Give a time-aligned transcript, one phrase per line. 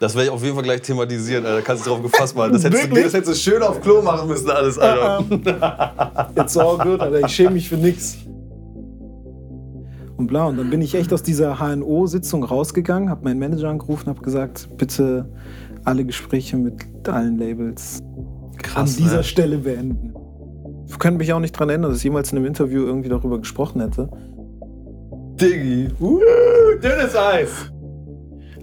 [0.00, 1.58] Das werde ich auf jeden Fall gleich thematisieren, Alter.
[1.58, 2.54] Da kannst du drauf gefasst machen.
[2.54, 5.22] Das hättest, du, das hättest du schön auf Klo machen müssen, alles, Alter.
[6.36, 7.20] It's all good, Alter.
[7.26, 8.16] Ich schäme mich für nichts.
[10.16, 14.08] Und bla, und dann bin ich echt aus dieser HNO-Sitzung rausgegangen, habe meinen Manager angerufen,
[14.08, 15.30] habe gesagt, bitte
[15.84, 18.02] alle Gespräche mit allen Labels
[18.56, 19.24] Krass, an dieser ne?
[19.24, 20.14] Stelle beenden.
[20.88, 23.38] Ich könnte mich auch nicht daran erinnern, dass ich jemals in einem Interview irgendwie darüber
[23.38, 24.08] gesprochen hätte.
[25.38, 26.20] Diggi, uh,
[26.82, 27.70] dünnes Eis.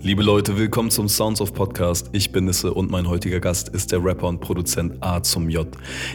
[0.07, 2.09] Liebe Leute, willkommen zum Sounds of Podcast.
[2.13, 5.67] Ich bin Nisse und mein heutiger Gast ist der Rapper und Produzent A zum J.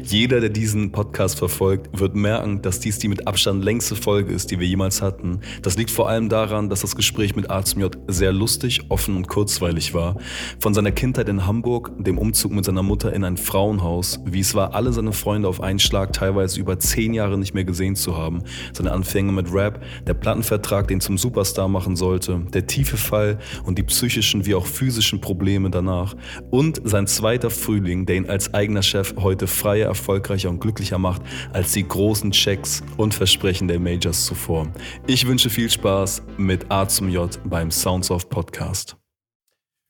[0.02, 4.50] Jeder, der diesen Podcast verfolgt, wird merken, dass dies die mit Abstand längste Folge ist,
[4.50, 5.40] die wir jemals hatten.
[5.60, 9.14] Das liegt vor allem daran, dass das Gespräch mit A zum J sehr lustig, offen
[9.14, 10.16] und kurzweilig war.
[10.58, 14.54] Von seiner Kindheit in Hamburg, dem Umzug mit seiner Mutter in ein Frauenhaus, wie es
[14.54, 18.16] war, alle seine Freunde auf einen Schlag teilweise über zehn Jahre nicht mehr gesehen zu
[18.16, 23.38] haben, seine Anfänge mit Rap, der Plattenvertrag, den zum Superstar machen sollte, der tiefe Fall
[23.66, 26.14] und und die psychischen wie auch physischen Probleme danach
[26.50, 31.22] und sein zweiter Frühling, der ihn als eigener Chef heute freier, erfolgreicher und glücklicher macht
[31.52, 34.68] als die großen Checks und Versprechen der Majors zuvor.
[35.08, 38.96] Ich wünsche viel Spaß mit A zum J beim Sounds of Podcast.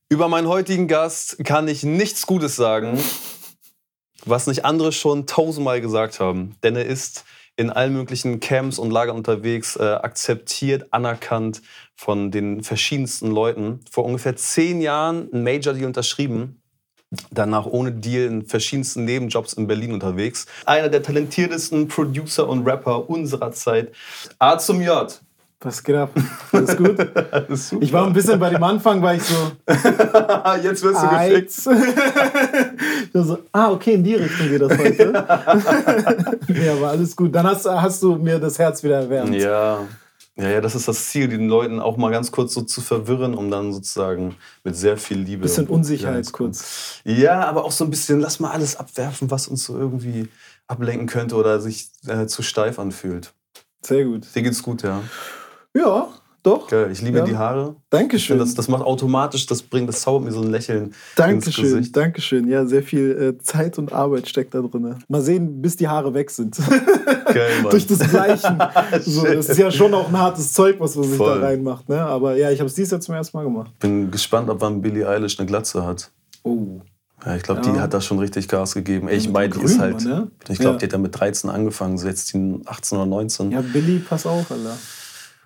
[0.09, 2.99] Über meinen heutigen Gast kann ich nichts Gutes sagen,
[4.25, 7.25] was nicht andere schon tausendmal gesagt haben, denn er ist
[7.63, 11.63] in allen möglichen Camps und Lagern unterwegs, äh, akzeptiert, anerkannt
[11.95, 13.81] von den verschiedensten Leuten.
[13.91, 16.61] Vor ungefähr zehn Jahren ein Major-Deal unterschrieben.
[17.31, 20.47] Danach ohne Deal in verschiedensten Nebenjobs in Berlin unterwegs.
[20.65, 23.93] Einer der talentiertesten Producer und Rapper unserer Zeit.
[24.39, 25.21] A zum J.
[25.65, 26.11] Was geht ab?
[26.51, 26.99] Alles gut?
[27.33, 27.83] Alles super.
[27.85, 29.35] Ich war ein bisschen bei dem Anfang, weil ich so.
[30.63, 31.53] Jetzt wirst du gefickt.
[33.13, 35.13] so, ah, okay, in die Richtung geht das heute.
[36.49, 37.35] ja, aber alles gut.
[37.35, 39.35] Dann hast, hast du mir das Herz wieder erwärmt.
[39.35, 39.81] Ja.
[40.35, 43.35] Ja, ja, das ist das Ziel, den Leuten auch mal ganz kurz so zu verwirren,
[43.35, 45.43] um dann sozusagen mit sehr viel Liebe.
[45.43, 47.01] Bisschen Unsicherheit ja, kurz.
[47.05, 50.29] Ja, aber auch so ein bisschen, lass mal alles abwerfen, was uns so irgendwie
[50.69, 53.35] ablenken könnte oder sich äh, zu steif anfühlt.
[53.83, 54.27] Sehr gut.
[54.35, 55.03] Dir geht's gut, ja.
[55.75, 56.09] Ja,
[56.43, 56.67] doch.
[56.67, 56.91] Geil.
[56.91, 57.25] Ich liebe ja.
[57.25, 57.77] die Haare.
[57.91, 58.37] Dankeschön.
[58.37, 60.93] Das, das macht automatisch, das bringt, das zaubert mir so ein Lächeln.
[61.15, 61.97] Dankeschön, ins Gesicht.
[61.97, 62.49] Dankeschön.
[62.49, 64.97] Ja, sehr viel äh, Zeit und Arbeit steckt da drin.
[65.07, 66.59] Mal sehen, bis die Haare weg sind.
[67.27, 67.71] Geil, Mann.
[67.71, 68.59] Durch das Bleichen.
[69.03, 71.41] so, das ist ja schon auch ein hartes Zeug, was man sich Voll.
[71.41, 71.89] da reinmacht.
[71.89, 72.01] Ne?
[72.01, 73.71] Aber ja, ich habe es dieses Jahr zum ersten Mal gemacht.
[73.79, 76.11] Bin gespannt, ob wann Billie Eilish eine Glatze hat.
[76.43, 76.81] Oh.
[77.25, 77.73] Ja, ich glaube, ja.
[77.73, 79.07] die hat da schon richtig Gas gegeben.
[79.07, 80.05] Ey, ich meine, die ist halt.
[80.05, 80.29] Ne?
[80.49, 83.53] Ich glaube, die hat da mit 13 angefangen, so jetzt die 18 oder 19.
[83.53, 84.77] Ja, Billy, pass auf, Alter.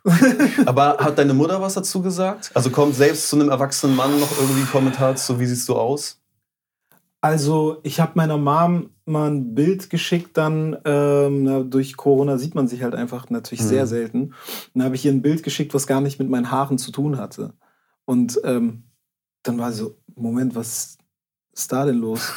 [0.66, 2.50] Aber hat deine Mutter was dazu gesagt?
[2.54, 5.74] Also kommt selbst zu einem erwachsenen Mann noch irgendwie ein Kommentar zu, wie siehst du
[5.74, 6.20] aus?
[7.20, 12.68] Also ich habe meiner Mom mal ein Bild geschickt, dann ähm, durch Corona sieht man
[12.68, 13.68] sich halt einfach natürlich mhm.
[13.68, 14.34] sehr selten.
[14.74, 17.18] Dann habe ich ihr ein Bild geschickt, was gar nicht mit meinen Haaren zu tun
[17.18, 17.54] hatte.
[18.04, 18.84] Und ähm,
[19.42, 20.98] dann war sie so, Moment, was
[21.52, 22.32] ist da denn los?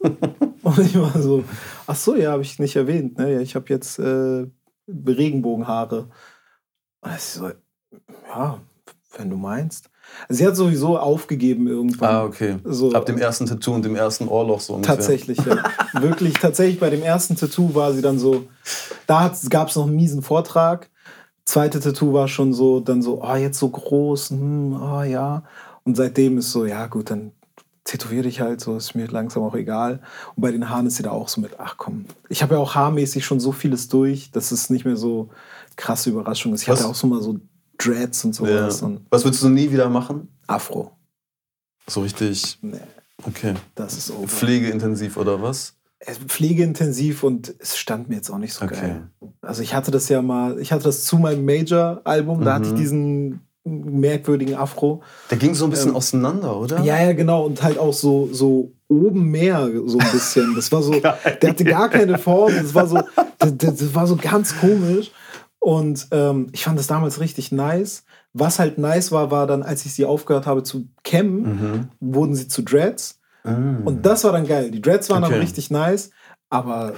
[0.62, 1.44] Und ich war so,
[1.86, 3.18] ach so, ja, habe ich nicht erwähnt.
[3.18, 3.34] Ne?
[3.34, 4.46] Ja, ich habe jetzt äh,
[4.88, 6.08] Regenbogenhaare.
[7.04, 7.50] Und ich so,
[8.28, 8.60] ja,
[9.18, 9.90] wenn du meinst.
[10.28, 12.14] Sie hat sowieso aufgegeben irgendwann.
[12.14, 12.56] Ah, okay.
[12.64, 14.96] So, Ab dem ersten Tattoo und dem ersten Ohrloch so ungefähr.
[14.96, 15.62] Tatsächlich, ja.
[16.00, 18.44] Wirklich, tatsächlich bei dem ersten Tattoo war sie dann so,
[19.06, 20.90] da gab es noch einen miesen Vortrag.
[21.44, 25.44] Zweite Tattoo war schon so, dann so, oh, jetzt so groß, hm, oh ja.
[25.84, 27.32] Und seitdem ist so, ja gut, dann
[27.84, 30.00] tätowiere dich halt, so ist mir langsam auch egal.
[30.34, 32.60] Und bei den Haaren ist sie da auch so mit, ach komm, ich habe ja
[32.60, 35.28] auch haarmäßig schon so vieles durch, dass es nicht mehr so
[35.76, 36.62] krasse Überraschung ist.
[36.62, 36.80] Ich Was?
[36.80, 37.38] hatte auch so mal so
[37.78, 38.80] Dreads und sowas.
[38.80, 38.86] Ja.
[38.86, 40.28] Und Was würdest du nie wieder machen?
[40.46, 40.92] Afro.
[41.86, 42.58] So richtig?
[42.62, 42.80] Nee.
[43.22, 43.54] Okay.
[43.74, 44.28] Das ist over.
[44.28, 45.74] Pflegeintensiv oder was?
[46.26, 48.74] Pflegeintensiv und es stand mir jetzt auch nicht so okay.
[48.74, 49.10] geil.
[49.40, 52.72] Also ich hatte das ja mal, ich hatte das zu meinem Major-Album, da hatte ich
[52.72, 52.76] mhm.
[52.76, 55.02] diesen merkwürdigen Afro.
[55.30, 56.80] Der ging so ein bisschen ähm, auseinander, oder?
[56.82, 57.44] Ja, ja, genau.
[57.44, 60.54] Und halt auch so, so oben mehr, so ein bisschen.
[60.54, 62.52] Das war so, der hatte gar keine Form.
[62.54, 63.00] Das war so,
[63.38, 65.10] das, das war so ganz komisch.
[65.58, 68.04] Und ähm, ich fand das damals richtig nice.
[68.34, 71.88] Was halt nice war, war dann, als ich sie aufgehört habe zu kämmen, mhm.
[72.00, 73.20] wurden sie zu Dreads.
[73.44, 73.82] Mhm.
[73.84, 74.70] Und das war dann geil.
[74.70, 75.32] Die Dreads waren okay.
[75.32, 76.10] dann richtig nice,
[76.50, 76.94] aber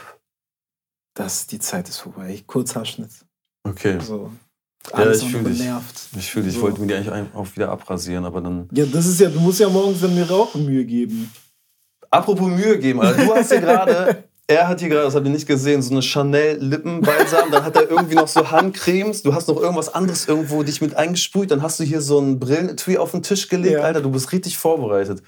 [1.14, 2.42] das, die Zeit ist vorbei.
[2.46, 3.10] Kurzhaarschnitt.
[3.62, 3.98] Okay.
[4.00, 4.32] So.
[4.92, 5.62] Alles ja, ich fühle dich.
[6.16, 6.54] Ich fühle dich.
[6.56, 8.68] Ich wollte mir die eigentlich auch wieder abrasieren, aber dann.
[8.72, 11.30] Ja, das ist ja, du musst ja morgens dann mir auch Mühe geben.
[12.10, 13.24] Apropos Mühe geben, Alter.
[13.24, 16.02] Du hast ja gerade er hat hier gerade, das habt ihr nicht gesehen, so eine
[16.02, 17.50] Chanel-Lippenbalsam.
[17.50, 19.22] dann hat er irgendwie noch so Handcremes.
[19.22, 21.50] Du hast noch irgendwas anderes irgendwo dich mit eingesprüht.
[21.50, 23.74] Dann hast du hier so ein Brillenetui auf den Tisch gelegt.
[23.74, 23.80] Ja.
[23.80, 25.22] Alter, du bist richtig vorbereitet.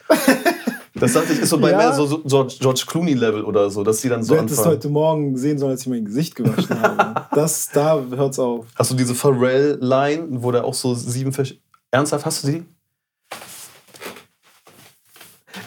[0.94, 1.76] Das dachte ich, ist so bei ja.
[1.76, 5.36] mir so, so George Clooney-Level oder so, dass die dann so du hättest heute Morgen
[5.36, 7.27] sehen sollen, als ich mein Gesicht gewaschen habe.
[7.38, 8.66] Das, da hört's auf.
[8.74, 11.54] Hast du diese Pharrell-Line, wo der auch so sieben Versch
[11.92, 12.64] Ernsthaft, hast du die?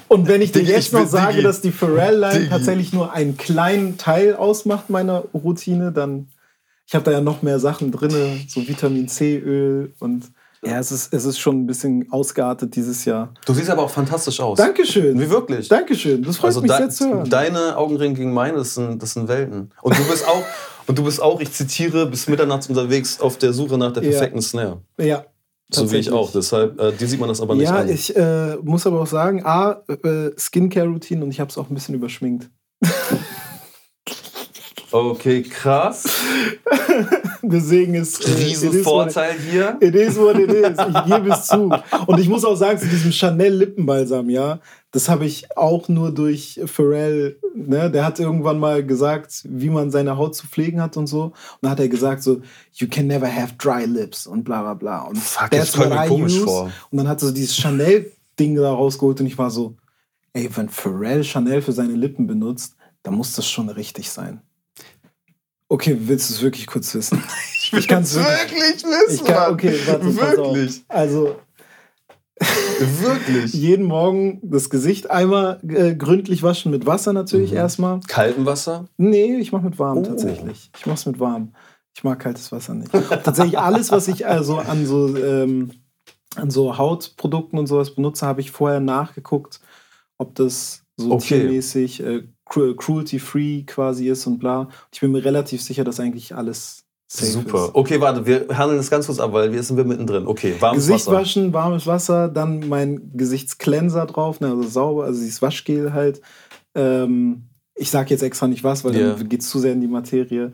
[0.10, 1.44] Und wenn ich dir Diggi, jetzt noch sage, Diggi.
[1.44, 6.28] dass die Pharrell-Line tatsächlich nur einen kleinen Teil ausmacht meiner Routine, dann
[6.88, 10.30] ich habe da ja noch mehr Sachen drin, so Vitamin C-Öl und
[10.64, 13.34] ja, es ist, es ist schon ein bisschen ausgeartet dieses Jahr.
[13.46, 14.58] Du siehst aber auch fantastisch aus.
[14.58, 15.20] Dankeschön.
[15.20, 15.70] Wie wirklich?
[15.70, 16.22] Dankeschön.
[16.22, 17.30] Das freut Also mich de sehr zu hören.
[17.30, 19.72] deine Augenringe gegen meine, das sind, das sind Welten.
[19.82, 20.44] Und du bist auch,
[20.88, 24.10] und du bist auch, ich zitiere, bis mitternachts unterwegs auf der Suche nach der Ja.
[24.12, 24.82] perfekten Snare.
[25.00, 25.26] ja.
[25.74, 26.30] So wie ich auch.
[26.34, 27.88] Deshalb, äh, dir sieht man das aber nicht Ja, an.
[27.88, 31.74] ich äh, muss aber auch sagen, A, äh, Skincare-Routine und ich habe es auch ein
[31.74, 32.50] bisschen überschminkt.
[34.94, 36.04] Okay, krass.
[37.42, 39.78] Deswegen ist äh, Riesenvorteil hier.
[39.80, 40.78] It is what it is.
[40.78, 41.72] Ich gebe es zu.
[42.08, 44.60] Und ich muss auch sagen, zu diesem Chanel Lippenbalsam, ja,
[44.92, 49.90] das habe ich auch nur durch Pharrell, ne, der hat irgendwann mal gesagt, wie man
[49.90, 51.24] seine Haut zu pflegen hat und so.
[51.24, 52.42] Und dann hat er gesagt so,
[52.74, 55.02] you can never have dry lips und bla bla bla.
[55.04, 56.72] Und Fuck, jetzt kommt mir komisch vor.
[56.90, 59.76] Und dann hat er so dieses Chanel-Ding da rausgeholt und ich war so,
[60.34, 64.42] ey, wenn Pharrell Chanel für seine Lippen benutzt, dann muss das schon richtig sein.
[65.70, 67.24] Okay, willst du es wirklich kurz wissen?
[67.74, 68.60] Ich kann es wirklich.
[68.60, 70.18] wirklich wissen, Ich kann, okay, warte.
[70.18, 70.84] Wirklich.
[70.90, 71.38] Also
[73.02, 73.54] Wirklich.
[73.54, 77.58] jeden Morgen das Gesicht einmal äh, gründlich waschen mit Wasser natürlich Mhm.
[77.58, 78.00] erstmal.
[78.08, 78.88] Kaltem Wasser?
[78.98, 80.04] Nee, ich mache mit warm Oh.
[80.04, 80.72] tatsächlich.
[80.78, 81.54] Ich mache es mit warm.
[81.96, 82.92] Ich mag kaltes Wasser nicht.
[82.92, 85.72] tatsächlich alles, was ich also an so ähm,
[86.36, 89.60] an so Hautprodukten und sowas benutze, habe ich vorher nachgeguckt,
[90.18, 91.40] ob das so Okay.
[91.42, 94.70] tiermäßig äh, cru- cruelty-free quasi ist und bla.
[94.94, 97.66] Ich bin mir relativ sicher, dass eigentlich alles safe Super.
[97.66, 97.76] ist.
[97.76, 100.28] Okay, warte, wir handeln das ganz kurz ab, weil wir sind wir mittendrin.
[100.28, 101.18] Okay, warmes Gesicht Wasser.
[101.18, 106.22] waschen, warmes Wasser, dann mein Gesichtscleanser drauf, ne, also sauber, also dieses Waschgel halt.
[106.76, 107.44] Ähm,
[107.76, 109.14] ich sage jetzt extra nicht was, weil Ja.
[109.16, 110.54] dann geht es zu sehr in die Materie.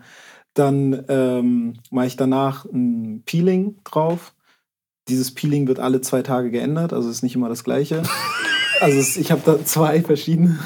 [0.55, 4.33] Dann ähm, mache ich danach ein Peeling drauf.
[5.09, 8.03] Dieses Peeling wird alle zwei Tage geändert, also ist nicht immer das gleiche.
[8.79, 10.59] Also es, ich habe da zwei verschiedene.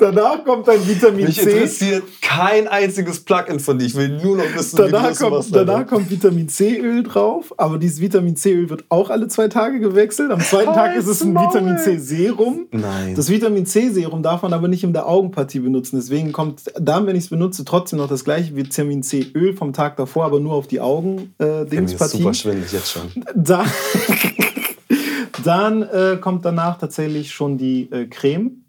[0.00, 1.50] Danach kommt ein Vitamin Mich C.
[1.50, 3.84] interessiert kein einziges Plugin von dir.
[3.84, 5.52] Ich will nur noch wissen, wie du Danach, das machst.
[5.52, 9.78] kommt, danach kommt Vitamin C-Öl drauf, aber dieses Vitamin C-Öl wird auch alle zwei Tage
[9.78, 10.30] gewechselt.
[10.30, 11.78] Am zweiten Tag ist es ein Vitamin.
[11.78, 12.66] C-Serum.
[12.70, 13.14] Nein.
[13.14, 15.96] Das Vitamin C-Serum darf man aber nicht in der Augenpartie benutzen.
[15.96, 19.96] Deswegen kommt dann, wenn ich es benutze, trotzdem noch das gleiche Vitamin C-Öl vom Tag
[19.96, 22.18] davor, aber nur auf die Augen-Dingspartie.
[22.18, 23.02] super schwindelig jetzt schon.
[23.34, 23.66] dann
[25.44, 28.64] dann äh, kommt danach tatsächlich schon die äh, Creme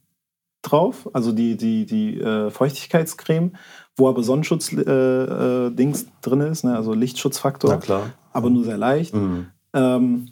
[0.61, 3.53] drauf, also die, die, die äh, Feuchtigkeitscreme,
[3.95, 6.75] wo aber Sonnenschutz-Dings äh, äh, drin ist, ne?
[6.75, 8.09] also Lichtschutzfaktor, Na klar.
[8.31, 9.13] aber nur sehr leicht.
[9.13, 9.47] Mhm.
[9.73, 10.29] Ähm,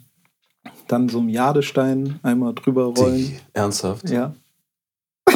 [0.88, 3.16] dann so ein Jadestein einmal drüber rollen.
[3.16, 4.08] Die, ernsthaft?
[4.10, 4.34] Ja.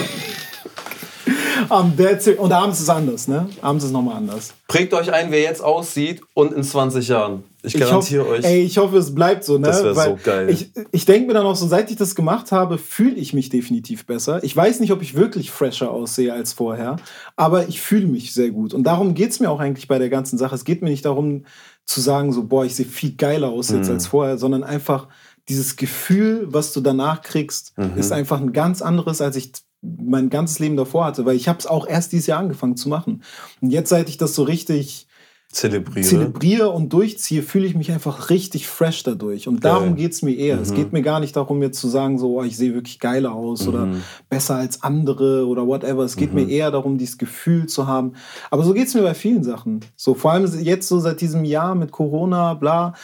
[1.71, 1.95] Um.
[2.39, 3.49] Und abends ist anders, ne?
[3.63, 4.53] Abends ist nochmal anders.
[4.69, 7.45] Prägt euch ein, wer jetzt aussieht und in 20 Jahren.
[7.65, 8.45] Ich garantiere hoffe, euch.
[8.45, 9.67] Ey, ich hoffe, es bleibt so, ne?
[9.69, 10.51] Das wär Weil so geil.
[10.51, 13.49] Ich, ich denke mir dann auch so, seit ich das gemacht habe, fühle ich mich
[13.49, 14.43] definitiv besser.
[14.45, 16.97] Ich weiß nicht, ob ich wirklich fresher aussehe als vorher,
[17.37, 18.75] aber ich fühle mich sehr gut.
[18.75, 20.55] Und darum geht es mir auch eigentlich bei der ganzen Sache.
[20.55, 21.45] Es geht mir nicht darum
[21.87, 23.95] zu sagen, so, boah, ich sehe viel geiler aus jetzt Mhm.
[23.95, 25.09] als vorher, sondern einfach
[25.49, 27.93] dieses Gefühl, was du danach kriegst, Mhm.
[27.97, 29.53] ist einfach ein ganz anderes, als ich
[29.83, 32.89] mein ganzes Leben davor hatte, weil ich habe es auch erst dieses Jahr angefangen zu
[32.89, 33.23] machen.
[33.61, 35.07] Und jetzt, seit ich das so richtig
[35.55, 36.07] Zelebriere.
[36.07, 39.47] zelebriere und durchziehe, fühle ich mich einfach richtig fresh dadurch.
[39.47, 39.95] Und darum Geil.
[39.95, 40.61] geht es mir eher.
[40.61, 40.75] Es Mhm.
[40.75, 43.69] geht mir gar nicht darum, jetzt zu sagen, so, oh, ich sehe wirklich geiler aus
[43.69, 44.03] oder Mhm.
[44.29, 46.03] besser als andere oder whatever.
[46.03, 46.45] Es geht Mhm.
[46.47, 48.15] mir eher darum, dieses Gefühl zu haben.
[48.51, 49.81] Aber so geht es mir bei vielen Sachen.
[49.97, 52.95] So, vor allem jetzt so seit diesem Jahr mit Corona, bla,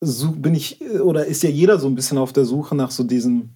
[0.00, 3.02] so bin ich, oder ist ja jeder so ein bisschen auf der Suche nach so
[3.04, 3.50] diesem,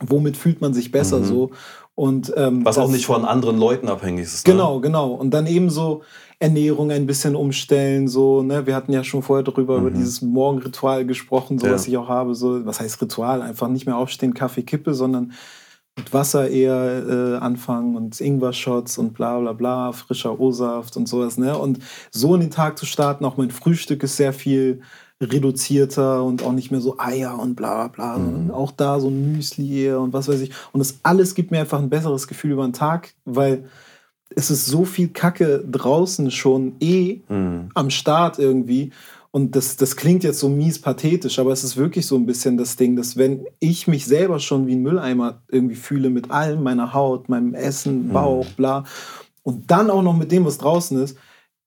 [0.00, 1.24] womit fühlt man sich besser Mhm.
[1.24, 1.50] so.
[1.94, 4.46] Und, ähm, Was auch nicht von anderen Leuten abhängig ist.
[4.46, 4.52] Ne?
[4.54, 5.10] Genau, genau.
[5.12, 6.02] Und dann eben so
[6.42, 9.94] Ernährung ein bisschen umstellen, so, ne, wir hatten ja schon vorher darüber, über Mhm.
[9.94, 11.74] dieses Morgenritual gesprochen, so Ja.
[11.74, 13.42] was ich auch habe, so, was heißt Ritual?
[13.42, 15.32] Einfach nicht mehr aufstehen, Kaffee, Kippe, sondern
[15.96, 21.36] mit Wasser eher äh, anfangen und Ingwer-Shots und bla bla bla, frischer O-Saft und sowas,
[21.38, 21.56] ne?
[21.56, 21.78] Und
[22.10, 24.80] so in den Tag zu starten, auch mein Frühstück ist sehr viel
[25.20, 28.50] reduzierter und auch nicht mehr so Eier und bla bla bla, Mhm.
[28.50, 30.50] auch da so ein Müsli eher und was weiß ich.
[30.72, 33.64] Und das alles gibt mir einfach ein besseres Gefühl über den Tag, weil
[34.36, 37.70] es ist so viel Kacke draußen schon eh Mhm.
[37.74, 38.90] am Start irgendwie.
[39.30, 42.58] Und das, das klingt jetzt so mies pathetisch, aber es ist wirklich so ein bisschen
[42.58, 46.62] das Ding, dass wenn ich mich selber schon wie ein Mülleimer irgendwie fühle mit allem,
[46.62, 48.12] meiner Haut, meinem Essen, Mhm.
[48.12, 48.84] Bauch, bla,
[49.42, 51.16] und dann auch noch mit dem, was draußen ist,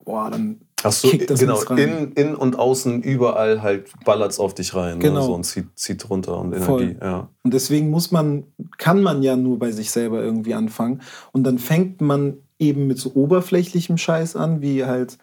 [0.04, 5.00] boah, dann Kickt das genau, in, in und außen überall halt ballert's auf dich rein.
[5.00, 5.20] Genau.
[5.22, 5.26] Ne?
[5.26, 6.82] So, und zieht, zieht runter und Voll.
[6.84, 7.00] Energie.
[7.02, 7.30] Ja.
[7.44, 8.44] Und deswegen muss man,
[8.78, 11.02] kann man ja nur bei sich selber irgendwie anfangen.
[11.32, 15.18] Und dann fängt man eben mit so oberflächlichem Scheiß an, wie halt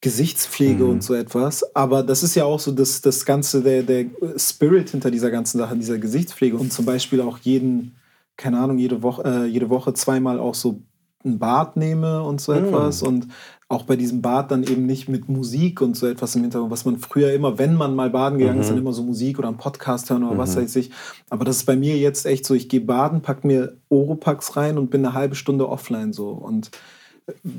[0.00, 0.90] Gesichtspflege Mhm.
[0.90, 1.74] und so etwas.
[1.74, 5.58] Aber das ist ja auch so das, das Ganze, der, der Spirit hinter dieser ganzen
[5.58, 6.56] Sache, dieser Gesichtspflege.
[6.56, 7.96] Und zum Beispiel auch jeden,
[8.36, 10.82] keine Ahnung, jede Woche, äh, jede Woche zweimal auch so
[11.24, 12.58] ein Bad nehme und so Mhm.
[12.66, 13.02] etwas.
[13.02, 13.26] Und
[13.70, 16.86] auch bei diesem Bad dann eben nicht mit Musik und so etwas im Hintergrund, was
[16.86, 18.70] man früher immer, wenn man mal baden gegangen ist, Mhm.
[18.70, 20.60] dann immer so Musik oder einen Podcast hören oder was Mhm.
[20.62, 20.90] weiß ich.
[21.28, 24.78] Aber das ist bei mir jetzt echt so, ich gehe baden, pack mir Oropax rein
[24.78, 26.70] und bin eine halbe Stunde offline so und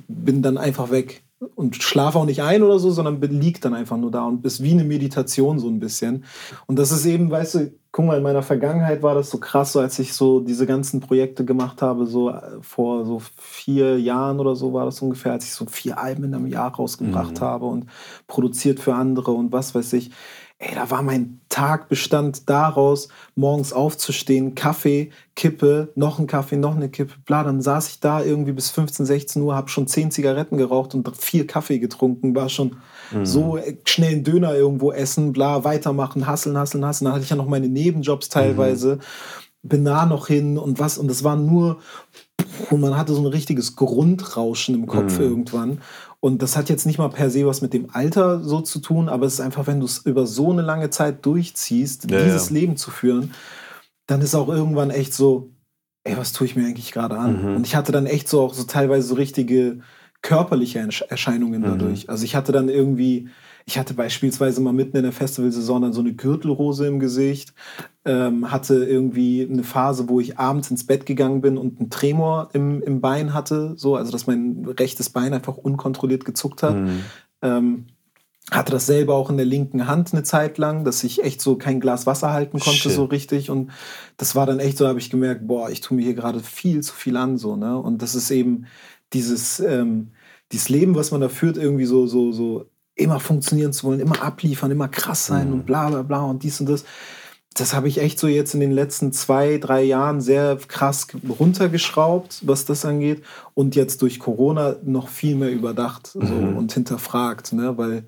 [0.07, 1.21] bin dann einfach weg
[1.55, 4.45] und schlafe auch nicht ein oder so, sondern bin- lieg dann einfach nur da und
[4.45, 6.25] ist wie eine Meditation so ein bisschen.
[6.67, 9.71] Und das ist eben, weißt du, guck mal, in meiner Vergangenheit war das so krass,
[9.71, 14.39] so als ich so diese ganzen Projekte gemacht habe, so äh, vor so vier Jahren
[14.39, 17.45] oder so war das ungefähr, als ich so vier Alben in einem Jahr rausgebracht Mhm.
[17.45, 17.85] habe und
[18.27, 20.11] produziert für andere und was weiß ich.
[20.61, 26.75] Ey, da war mein Tag bestand daraus, morgens aufzustehen, Kaffee, Kippe, noch ein Kaffee, noch
[26.75, 27.43] eine Kippe, bla.
[27.45, 31.09] Dann saß ich da irgendwie bis 15, 16 Uhr, habe schon zehn Zigaretten geraucht und
[31.15, 32.75] vier Kaffee getrunken, war schon
[33.11, 33.25] Mhm.
[33.25, 37.05] so äh, schnell einen Döner irgendwo essen, bla, weitermachen, hasseln, hasseln, hasseln.
[37.05, 38.99] Dann hatte ich ja noch meine Nebenjobs teilweise,
[39.63, 40.97] bin da noch hin und was.
[40.97, 41.79] Und das war nur,
[42.69, 45.23] und man hatte so ein richtiges Grundrauschen im Kopf Mhm.
[45.25, 45.81] irgendwann.
[46.21, 49.07] Und das hat jetzt nicht mal per se was mit dem Alter so zu tun,
[49.07, 52.49] aber es ist einfach, wenn du es über so eine lange Zeit durchziehst, Ja, dieses
[52.49, 52.55] ja.
[52.55, 53.33] Leben zu führen,
[54.05, 55.51] dann ist auch irgendwann echt so,
[56.03, 57.41] ey, was tue ich mir eigentlich gerade an?
[57.51, 57.55] Mhm.
[57.57, 59.79] Und ich hatte dann echt so auch so teilweise so richtige
[60.21, 61.65] körperliche Ersch- Erscheinungen Mhm.
[61.65, 62.09] dadurch.
[62.09, 63.29] Also ich hatte dann irgendwie,
[63.65, 67.53] ich hatte beispielsweise mal mitten in der Festivalsaison dann so eine Gürtelrose im Gesicht,
[68.05, 72.49] ähm, hatte irgendwie eine Phase, wo ich abends ins Bett gegangen bin und einen Tremor
[72.53, 76.75] im, im Bein hatte, so, also dass mein rechtes Bein einfach unkontrolliert gezuckt hat.
[76.75, 77.03] Mhm.
[77.41, 77.85] Ähm,
[78.51, 81.55] hatte das selber auch in der linken Hand eine Zeit lang, dass ich echt so
[81.55, 82.91] kein Glas Wasser halten konnte, Shit.
[82.91, 83.49] so richtig.
[83.49, 83.69] Und
[84.17, 86.81] das war dann echt so, habe ich gemerkt, boah, ich tue mir hier gerade viel
[86.81, 87.77] zu viel an, so, ne?
[87.77, 88.65] Und das ist eben
[89.13, 90.13] dieses, ähm,
[90.51, 92.65] dieses Leben, was man da führt, irgendwie so, so, so
[92.99, 95.53] immer funktionieren zu wollen, immer abliefern, immer krass sein Mhm.
[95.53, 96.83] und bla bla bla und dies und das.
[97.55, 101.07] Das habe ich echt so jetzt in den letzten zwei, drei Jahren sehr krass
[101.39, 103.23] runtergeschraubt, was das angeht.
[103.53, 106.57] Und jetzt durch Corona noch viel mehr überdacht so, Mhm.
[106.57, 107.77] und hinterfragt, ne?
[107.77, 108.03] weil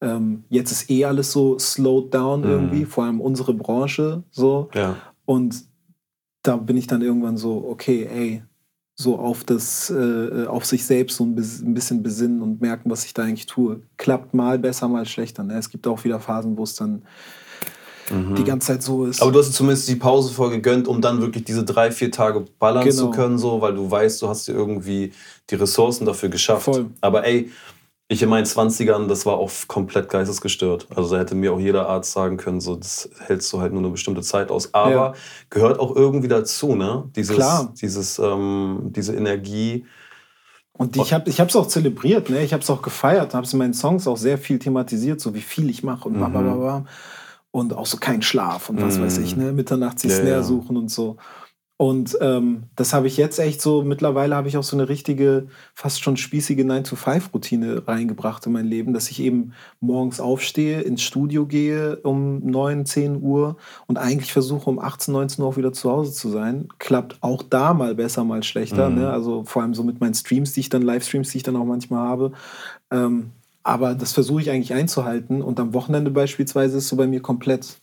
[0.00, 2.46] ähm, jetzt ist eh alles so slowed down Mhm.
[2.50, 4.68] irgendwie, vor allem unsere Branche so.
[4.74, 4.96] Ja.
[5.24, 5.64] Und
[6.42, 8.42] da bin ich dann irgendwann so, okay, ey,
[8.96, 12.90] so auf das, äh, auf sich selbst so ein, bis, ein bisschen besinnen und merken,
[12.90, 13.80] was ich da eigentlich tue.
[13.96, 15.42] Klappt mal besser, mal schlechter.
[15.42, 15.58] Ne?
[15.58, 17.02] Es gibt auch wieder Phasen, wo es dann
[18.10, 18.34] Mhm.
[18.34, 19.22] die ganze Zeit so ist.
[19.22, 22.44] Aber du hast zumindest die Pause voll gegönnt, um dann wirklich diese drei, vier Tage
[22.58, 22.94] ballern Genau.
[22.96, 25.12] zu können, so, weil du weißt, du hast dir irgendwie
[25.48, 26.64] die Ressourcen dafür geschafft.
[26.66, 26.90] Voll.
[27.00, 27.50] Aber ey,
[28.08, 30.88] ich in meinen 20ern, das war auch komplett geistesgestört.
[30.94, 33.80] Also da hätte mir auch jeder Arzt sagen können, so, das hältst du halt nur
[33.82, 34.74] eine bestimmte Zeit aus.
[34.74, 35.12] Aber Ja.
[35.50, 37.04] gehört auch irgendwie dazu, ne?
[37.16, 37.72] Dieses, Klar.
[37.80, 39.86] Dieses, ähm, diese Energie.
[40.72, 42.42] Und die, ich habe es auch zelebriert, ne?
[42.42, 45.32] ich habe es auch gefeiert, habe es in meinen Songs auch sehr viel thematisiert, so
[45.32, 46.18] wie viel ich mache und Mhm.
[46.18, 46.84] blablabla.
[47.52, 49.02] Und auch so kein Schlaf und was Mhm.
[49.04, 49.52] weiß ich, ne?
[49.52, 50.42] Mitternachts die Ja, Snare ja.
[50.42, 51.16] suchen und so.
[51.84, 55.48] Und ähm, das habe ich jetzt echt so, mittlerweile habe ich auch so eine richtige,
[55.74, 61.44] fast schon spießige 9-to-5-Routine reingebracht in mein Leben, dass ich eben morgens aufstehe, ins Studio
[61.44, 65.90] gehe um 9, 10 Uhr und eigentlich versuche um 18, 19 Uhr auch wieder zu
[65.90, 66.68] Hause zu sein.
[66.78, 68.88] Klappt auch da mal besser, mal schlechter.
[68.88, 69.00] Mhm.
[69.00, 69.10] Ne?
[69.10, 71.66] Also vor allem so mit meinen Streams, die ich dann, Livestreams, die ich dann auch
[71.66, 72.32] manchmal habe.
[72.90, 75.42] Ähm, aber das versuche ich eigentlich einzuhalten.
[75.42, 77.76] Und am Wochenende beispielsweise ist so bei mir komplett,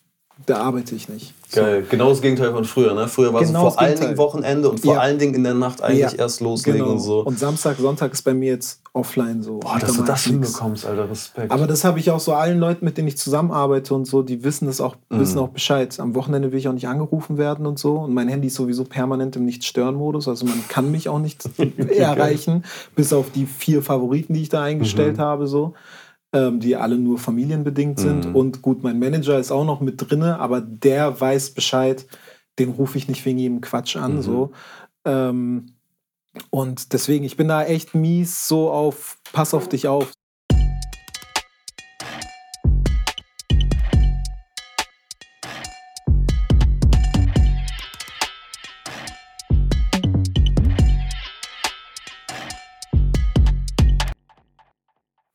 [0.45, 1.33] da arbeite ich nicht.
[1.49, 1.59] So.
[1.61, 1.85] Geil.
[1.89, 3.07] Genau das Gegenteil von früher, ne?
[3.09, 3.99] Früher war es Genau vor das allen.
[3.99, 4.99] Dingen Wochenende und vor Ja.
[5.01, 6.19] allen Dingen in der Nacht eigentlich Ja.
[6.19, 6.93] erst loslegen Genau.
[6.93, 7.19] und so.
[7.19, 9.59] Und Samstag, Sonntag ist bei mir jetzt offline so.
[9.59, 11.51] Boah, dass da du das hinbekommst, Alter, Respekt.
[11.51, 14.43] Aber das habe ich auch so allen Leuten, mit denen ich zusammenarbeite und so, die
[14.45, 15.19] wissen das auch, Mhm.
[15.19, 15.99] wissen auch Bescheid.
[15.99, 17.95] Am Wochenende will ich auch nicht angerufen werden und so.
[17.97, 20.29] Und mein Handy ist sowieso permanent im Nicht-Stören-Modus.
[20.29, 21.43] Also man kann mich auch nicht
[21.97, 22.63] erreichen,
[22.95, 25.21] bis auf die vier Favoriten, die ich da eingestellt Mhm.
[25.21, 25.73] habe, so.
[26.33, 28.29] Ähm, die alle nur familienbedingt sind.
[28.29, 28.35] Mhm.
[28.35, 32.05] Und gut, mein Manager ist auch noch mit drinne, aber der weiß Bescheid,
[32.57, 34.15] den rufe ich nicht wegen jedem Quatsch an.
[34.15, 34.21] Mhm.
[34.21, 34.51] So.
[35.03, 35.73] Ähm,
[36.49, 40.13] und deswegen, ich bin da echt mies so auf, pass auf dich auf.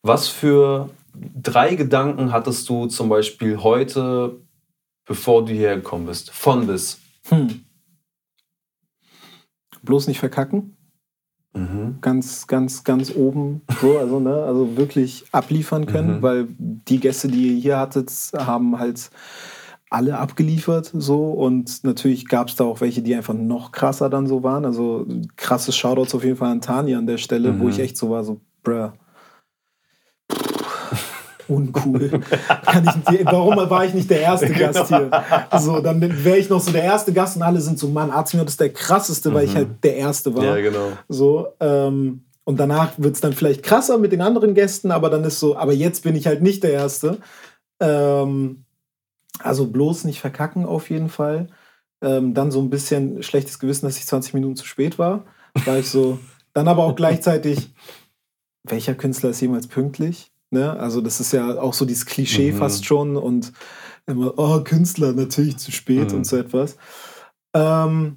[0.07, 0.91] Was für
[1.43, 4.41] drei Gedanken hattest du zum Beispiel heute,
[5.05, 6.31] bevor du hierher gekommen bist?
[6.31, 6.99] Von bis.
[7.29, 7.65] Hm.
[9.83, 10.77] Bloß nicht verkacken.
[11.55, 11.99] Mhm.
[12.03, 13.63] Ganz, ganz, ganz oben.
[13.81, 16.23] So, also, ne, also wirklich abliefern können, Mhm.
[16.23, 19.11] weil die Gäste, die ihr hier hattet, haben halt
[19.91, 24.27] alle abgeliefert so und natürlich gab es da auch welche, die einfach noch krasser dann
[24.29, 24.65] so waren.
[24.65, 27.71] Also krasses Shoutouts auf jeden Fall an Tanja an der Stelle, wo Mhm.
[27.71, 28.91] ich echt so war, so, bruh.
[31.49, 32.21] Uncool.
[32.65, 34.73] Kann ich, warum war ich nicht der erste Genau.
[34.73, 35.11] Gast hier?
[35.59, 38.45] So, dann wäre ich noch so der erste Gast und alle sind so, Mann, Arztmio
[38.45, 40.43] ist der krasseste, weil ich halt der Erste war.
[40.43, 40.49] Mhm.
[40.49, 40.89] Ja, genau.
[41.09, 45.25] So, ähm, und danach wird es dann vielleicht krasser mit den anderen Gästen, aber dann
[45.25, 47.19] ist so, aber jetzt bin ich halt nicht der Erste.
[47.81, 48.65] Ähm,
[49.41, 51.49] also bloß nicht verkacken auf jeden Fall.
[52.03, 55.25] Ähm, dann so ein bisschen schlechtes Gewissen, dass ich 20 Minuten zu spät war.
[55.65, 56.19] War ich so.
[56.53, 57.75] Dann aber auch gleichzeitig,
[58.65, 60.33] welcher Künstler ist jemals pünktlich?
[60.51, 60.73] Ne?
[60.79, 62.57] Also, das ist ja auch so dieses Klischee Mhm.
[62.57, 63.53] fast schon und
[64.07, 66.19] immer, oh, Künstler, natürlich zu spät Mhm.
[66.19, 66.77] und so etwas.
[67.55, 68.17] Ähm,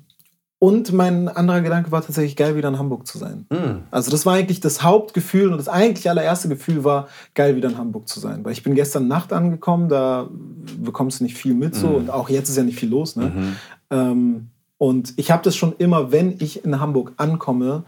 [0.61, 3.45] und mein anderer Gedanke war tatsächlich geil, wieder in Hamburg zu sein.
[3.49, 3.83] Hm.
[3.91, 7.77] Also das war eigentlich das Hauptgefühl und das eigentlich allererste Gefühl war, geil wieder in
[7.77, 8.43] Hamburg zu sein.
[8.43, 10.27] Weil ich bin gestern Nacht angekommen, da
[10.83, 11.95] bekommst du nicht viel mit so Mhm.
[11.95, 13.15] und auch jetzt ist ja nicht viel los.
[13.15, 13.31] Ne?
[13.33, 13.55] Mhm.
[13.89, 17.85] Ähm, und ich habe das schon immer, wenn ich in Hamburg ankomme,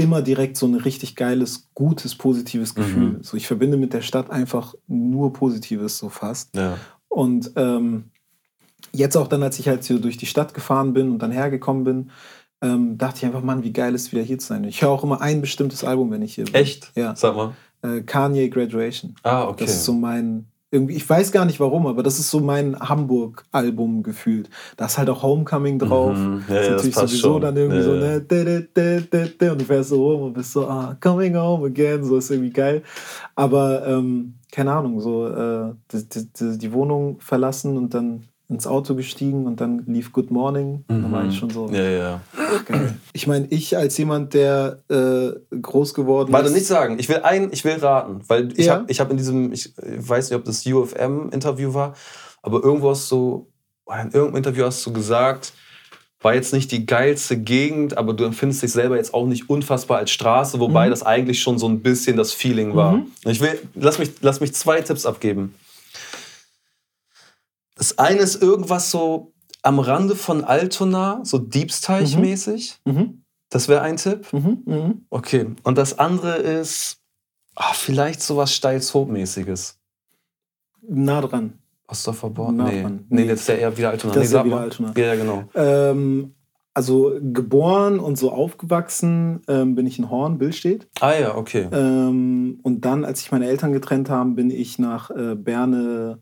[0.00, 3.10] immer direkt so ein richtig geiles, gutes, positives Gefühl.
[3.10, 3.22] Mhm.
[3.22, 6.54] So ich verbinde mit der Stadt einfach nur Positives so fast.
[6.56, 6.78] Ja.
[7.08, 8.10] Und ähm,
[8.92, 11.84] jetzt auch dann, als ich halt hier durch die Stadt gefahren bin und dann hergekommen
[11.84, 12.10] bin,
[12.62, 14.64] ähm, dachte ich einfach, Mann, wie geil ist wieder hier zu sein.
[14.64, 16.54] Ich höre auch immer ein bestimmtes Album, wenn ich hier bin.
[16.54, 16.92] Echt?
[16.94, 17.14] Ja.
[17.16, 17.54] Sag mal.
[17.82, 19.14] Äh, Kanye Graduation.
[19.22, 19.64] Ah, okay.
[19.64, 22.78] Das ist so mein, irgendwie, ich weiß gar nicht warum, aber das ist so mein
[22.78, 24.48] Hamburg-Album gefühlt.
[24.76, 26.16] Da ist halt auch Homecoming drauf.
[26.16, 26.44] Mhm.
[26.48, 27.42] Ja, ist ja, das natürlich passt sowieso schon.
[27.42, 30.52] dann irgendwie Ja, so, ne, dä, dä, dä, und du fährst so rum und bist
[30.52, 32.82] so, ah, coming home again, so ist irgendwie geil.
[33.34, 38.94] Aber, ähm, keine Ahnung, so, äh, die, die, die Wohnung verlassen und dann ins Auto
[38.96, 40.84] gestiegen und dann lief Good Morning.
[40.88, 41.74] Da war ich schon so, Mhm.
[41.74, 42.20] Ja, ja.
[42.66, 42.96] geil.
[43.12, 46.54] Ich meine, ich als jemand, der äh, groß geworden Warte, ist.
[46.54, 46.98] nicht sagen.
[46.98, 48.74] Ich will ein, ich will raten, weil ich Ja.
[48.74, 51.94] habe ich hab in diesem, ich weiß nicht, ob das UFM-Interview war,
[52.42, 53.46] aber irgendwo hast du,
[53.88, 55.52] in irgendeinem Interview hast du gesagt,
[56.22, 59.98] war jetzt nicht die geilste Gegend, aber du empfindest dich selber jetzt auch nicht unfassbar
[59.98, 60.90] als Straße, wobei Mhm.
[60.90, 62.92] das eigentlich schon so ein bisschen das Feeling war.
[62.94, 63.06] Mhm.
[63.24, 65.54] Ich will, lass mich, lass mich zwei Tipps abgeben.
[67.80, 69.32] Das eine ist irgendwas so
[69.62, 72.78] am Rande von Altona, so Diebsteich-mäßig.
[72.84, 74.30] Mhm, Das wäre ein Tipp.
[74.34, 75.06] mhm, mhm.
[75.08, 75.46] Okay.
[75.62, 76.98] Und das andere ist
[77.56, 79.78] ah, vielleicht sowas Steilshoop-mäßiges.
[80.86, 81.54] Nah dran.
[81.88, 82.56] Ostdorfer Born?
[82.56, 82.82] Nah Nee.
[82.82, 83.06] dran.
[83.08, 83.28] nee, Nee.
[83.28, 84.12] das ist ja eher wieder Altona.
[84.12, 84.60] Das nee, ist ja wieder.
[84.60, 84.92] Altona.
[84.94, 85.44] Ja, genau.
[85.54, 86.34] Ähm,
[86.74, 90.86] also geboren und so aufgewachsen ähm, bin ich in Horn, Billstedt.
[91.00, 91.66] Ah ja, okay.
[91.72, 96.20] Ähm, und dann, als sich meine Eltern getrennt haben, bin ich nach äh, Berne,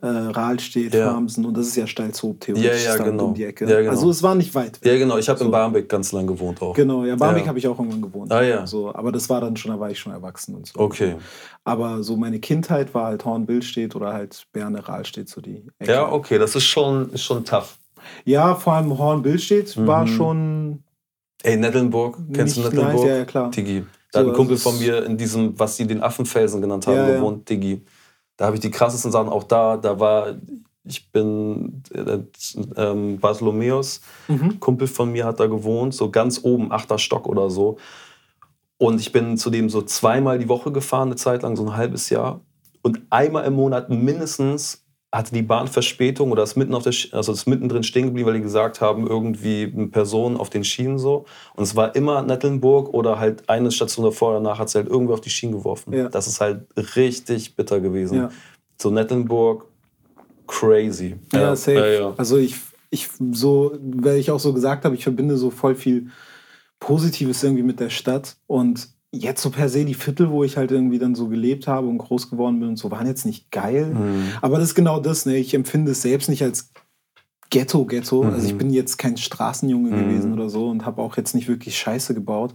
[0.00, 1.10] äh, Rahlstedt, Ja.
[1.12, 2.84] Farmsen und das ist ja Steilshoop theoretisch.
[2.84, 3.26] Ja, ja, genau.
[3.26, 3.68] Um die Ecke.
[3.68, 3.90] Ja, genau.
[3.90, 4.82] Also es war nicht weit.
[4.84, 4.92] weg.
[4.92, 5.16] Ja, genau.
[5.18, 5.44] Ich habe So.
[5.46, 6.74] in Barmbek ganz lang gewohnt auch.
[6.74, 8.32] Genau, ja, Barmbek habe ich auch irgendwann gewohnt.
[8.32, 8.66] Ah, ja.
[8.66, 10.78] So, aber das war dann schon, da war ich schon erwachsen und so.
[10.78, 11.16] Okay.
[11.64, 15.92] Aber so meine Kindheit war halt Horn, Billstedt oder halt Berne, Rahlstedt, so die Ecke.
[15.92, 16.38] Ja, okay.
[16.38, 17.78] Das ist schon, ist schon tough.
[18.24, 20.08] Ja, vor allem Horn, Billstedt war Mhm.
[20.08, 20.82] schon
[21.42, 22.18] Ey, Nettelnburg.
[22.32, 23.02] Kennst du nice.
[23.02, 23.50] Ja, ja, klar.
[23.50, 23.84] Digi.
[24.12, 27.06] Da hat So, ein Kumpel von mir in diesem, was sie den Affenfelsen genannt haben,
[27.14, 27.82] gewohnt, Digi.
[28.36, 29.76] Da habe ich die krassesten Sachen auch da.
[29.76, 30.36] Da war,
[30.84, 32.18] ich bin äh,
[32.76, 34.60] ähm, Bartholomäus, Mhm.
[34.60, 37.78] Kumpel von mir hat da gewohnt, so ganz oben, achter Stock oder so.
[38.76, 41.76] Und ich bin zu dem so zweimal die Woche gefahren, eine Zeit lang, so ein
[41.76, 42.40] halbes Jahr.
[42.82, 44.83] Und einmal im Monat mindestens
[45.16, 48.26] hatte die Bahn Verspätung oder ist mitten auf der, Sch- also ist mittendrin stehen geblieben,
[48.26, 51.24] weil die gesagt haben, irgendwie eine Person auf den Schienen so.
[51.54, 54.88] Und es war immer Nettelnburg oder halt eine Station davor oder danach hat sie halt
[54.88, 55.92] irgendwie auf die Schienen geworfen.
[55.92, 56.08] Ja.
[56.08, 58.18] Das ist halt richtig bitter gewesen.
[58.18, 58.30] Ja.
[58.80, 59.66] So Nettelnburg,
[60.46, 61.16] crazy.
[61.32, 61.78] Ja, safe.
[61.78, 62.14] Ja, ja.
[62.16, 62.56] Also ich,
[62.90, 66.08] ich so, weil ich auch so gesagt habe, ich verbinde so voll viel
[66.80, 68.36] Positives irgendwie mit der Stadt.
[68.46, 71.86] Und jetzt so per se die Viertel, wo ich halt irgendwie dann so gelebt habe
[71.86, 73.94] und groß geworden bin und so, waren jetzt nicht geil.
[73.94, 74.32] Mhm.
[74.42, 75.36] Aber das ist genau das, ne?
[75.36, 76.72] Ich empfinde es selbst nicht als
[77.50, 78.24] Ghetto, Ghetto.
[78.24, 78.58] Also ich Mhm.
[78.58, 79.96] bin jetzt kein Straßenjunge Mhm.
[79.96, 82.54] gewesen oder so und habe auch jetzt nicht wirklich Scheiße gebaut.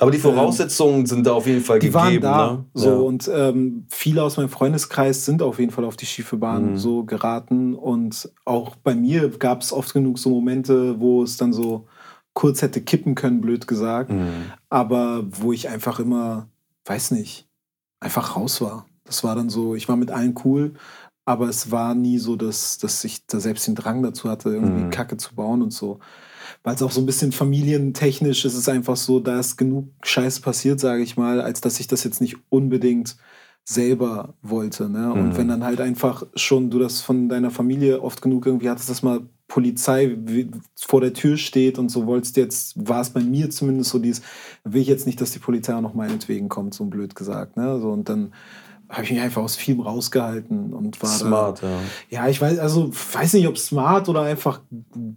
[0.00, 1.94] Aber die Voraussetzungen sind da auf jeden Fall Die gegeben.
[1.94, 2.52] waren da.
[2.54, 2.64] Ne?
[2.72, 2.96] So, ja.
[2.96, 6.76] und ähm, viele aus meinem Freundeskreis sind auf jeden Fall auf die schiefe Bahn Mhm.
[6.76, 7.74] so geraten.
[7.74, 11.86] Und auch bei mir gab es oft genug so Momente, wo es dann so
[12.34, 14.10] kurz hätte kippen können, blöd gesagt.
[14.10, 14.52] Mhm.
[14.68, 16.48] Aber wo ich einfach immer,
[16.84, 17.46] weiß nicht,
[18.00, 18.86] einfach raus war.
[19.04, 20.74] Das war dann so, ich war mit allen cool,
[21.24, 24.84] aber es war nie so, dass, dass ich da selbst den Drang dazu hatte, irgendwie
[24.84, 24.90] Mhm.
[24.90, 26.00] Kacke zu bauen und so.
[26.64, 30.40] Weil es auch so ein bisschen familientechnisch ist es einfach so, da ist genug Scheiße
[30.40, 33.16] passiert, sage ich mal, als dass ich das jetzt nicht unbedingt
[33.64, 34.88] selber wollte.
[34.88, 35.12] Ne?
[35.12, 35.36] Und Mhm.
[35.36, 39.02] wenn dann halt einfach schon du das von deiner Familie oft genug irgendwie hattest, dass
[39.02, 40.16] mal Polizei
[40.76, 44.22] vor der Tür steht und so wolltest jetzt, war es bei mir zumindest so dieses,
[44.64, 47.56] will ich jetzt nicht, dass die Polizei auch noch meinetwegen kommt, so blöd gesagt.
[47.56, 47.78] Ne?
[47.80, 48.32] So, und dann
[48.88, 51.68] habe ich mich einfach aus vielem rausgehalten und war Smart, ja.
[51.68, 51.78] da.
[52.10, 54.60] Ja, ich weiß, also weiß nicht, ob smart oder einfach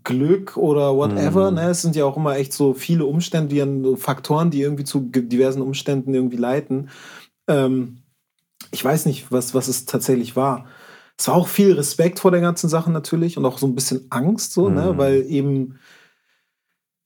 [0.04, 1.52] Glück oder whatever.
[1.52, 1.58] Mhm.
[1.58, 1.70] Ne?
[1.70, 5.00] Es sind ja auch immer echt so viele Umstände, die an Faktoren, die irgendwie zu
[5.02, 6.90] diversen Umständen irgendwie leiten.
[7.48, 7.98] Ähm,
[8.76, 10.66] ich weiß nicht, was, was es tatsächlich war.
[11.18, 14.06] Es war auch viel Respekt vor der ganzen Sache natürlich und auch so ein bisschen
[14.10, 14.92] Angst, so, ne?
[14.94, 14.98] Mhm.
[14.98, 15.80] weil eben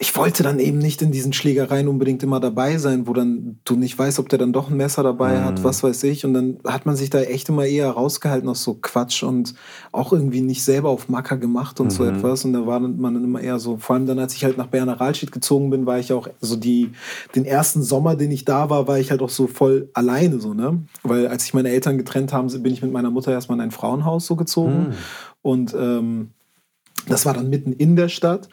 [0.01, 3.75] ich wollte dann eben nicht in diesen Schlägereien unbedingt immer dabei sein, wo dann du
[3.75, 5.43] nicht weißt, ob der dann doch ein Messer dabei Mhm.
[5.43, 6.23] hat, was weiß ich.
[6.25, 9.55] Und dann hat man sich da echt immer eher rausgehalten aus so Quatsch und
[9.91, 12.15] auch irgendwie nicht selber auf Macker gemacht und so Mhm.
[12.15, 12.45] etwas.
[12.45, 14.67] Und da war man dann immer eher so, vor allem dann, als ich halt nach
[14.67, 16.91] Berner Rahlstedt gezogen bin, war ich auch so die,
[17.35, 20.53] den ersten Sommer, den ich da war, war ich halt auch so voll alleine so,
[20.53, 20.81] ne?
[21.03, 23.71] Weil als sich meine Eltern getrennt haben, bin ich mit meiner Mutter erstmal in ein
[23.71, 24.79] Frauenhaus so gezogen.
[24.79, 24.93] Mhm.
[25.41, 26.29] Und ähm,
[27.07, 28.47] das war dann mitten in der Stadt.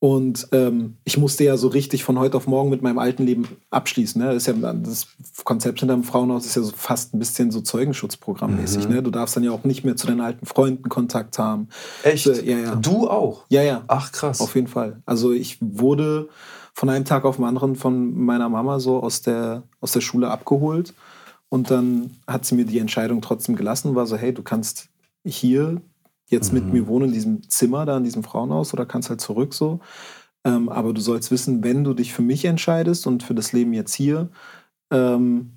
[0.00, 3.48] Und ähm, ich musste ja so richtig von heute auf morgen mit meinem alten Leben
[3.70, 4.22] abschließen.
[4.22, 4.28] Ne?
[4.28, 5.08] Das, ist ja, das
[5.42, 8.88] Konzept hinter dem Frauenhaus ist ja so fast ein bisschen so Zeugenschutzprogrammmäßig.
[8.88, 8.94] Mhm.
[8.94, 9.02] Ne?
[9.02, 11.68] Du darfst dann ja auch nicht mehr zu deinen alten Freunden Kontakt haben.
[12.04, 12.28] Echt?
[12.28, 12.74] Äh, ja, ja.
[12.76, 13.44] Du auch?
[13.48, 13.82] Ja, ja.
[13.88, 14.40] Ach krass.
[14.40, 15.02] Auf jeden Fall.
[15.04, 16.28] Also ich wurde
[16.74, 20.30] von einem Tag auf den anderen von meiner Mama so aus der, aus der Schule
[20.30, 20.94] abgeholt.
[21.48, 24.90] Und dann hat sie mir die Entscheidung trotzdem gelassen, war so, hey, du kannst
[25.24, 25.80] hier
[26.28, 26.72] jetzt mit Mhm.
[26.72, 29.80] mir wohnen in diesem Zimmer da in diesem Frauenhaus oder kannst halt zurück so.
[30.44, 33.72] Ähm, aber du sollst wissen, wenn du dich für mich entscheidest und für das Leben
[33.72, 34.28] jetzt hier,
[34.90, 35.52] ähm,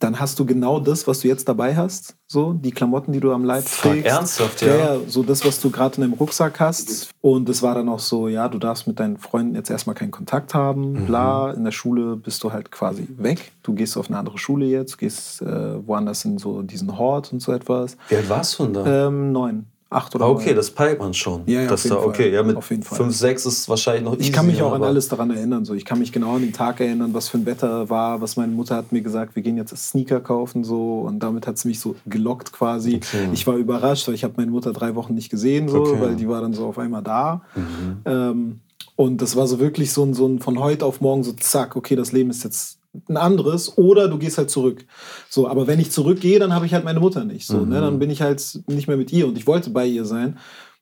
[0.00, 2.16] dann hast du genau das, was du jetzt dabei hast.
[2.26, 4.06] So, die Klamotten, die du am Leib Fuck, trägst.
[4.08, 4.94] ernsthaft, Ja, ja?
[4.94, 7.10] ja, so das, was du gerade in deinem Rucksack hast.
[7.20, 10.10] Und es war dann auch so, ja, du darfst mit deinen Freunden jetzt erstmal keinen
[10.10, 11.06] Kontakt haben, Mhm.
[11.06, 11.52] bla.
[11.52, 13.52] In der Schule bist du halt quasi weg.
[13.62, 17.40] Du gehst auf eine andere Schule jetzt, gehst äh, woanders in so diesen Hort und
[17.40, 17.96] so etwas.
[18.08, 19.06] Wie alt warst du denn da?
[19.06, 21.42] Ähm, neun, acht oder Ah, okay, das peilt man schon.
[21.46, 22.32] Ja, ja, das auf jeden da, okay, Fall.
[22.32, 22.98] ja, mit Auf jeden Fall.
[22.98, 25.64] 5, 6 ist wahrscheinlich noch Ich kann mich auch an alles daran erinnern.
[25.64, 25.74] So.
[25.74, 28.52] Ich kann mich genau an den Tag erinnern, was für ein Wetter war, was meine
[28.52, 31.80] Mutter hat mir gesagt, wir gehen jetzt Sneaker kaufen so und damit hat sie mich
[31.80, 32.96] so gelockt quasi.
[32.96, 33.28] Okay.
[33.32, 36.00] Ich war überrascht, weil ich habe meine Mutter drei Wochen nicht gesehen, so, Okay.
[36.00, 37.42] weil die war dann so auf einmal da.
[37.54, 37.96] Mhm.
[38.04, 38.60] Ähm,
[38.96, 41.76] und das war so wirklich so ein, so ein von heute auf morgen so zack,
[41.76, 42.77] okay, das Leben ist jetzt
[43.08, 44.84] ein anderes oder du gehst halt zurück.
[45.28, 47.46] So, aber wenn ich zurückgehe, dann habe ich halt meine Mutter nicht.
[47.46, 47.68] So, Mhm.
[47.68, 47.80] ne?
[47.80, 50.38] Dann bin ich halt nicht mehr mit ihr und ich wollte bei ihr sein.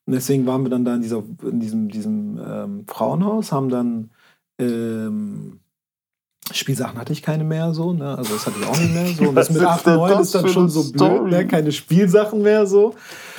[0.07, 4.11] Und deswegen waren wir dann da in, dieser, in diesem, diesem ähm, Frauenhaus, haben dann
[4.61, 5.61] ähm,
[6.53, 8.17] Spielsachen hatte ich keine mehr, so, ne?
[8.17, 9.07] Also das hatte ich auch nicht mehr.
[9.09, 9.29] So.
[9.31, 11.47] Und das mit ist 8, denn 9 das ist dann schon so blöd, ne?
[11.49, 12.95] Keine Spielsachen mehr so.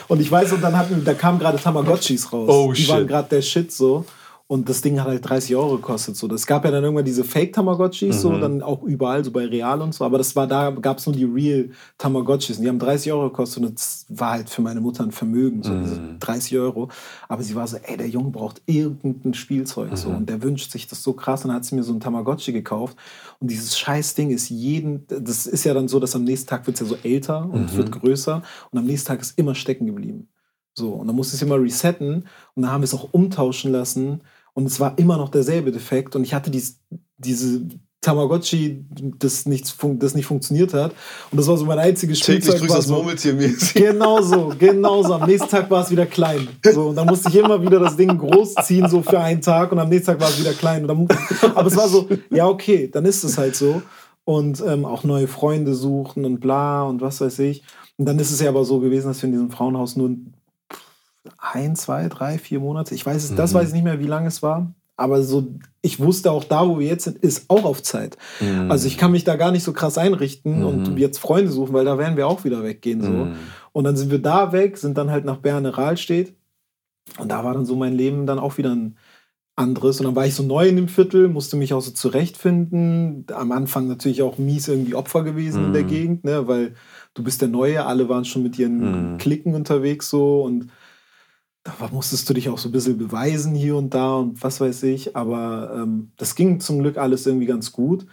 [0.09, 2.49] Und ich weiß, und dann hatten, da kamen gerade Tamagotchis raus.
[2.51, 3.07] Oh, Die waren shit.
[3.07, 4.03] gerade der Shit so.
[4.49, 6.15] Und das Ding hat halt 30 Euro gekostet.
[6.15, 6.25] So.
[6.29, 8.39] Das gab ja dann irgendwann diese Fake-Tamagotchis, so, Mhm.
[8.41, 10.05] dann auch überall, so bei Real und so.
[10.05, 12.57] Aber das war da, gab es nur die Real-Tamagotchis.
[12.57, 15.63] Und Die haben 30 Euro gekostet und das war halt für meine Mutter ein Vermögen,
[15.63, 15.83] so Mhm.
[15.83, 16.89] diese 30 Euro.
[17.27, 19.97] Aber sie war so, ey, der Junge braucht irgendein Spielzeug.
[19.97, 20.09] So.
[20.09, 20.15] Mhm.
[20.15, 21.43] Und der wünscht sich das so krass.
[21.43, 22.97] Und dann hat sie mir so ein Tamagotchi gekauft.
[23.39, 26.79] Und dieses Scheißding ist jeden, das ist ja dann so, dass am nächsten Tag wird
[26.79, 27.77] es ja so älter und Mhm.
[27.77, 28.41] wird größer.
[28.71, 30.29] Und am nächsten Tag ist immer stecken geblieben.
[30.73, 33.71] So, und dann musste ich es immer resetten und dann haben wir es auch umtauschen
[33.71, 34.21] lassen
[34.57, 36.79] und es war immer noch derselbe Defekt und ich hatte dies,
[37.19, 37.61] diese
[38.01, 38.83] Tamagotchi,
[39.19, 40.93] das, nichts das nicht funktioniert hat
[41.29, 42.67] und das war so mein einziges Spielzeug.
[42.67, 43.73] war so, Murmeltier mäßig.
[43.75, 45.13] Genau so, genau so.
[45.13, 46.47] Am nächsten Tag war es wieder klein.
[46.63, 49.77] So, und dann musste ich immer wieder das Ding großziehen, so für einen Tag, und
[49.77, 50.87] am nächsten Tag war es wieder klein.
[50.87, 51.07] Dann,
[51.53, 53.83] aber es war so, ja, okay, dann ist es halt so.
[54.23, 57.61] Und ähm, auch neue Freunde suchen und bla und was weiß ich.
[57.97, 60.33] Und dann ist es ja aber so gewesen, dass wir in diesem Frauenhaus nur ein,
[61.75, 63.57] zwei, drei, vier Monate, ich weiß es, das Mhm.
[63.57, 64.73] weiß ich nicht mehr, wie lange es war.
[64.99, 65.47] Aber so,
[65.83, 68.17] ich wusste auch da, wo wir jetzt sind, ist auch auf Zeit.
[68.39, 68.71] Mhm.
[68.71, 70.65] Also ich kann mich da gar nicht so krass einrichten Mhm.
[70.65, 73.01] und jetzt Freunde suchen, weil da werden wir auch wieder weggehen.
[73.03, 73.09] So.
[73.11, 73.33] Mhm.
[73.73, 76.33] Und dann sind wir da weg, sind dann halt nach Berne Rahlstedt.
[77.19, 78.97] Und da war dann so mein Leben dann auch wieder ein
[79.55, 79.99] anderes.
[79.99, 83.25] Und dann war ich so neu in dem Viertel, musste mich auch so zurechtfinden.
[83.33, 85.87] Am Anfang natürlich auch mies irgendwie Opfer gewesen in der Mhm.
[85.87, 86.47] Gegend, ne?
[86.47, 86.73] weil
[87.13, 89.17] du bist der Neue, alle waren schon mit ihren Mhm.
[89.19, 90.67] Klicken unterwegs so und
[91.79, 94.83] da musstest du dich auch so ein bisschen beweisen hier und da und was weiß
[94.83, 95.15] ich.
[95.15, 98.05] Aber ähm, das ging zum Glück alles irgendwie ganz gut.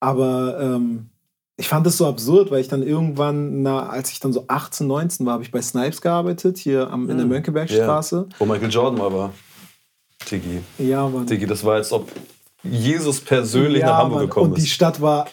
[0.00, 1.10] Aber ähm,
[1.56, 4.86] ich fand das so absurd, weil ich dann irgendwann, na, als ich dann so 18,
[4.86, 7.32] 19 war, habe ich bei Snipes gearbeitet, hier am, in der Mhm.
[7.32, 8.28] Mönckebergstraße.
[8.38, 9.32] Wo Michael Jordan mal war.
[10.24, 10.60] Tigi.
[10.78, 11.26] Ja, Mann.
[11.26, 12.10] Tigi, das war, als ob
[12.62, 14.26] Jesus persönlich ja, nach Hamburg Mann.
[14.28, 14.70] gekommen Und die ist.
[14.70, 15.28] Stadt war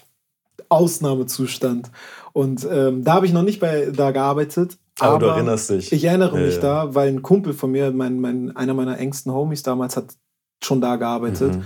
[0.69, 1.89] Ausnahmezustand.
[2.31, 4.77] Und ähm, da habe ich noch nicht bei, da gearbeitet.
[4.99, 5.91] Aber du aber erinnerst dich.
[5.91, 6.61] Ich erinnere Ja, mich ja.
[6.61, 10.13] da, weil ein Kumpel von mir, mein, mein, einer meiner engsten Homies damals, hat
[10.63, 11.55] schon da gearbeitet.
[11.55, 11.63] Mhm.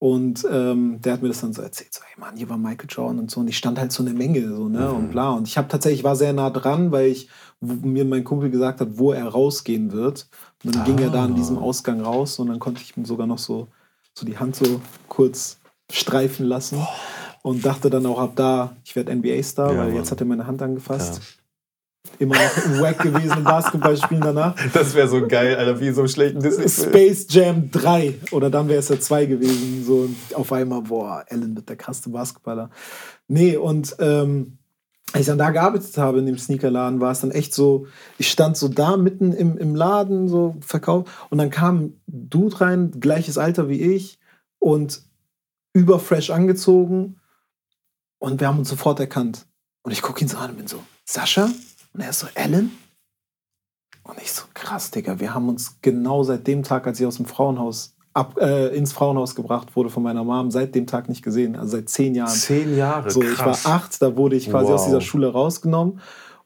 [0.00, 2.88] Und ähm, der hat mir das dann so erzählt, so, hey Mann, hier war Michael
[2.90, 3.40] Jordan und so.
[3.40, 4.96] Und ich stand halt so eine Menge, so, ne, Mhm.
[4.96, 5.30] und bla.
[5.30, 7.28] Und ich habe tatsächlich, war sehr nah dran, weil ich,
[7.60, 10.28] mir mein Kumpel gesagt hat, wo er rausgehen wird.
[10.64, 11.36] Und dann ging er da an Ah.
[11.36, 13.68] diesem Ausgang raus und dann konnte ich ihm sogar noch so,
[14.14, 15.58] so die Hand so kurz
[15.90, 16.78] streifen lassen.
[17.42, 19.96] Und dachte dann auch ab da, ich werde NBA-Star, Ja, weil Mann.
[19.96, 21.20] jetzt hat er meine Hand angefasst.
[22.18, 24.54] Immer noch wack gewesen im Basketballspielen danach.
[24.72, 28.68] Das wäre so geil, Alter, wie so einem schlechten disney Space Jam 3 oder dann
[28.68, 29.84] wäre es ja 2 gewesen.
[29.84, 32.70] So und auf einmal, boah, Allen wird der krasse Basketballer.
[33.26, 34.58] Nee, und ähm,
[35.12, 37.86] als ich dann da gearbeitet habe in dem Sneakerladen, war es dann echt so,
[38.18, 42.60] ich stand so da mitten im, im Laden, so verkauft, und dann kam ein Dude
[42.60, 44.18] rein, gleiches Alter wie ich,
[44.58, 45.02] und
[45.72, 47.20] überfresh angezogen,
[48.18, 49.46] und wir haben uns sofort erkannt.
[49.82, 51.50] Und ich gucke ihn so an und bin so, Sascha?
[51.94, 52.72] Und er ist so, Ellen?
[54.02, 57.16] Und ich so, krass, Digga, wir haben uns genau seit dem Tag, als ich aus
[57.16, 61.22] dem Frauenhaus ab, äh, ins Frauenhaus gebracht wurde von meiner Mom, seit dem Tag nicht
[61.22, 61.56] gesehen.
[61.56, 62.28] Also seit zehn Jahren.
[62.30, 64.74] Zehn Jahre, So, ich war acht, da wurde ich quasi Wow.
[64.74, 66.00] aus dieser Schule rausgenommen.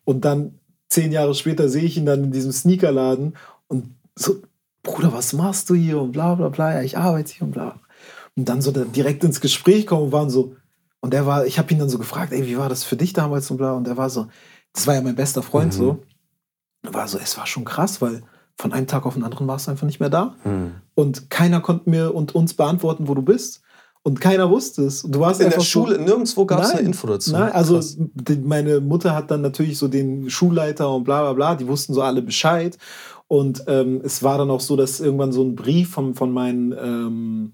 [0.05, 0.59] Und dann
[0.89, 4.37] zehn Jahre später sehe ich ihn dann in diesem Sneakerladen und so,
[4.83, 6.01] Bruder, was machst du hier?
[6.01, 7.79] Und bla bla bla, ja, ich arbeite hier und bla.
[8.37, 10.57] Und dann so da direkt ins Gespräch kommen und waren so,
[11.01, 13.13] und er war, ich habe ihn dann so gefragt, ey, wie war das für dich
[13.13, 13.73] damals und bla.
[13.73, 14.29] Und er war so,
[14.73, 15.77] das war ja mein bester Freund Mhm.
[15.79, 15.99] so.
[16.83, 18.23] War so, es war schon krass, weil
[18.57, 20.35] von einem Tag auf den anderen warst du einfach nicht mehr da.
[20.43, 20.73] Hm.
[20.95, 23.63] Und keiner konnte mir und uns beantworten, wo du bist.
[24.03, 25.03] Und keiner wusste es.
[25.03, 27.33] Du warst In der einfach so- Schule, nirgendwo gab es eine Info dazu.
[27.33, 27.81] Nein, also
[28.15, 31.95] die, meine Mutter hat dann natürlich so den Schulleiter und bla bla bla, die wussten
[31.95, 32.79] so alle Bescheid.
[33.27, 36.73] Und ähm, es war dann auch so, dass irgendwann so ein Brief von, von meinen
[36.73, 37.53] ähm,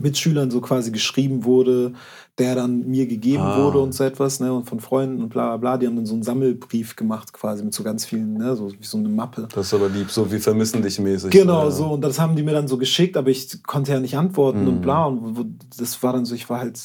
[0.00, 1.92] Mitschülern so quasi geschrieben wurde,
[2.38, 3.62] der dann mir gegeben Ah.
[3.62, 5.78] wurde und so etwas, ne, und von Freunden und bla bla bla.
[5.78, 8.84] Die haben dann so einen Sammelbrief gemacht, quasi mit so ganz vielen, ne, so wie
[8.84, 9.48] so eine Mappe.
[9.54, 11.30] Das ist aber lieb, so wie vermissen dich mäßig.
[11.30, 11.70] Genau, Ja.
[11.70, 11.86] so.
[11.88, 14.68] Und das haben die mir dann so geschickt, aber ich konnte ja nicht antworten Mhm.
[14.68, 15.04] und bla.
[15.06, 16.80] Und das war dann so, ich war halt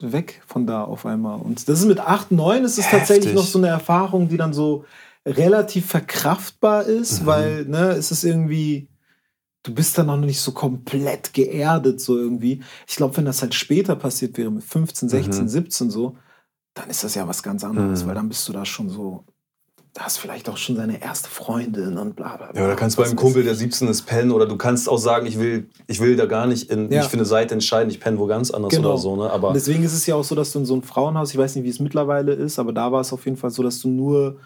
[0.00, 1.40] weg von da auf einmal.
[1.40, 4.52] Und das ist mit 8, 9 ist es tatsächlich noch so eine Erfahrung, die dann
[4.52, 4.84] so
[5.26, 7.26] relativ verkraftbar ist, Mhm.
[7.26, 8.88] weil, ne, es ist irgendwie,
[9.64, 12.62] du bist dann noch nicht so komplett geerdet, so irgendwie.
[12.88, 15.48] Ich glaube, wenn das halt später passiert wäre, mit 15, 16, Mhm.
[15.48, 16.16] 17 so,
[16.74, 18.08] dann ist das ja was ganz anderes, Mhm.
[18.08, 19.24] weil dann bist du da schon so,
[19.94, 22.60] da hast vielleicht auch schon seine erste Freundin und bla bla bla.
[22.60, 23.46] Ja, oder kannst Was beim Kumpel, ich.
[23.46, 24.30] der 17 ist, pennen.
[24.32, 27.00] Oder du kannst auch sagen, ich will, ich will da gar nicht in, Ja.
[27.00, 28.88] nicht für eine Seite entscheiden, ich penne wo ganz anders Genau.
[28.92, 29.16] oder so.
[29.16, 29.30] Ne?
[29.30, 31.36] Aber Und deswegen ist es ja auch so, dass du in so einem Frauenhaus, ich
[31.38, 33.80] weiß nicht, wie es mittlerweile ist, aber da war es auf jeden Fall so, dass
[33.80, 34.38] du nur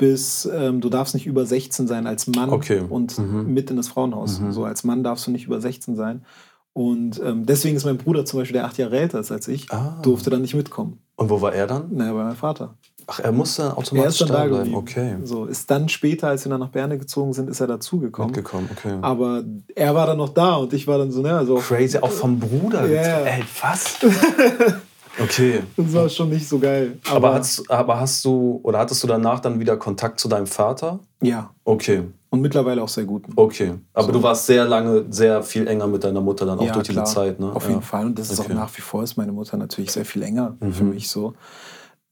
[0.00, 2.80] bis, ähm, du darfst nicht über 16 sein als Mann Okay.
[2.88, 3.52] und Mhm.
[3.52, 4.40] mit in das Frauenhaus.
[4.40, 4.50] Mhm.
[4.52, 6.24] So als Mann darfst du nicht über 16 sein.
[6.72, 9.70] Und ähm, deswegen ist mein Bruder zum Beispiel, der acht Jahre älter ist als ich,
[9.70, 9.98] Ah.
[10.02, 10.98] durfte dann nicht mitkommen.
[11.16, 11.88] Und wo war er dann?
[11.94, 12.74] Naja, bei meinem Vater.
[13.06, 14.74] Ach, er musste dann Er automatisch ist dann da da bleiben.
[14.74, 15.16] Okay.
[15.24, 18.30] So, ist dann später, als wir dann nach Berne gezogen sind, ist er dazugekommen.
[18.30, 18.96] Mitgekommen, okay.
[19.02, 19.42] Aber
[19.74, 22.38] er war dann noch da und ich war dann so, ne, also Crazy, auch vom
[22.38, 22.86] Bruder.
[22.88, 23.26] Getrennt.
[23.26, 23.96] Ey, was?
[25.18, 25.60] Okay.
[25.76, 26.98] das war schon nicht so geil.
[27.10, 31.00] Aber, hast, aber hast du, oder hattest du danach dann wieder Kontakt zu deinem Vater?
[31.22, 33.24] ja, Okay, und mittlerweile auch sehr gut.
[33.36, 33.74] okay.
[33.92, 34.12] Aber So.
[34.12, 37.00] du warst sehr lange, sehr viel enger mit deiner Mutter dann auch Ja, durch diese
[37.00, 37.06] klar.
[37.06, 37.52] Zeit, ne?
[37.52, 37.70] Auf ja.
[37.70, 38.06] jeden Fall.
[38.06, 38.52] Und das ist Okay.
[38.52, 40.72] auch nach wie vor ist meine Mutter natürlich sehr viel enger Mhm.
[40.72, 41.34] für mich so.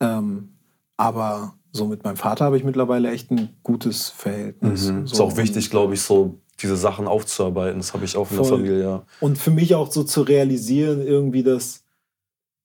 [0.00, 0.50] Ähm,
[0.96, 4.90] aber so mit meinem Vater habe ich mittlerweile echt ein gutes Verhältnis.
[4.90, 5.06] Mhm.
[5.06, 7.78] So, ist auch wichtig, glaube ich, so diese Sachen aufzuarbeiten.
[7.78, 8.58] Das habe ich auch in der Voll.
[8.58, 9.02] Familie, ja.
[9.20, 11.84] Und für mich auch so zu realisieren, irgendwie, dass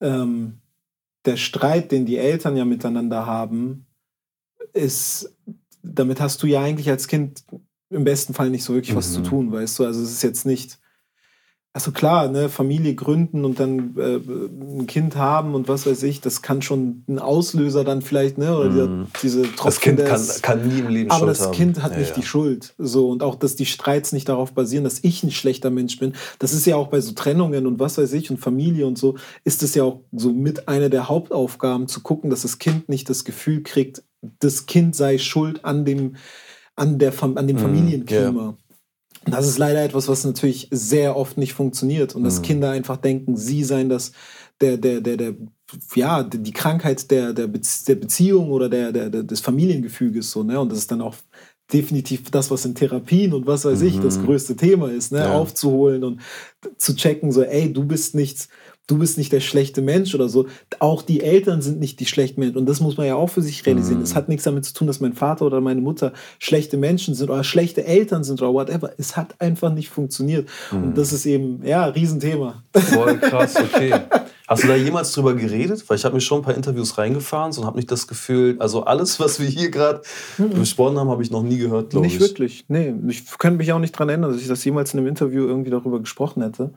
[0.04, 0.60] ähm,
[1.26, 3.88] der Streit, den die Eltern ja miteinander haben,
[4.74, 5.36] ist,
[5.82, 7.44] damit hast du ja eigentlich als Kind
[7.90, 9.14] im besten Fall nicht so wirklich was Mhm.
[9.24, 9.86] zu tun, weißt du?
[9.86, 10.80] Also es ist jetzt nicht,
[11.76, 16.22] also klar, ne, Familie gründen und dann äh, ein Kind haben und was weiß ich,
[16.22, 18.56] das kann schon ein Auslöser dann vielleicht, ne?
[18.56, 21.52] Oder dieser, diese Das Tropfen Kind kann, kann nie im Leben aber Schuld das haben.
[21.54, 22.16] Kind hat Ja, nicht ja.
[22.16, 22.76] die Schuld.
[22.78, 26.14] So, und auch, dass die Streits nicht darauf basieren, dass ich ein schlechter Mensch bin.
[26.38, 29.16] Das ist ja auch bei so Trennungen und was weiß ich und Familie und so,
[29.44, 33.10] ist es ja auch so mit einer der Hauptaufgaben zu gucken, dass das Kind nicht
[33.10, 34.04] das Gefühl kriegt,
[34.40, 36.18] das Kind sei schuld an dem,
[36.76, 38.50] an der, an dem Mhm, Familienklima.
[38.50, 38.58] Und
[39.26, 42.44] Das ist leider etwas, was natürlich sehr oft nicht funktioniert und dass Mhm.
[42.44, 44.12] Kinder einfach denken, sie seien das,
[44.62, 45.36] der, der, der, der,
[45.96, 50.60] ja, die Krankheit der, der, der Beziehung oder der, der, der, des Familiengefüges so, ne?
[50.60, 51.16] Und das ist dann auch
[51.72, 54.02] definitiv das, was in Therapien und was weiß ich, Mhm.
[54.02, 55.20] das größte Thema ist, ne?
[55.20, 55.32] Ja.
[55.34, 56.22] Aufzuholen und
[56.78, 58.48] zu checken, so, ey, du bist nicht,
[58.88, 60.48] du bist nicht der schlechte Mensch oder so.
[60.80, 62.58] Auch die Eltern sind nicht die schlechten Menschen.
[62.58, 64.00] Und das muss man ja auch für sich realisieren.
[64.00, 64.04] Mhm.
[64.04, 67.30] Es hat nichts damit zu tun, dass mein Vater oder meine Mutter schlechte Menschen sind
[67.30, 68.92] oder schlechte Eltern sind oder whatever.
[68.98, 70.50] Es hat einfach nicht funktioniert.
[70.72, 70.84] Mhm.
[70.84, 72.64] Und das ist eben, ja, ein Riesenthema.
[72.74, 73.94] Voll krass, okay.
[74.46, 75.88] Hast du da jemals drüber geredet?
[75.88, 78.84] Weil ich habe mir schon ein paar Interviews reingefahren und habe nicht das Gefühl, also
[78.84, 80.02] alles, was wir hier gerade
[80.38, 82.14] besprochen haben, habe ich noch nie gehört, glaube ich.
[82.14, 82.66] Nicht wirklich.
[82.68, 85.48] Nee, ich könnte mich auch nicht daran erinnern, dass ich das jemals in einem Interview
[85.48, 86.74] irgendwie darüber gesprochen hätte.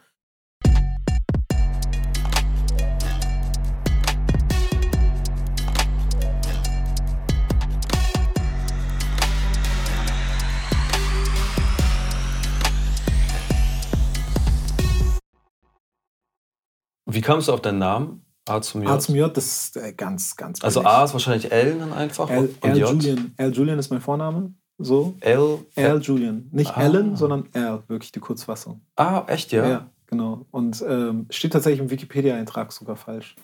[17.07, 18.23] Wie kamst du auf deinen Namen?
[18.49, 18.91] A zum J?
[18.91, 20.93] A zum J, das ist äh, ganz, ganz also billig.
[20.95, 22.91] A ist wahrscheinlich L dann einfach L, und L J?
[22.91, 23.35] Julian.
[23.37, 24.55] L Julian ist mein Vorname.
[24.79, 25.17] So.
[25.21, 25.59] L?
[25.75, 26.49] L Julian.
[26.53, 26.81] Nicht Ah.
[26.81, 28.83] Alan, sondern L, wirklich die Kurzfassung.
[28.95, 29.89] Ah, echt, ja?
[30.07, 30.47] genau.
[30.51, 33.37] Und ähm, steht tatsächlich im Wikipedia-Eintrag sogar falsch.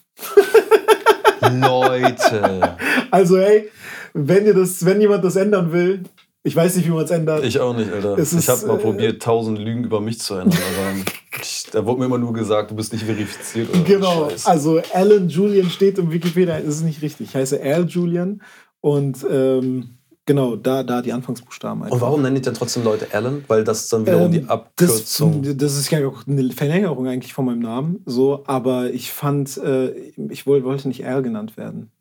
[1.40, 2.77] Leute.
[3.11, 3.68] Also, ey,
[4.14, 6.05] wenn, ihr das, wenn jemand das ändern will,
[6.44, 7.44] ich weiß nicht, wie man es ändert.
[7.44, 8.18] Ich auch nicht, Alter.
[8.18, 10.59] Es ich habe mal äh, probiert, tausend Lügen über mich zu ändern.
[10.76, 13.70] Aber ich, da wurde mir immer nur gesagt, du bist nicht verifiziert.
[13.70, 14.46] Oder Genau, Scheiß.
[14.46, 17.28] also Alan Julian steht im Wikipedia, das ist nicht richtig.
[17.28, 18.42] Ich heiße Al Julian
[18.81, 19.90] und ähm,
[20.26, 21.94] genau, da, da die Anfangsbuchstaben einfach.
[21.94, 23.44] Und warum nennen die denn trotzdem Leute Alan?
[23.46, 25.42] Weil das dann wiederum die Ähm, Abkürzung.
[25.42, 29.57] Das, das ist ja auch eine Verlängerung eigentlich von meinem Namen, so, aber ich fand,
[29.59, 29.90] äh,
[30.28, 31.92] ich woll, wollte nicht Al genannt werden.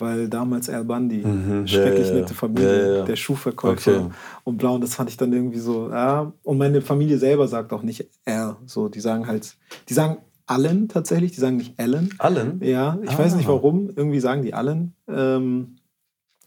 [0.00, 2.32] Weil damals Al Bundy, Mhm, schrecklich ja, nette.
[2.34, 4.06] Familie, Ja, ja, der Schuhverkäufer Okay.
[4.44, 4.74] und blau.
[4.76, 6.32] Und das fand ich dann irgendwie so, ja.
[6.44, 8.56] Und meine Familie selber sagt auch nicht Al.
[8.66, 9.56] So, die sagen halt,
[9.88, 12.10] die sagen Allen tatsächlich, die sagen nicht Alan.
[12.18, 12.60] Alan?
[12.62, 13.18] Ja, ich Ah.
[13.18, 13.90] weiß nicht warum.
[13.94, 14.94] Irgendwie sagen die allen.
[15.06, 15.74] Ähm,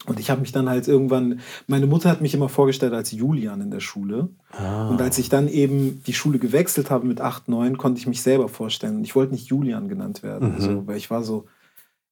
[0.06, 1.38] und ich habe mich dann halt irgendwann,
[1.68, 4.30] meine Mutter hat mich immer vorgestellt als Julian in der Schule.
[4.50, 4.88] Ah.
[4.88, 8.22] Und als ich dann eben die Schule gewechselt habe mit 8, 9, konnte ich mich
[8.22, 8.96] selber vorstellen.
[8.96, 10.54] Und ich wollte nicht Julian genannt werden.
[10.56, 10.60] Mhm.
[10.60, 11.44] So, weil ich war so,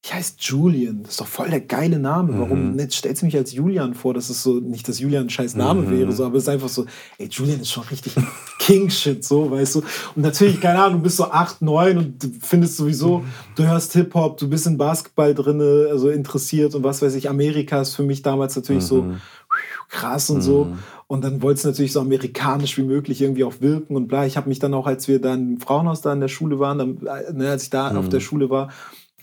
[0.03, 1.03] ich heiße Julian.
[1.03, 2.39] Das ist doch voll der geile Name.
[2.39, 2.77] Warum Mhm.
[2.77, 4.15] nicht, stellst du mich als Julian vor?
[4.15, 5.91] Das ist so, nicht, dass Julian ein scheiß Name Mhm.
[5.91, 6.87] wäre, so, aber es ist einfach so,
[7.19, 8.15] ey, Julian ist schon richtig
[8.59, 9.79] King-Shit, so, weißt du.
[10.17, 13.93] Und natürlich, keine Ahnung, du bist so 8, 9 und du findest sowieso, du hörst
[13.93, 15.61] Hip-Hop, du bist in Basketball drin,
[15.91, 17.29] also interessiert und was weiß ich.
[17.29, 19.17] Amerika ist für mich damals natürlich so Mhm.
[19.89, 20.73] krass und so.
[21.09, 24.25] Und dann wollte es natürlich so amerikanisch wie möglich irgendwie auch wirken und bla.
[24.27, 26.79] Ich habe mich dann auch, als wir dann im Frauenhaus da in der Schule waren,
[26.79, 28.71] dann, äh, ne, als ich da auf der Schule war,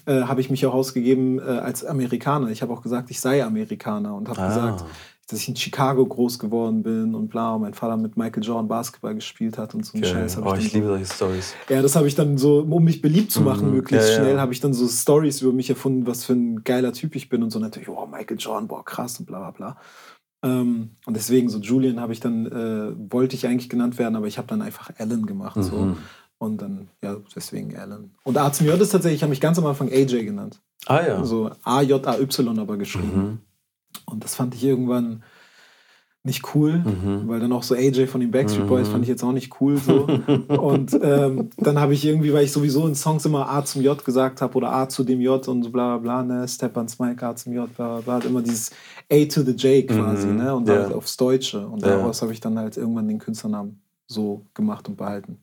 [0.08, 2.50] äh, habe ich mich auch ausgegeben äh, als Amerikaner.
[2.50, 4.48] Ich habe auch gesagt, ich sei Amerikaner und habe Ah.
[4.48, 4.86] gesagt,
[5.30, 7.54] dass ich in Chicago groß geworden bin und bla.
[7.56, 10.13] Und mein Vater mit Michael Jordan Basketball gespielt hat und so einen Geil.
[10.13, 10.38] Scheiß.
[10.41, 11.54] Oh, ich so- liebe solche Stories.
[11.70, 13.74] ja, das habe ich dann so, um mich beliebt zu machen, Mhm.
[13.76, 14.22] möglichst Ja, ja.
[14.22, 17.28] schnell, habe ich dann so Stories über mich erfunden, was für ein geiler Typ ich
[17.28, 19.78] bin und so natürlich, oh, Michael Jordan, boah, krass und bla bla bla.
[20.43, 24.28] Ähm, und deswegen, so Julian habe ich dann, äh, wollte ich eigentlich genannt werden, aber
[24.28, 25.62] ich habe dann einfach Alan gemacht.
[25.62, 25.98] So.
[26.39, 26.45] Mhm.
[26.47, 28.12] Und dann, ja, deswegen Alan.
[28.23, 30.60] Und A zum J ist tatsächlich, ich habe mich ganz am Anfang AJ genannt.
[30.86, 31.23] Ah ja.
[31.23, 33.17] So A-J-A-Y aber geschrieben.
[33.17, 33.38] Mhm.
[34.06, 35.23] Und das fand ich irgendwann
[36.23, 37.28] nicht cool, Mhm.
[37.28, 38.69] weil dann auch so AJ von den Backstreet Mhm.
[38.69, 40.06] Boys fand ich jetzt auch nicht cool so.
[40.50, 44.04] und ähm, dann habe ich irgendwie, weil ich sowieso in Songs immer A zum J
[44.04, 46.88] gesagt habe oder A zu dem J und so bla bla bla, ne, Step on
[46.89, 48.71] Smike, A zum J, bla bla bla, immer dieses
[49.12, 50.36] A to the J quasi, Mhm.
[50.36, 50.76] ne, und Ja.
[50.76, 51.65] halt aufs Deutsche.
[51.65, 51.95] Und Ja.
[51.95, 55.39] daraus habe ich dann halt irgendwann den Künstlernamen so gemacht und behalten.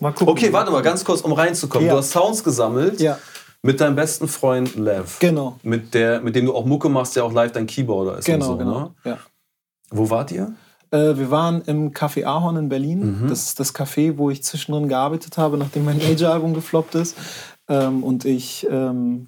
[0.00, 0.28] Mal gucken.
[0.28, 1.86] Okay, warte mal, ganz kurz, um reinzukommen.
[1.86, 1.94] Ja.
[1.94, 3.18] Du hast Sounds gesammelt Ja,
[3.62, 5.18] mit deinem besten Freund Lev.
[5.18, 5.58] genau.
[5.62, 8.24] Mit, der, mit dem du auch Mucke machst, der auch live dein Keyboarder ist.
[8.26, 8.80] Genau, und so, genau.
[8.80, 8.90] Ne?
[9.04, 9.18] Ja.
[9.90, 10.52] Wo wart ihr?
[10.90, 13.22] Äh, wir waren im Café Ahorn in Berlin.
[13.22, 13.28] Mhm.
[13.28, 17.16] Das ist das Café, wo ich zwischendrin gearbeitet habe, nachdem mein Major-Album gefloppt ist.
[17.68, 19.26] Ähm, und ich ähm,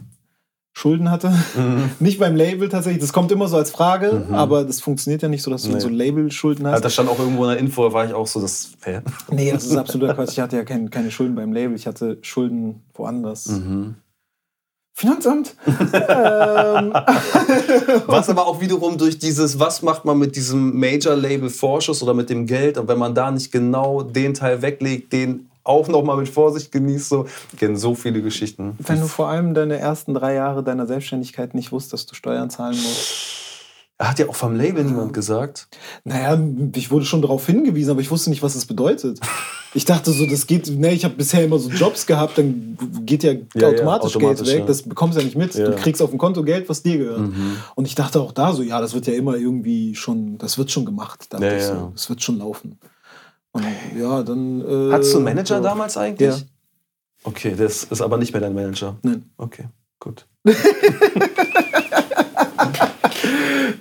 [0.72, 1.30] Schulden hatte.
[1.56, 1.90] Mhm.
[2.00, 3.00] Nicht beim Label tatsächlich.
[3.02, 4.34] Das kommt immer so als Frage, Mhm.
[4.34, 5.80] aber das funktioniert ja nicht so, dass du Nee.
[5.80, 6.72] so Label-Schulden hast.
[6.74, 8.72] Also, da stand auch irgendwo in der Info, da war ich auch so, das.
[8.84, 9.00] Hä?
[9.30, 10.30] Nee, das ist absoluter Quatsch.
[10.32, 11.74] Ich hatte ja kein, keine Schulden beim Label.
[11.74, 13.46] Ich hatte Schulden woanders.
[13.48, 13.96] Mhm.
[14.94, 15.54] Finanzamt.
[15.66, 16.92] ähm,
[18.06, 22.46] Was aber auch wiederum durch dieses, was macht man mit diesem Major-Label-Vorschuss oder mit dem
[22.46, 26.72] Geld und wenn man da nicht genau den Teil weglegt, den auch nochmal mit Vorsicht
[26.72, 28.76] genießt, so, ich kenne so viele Geschichten.
[28.78, 32.50] wenn du vor allem deine ersten drei Jahre deiner Selbstständigkeit nicht wusstest, dass du Steuern
[32.50, 33.38] zahlen musst.
[33.98, 35.68] Hat ja auch vom Label niemand gesagt.
[36.04, 36.40] Naja,
[36.74, 39.20] ich wurde schon darauf hingewiesen, aber ich wusste nicht, was es bedeutet.
[39.72, 43.22] Ich dachte so, das geht, ne, ich habe bisher immer so Jobs gehabt, dann geht
[43.22, 44.66] ja, ja, automatisch, automatisch, Geld weg, ja.
[44.66, 45.54] das bekommst du ja nicht mit.
[45.54, 45.66] Ja.
[45.66, 47.20] Du kriegst auf dem Konto Geld, was dir gehört.
[47.20, 47.56] Mhm.
[47.76, 50.72] Und ich dachte auch da so, ja, das wird ja immer irgendwie schon, das wird
[50.72, 51.72] schon gemacht, dachte Ja, ich so.
[51.72, 51.92] ja.
[51.94, 52.80] Das wird schon laufen.
[53.52, 53.64] Und
[53.98, 54.60] ja, dann.
[54.60, 55.60] Äh, Hattest du einen Manager ja.
[55.60, 56.28] damals eigentlich?
[56.28, 56.46] Ja.
[57.24, 58.96] Okay, das ist aber nicht mehr dein Manager.
[59.02, 59.30] Nein.
[59.36, 60.26] Okay, gut.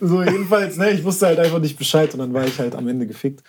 [0.01, 2.87] So, jedenfalls, ne, ich wusste halt einfach nicht Bescheid und dann war ich halt am
[2.87, 3.43] Ende gefickt.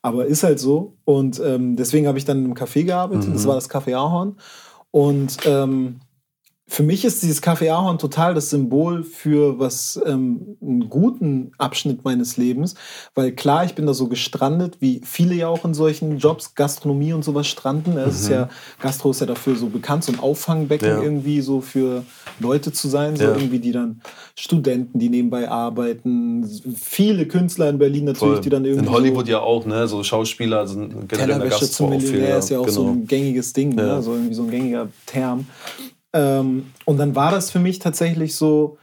[0.00, 0.96] Aber ist halt so.
[1.04, 3.28] Und ähm, deswegen habe ich dann im Café gearbeitet.
[3.28, 3.34] Mhm.
[3.34, 4.36] Das war das Café Ahorn.
[4.90, 6.00] Und ähm,
[6.72, 12.02] für mich ist dieses Café Ahorn total das Symbol für was ähm, einen guten Abschnitt
[12.02, 12.76] meines Lebens,
[13.14, 17.12] weil klar, ich bin da so gestrandet, wie viele ja auch in solchen Jobs, Gastronomie
[17.12, 17.98] und sowas stranden.
[17.98, 18.48] Es ist ja,
[18.80, 20.96] Gastro ist ja dafür so bekannt, so ein Auffangbecken Mhm.
[20.96, 21.02] Ja.
[21.02, 22.04] irgendwie so für
[22.40, 23.34] Leute zu sein, so Ja.
[23.34, 24.00] irgendwie, die dann
[24.34, 29.40] Studenten, die nebenbei arbeiten, viele Künstler in Berlin natürlich, die dann irgendwie In Hollywood ja
[29.40, 29.86] auch, ne?
[29.88, 32.94] So Schauspieler sind so generell Tellerwäsche Gastro zum Millionär ist ja auch so genau.
[32.94, 33.96] ein gängiges Ding, Ja.
[33.96, 34.02] ne?
[34.02, 35.46] so irgendwie so ein gängiger Term.
[36.12, 38.78] Ähm, und dann war das für mich tatsächlich so,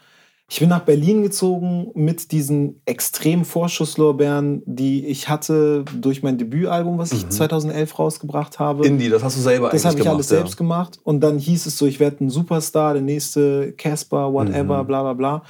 [0.51, 6.97] ich bin nach Berlin gezogen mit diesen extremen Vorschusslorbeeren, die ich hatte durch mein Debütalbum,
[6.97, 8.85] was ich 2011 rausgebracht habe.
[8.87, 10.15] Indie, das hast du selber Das eigentlich habe ich gemacht.
[10.15, 10.99] alles selbst gemacht.
[11.03, 14.87] Und dann hieß es so, ich werde ein Superstar, der nächste Casper, whatever, Mhm.
[14.87, 15.43] bla bla bla.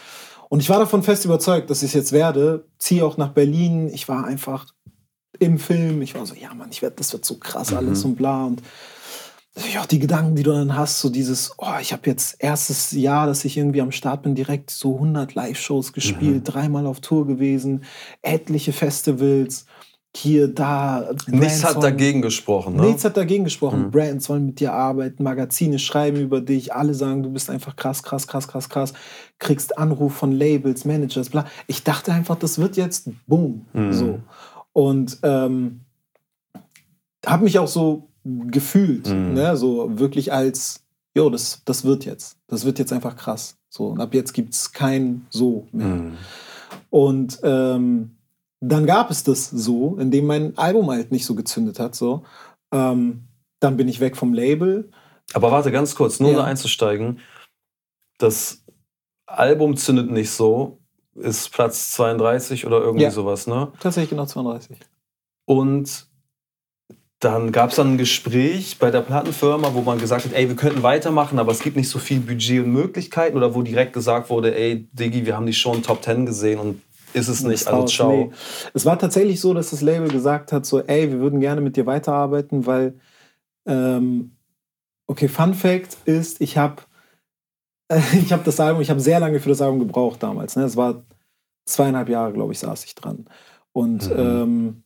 [0.50, 2.66] Und ich war davon fest überzeugt, dass ich es jetzt werde.
[2.78, 3.88] Ziehe auch nach Berlin.
[3.94, 4.66] Ich war einfach
[5.38, 6.02] im Film.
[6.02, 7.78] Ich war so, ja Mann, ich werd, das wird so krass Mhm.
[7.78, 8.46] alles und bla.
[8.48, 8.62] Und
[9.80, 13.28] auch die Gedanken, die du dann hast, so dieses, oh, ich habe jetzt erstes Jahr,
[13.28, 16.44] dass ich irgendwie am Start bin, direkt so 100 Live-Shows gespielt, mhm.
[16.44, 17.84] dreimal auf Tour gewesen,
[18.22, 19.66] etliche Festivals,
[20.16, 21.12] hier, da.
[21.28, 22.88] Nichts hat dagegen gesprochen, ne?
[22.88, 23.86] Nichts hat dagegen gesprochen.
[23.86, 23.92] Mhm.
[23.92, 28.02] Brands wollen mit dir arbeiten, Magazine schreiben über dich, alle sagen, du bist einfach krass,
[28.02, 28.94] krass, krass, krass, krass.
[29.38, 31.46] Kriegst Anruf von Labels, Managers, bla.
[31.68, 33.66] Ich dachte einfach, das wird jetzt boom.
[33.74, 33.94] Mhm.
[33.94, 34.20] So.
[34.74, 35.82] Und ähm,
[37.26, 38.09] habe mich auch so
[38.52, 39.34] gefühlt, mhm.
[39.34, 39.58] ne?
[39.58, 40.84] so wirklich als,
[41.16, 42.38] jo, das, das wird jetzt.
[42.48, 43.58] Das wird jetzt einfach krass.
[43.70, 45.88] So, und ab jetzt gibt es kein So mehr.
[45.88, 46.18] Mhm.
[46.90, 48.16] Und ähm,
[48.62, 51.96] dann gab es das so, indem mein Album halt nicht so gezündet hat.
[51.96, 52.24] So.
[52.72, 53.26] Ähm,
[53.60, 54.92] dann bin ich weg vom Label.
[55.34, 56.38] Aber warte, ganz kurz, nur ja.
[56.38, 57.20] um da einzusteigen.
[58.18, 58.64] Das
[59.26, 60.80] Album zündet nicht so,
[61.16, 63.12] ist Platz 32 oder irgendwie ja.
[63.12, 63.72] sowas, ne?
[63.80, 64.78] Tatsächlich genau 32.
[65.46, 66.09] Und
[67.20, 70.56] dann gab es dann ein Gespräch bei der Plattenfirma, wo man gesagt hat, ey, wir
[70.56, 73.36] könnten weitermachen, aber es gibt nicht so viel Budget und Möglichkeiten.
[73.36, 76.82] Oder wo direkt gesagt wurde, ey, Diggi, wir haben dich schon Top 10 gesehen und
[77.14, 78.12] ist es nicht, also ciao.
[78.12, 78.32] Nee.
[78.74, 81.76] Es war tatsächlich so, dass das Label gesagt hat, so, ey, wir würden gerne mit
[81.76, 82.94] dir weiterarbeiten, weil,
[83.66, 84.36] ähm,
[85.08, 86.84] okay, Fun Fact ist, ich habe
[88.14, 90.56] ich habe das Album, ich habe sehr lange für das Album gebraucht damals.
[90.56, 90.64] Ne?
[90.64, 91.04] Es war
[91.66, 93.26] zweieinhalb Jahre, glaube ich, saß ich dran.
[93.72, 94.20] Und mhm.
[94.20, 94.84] ähm,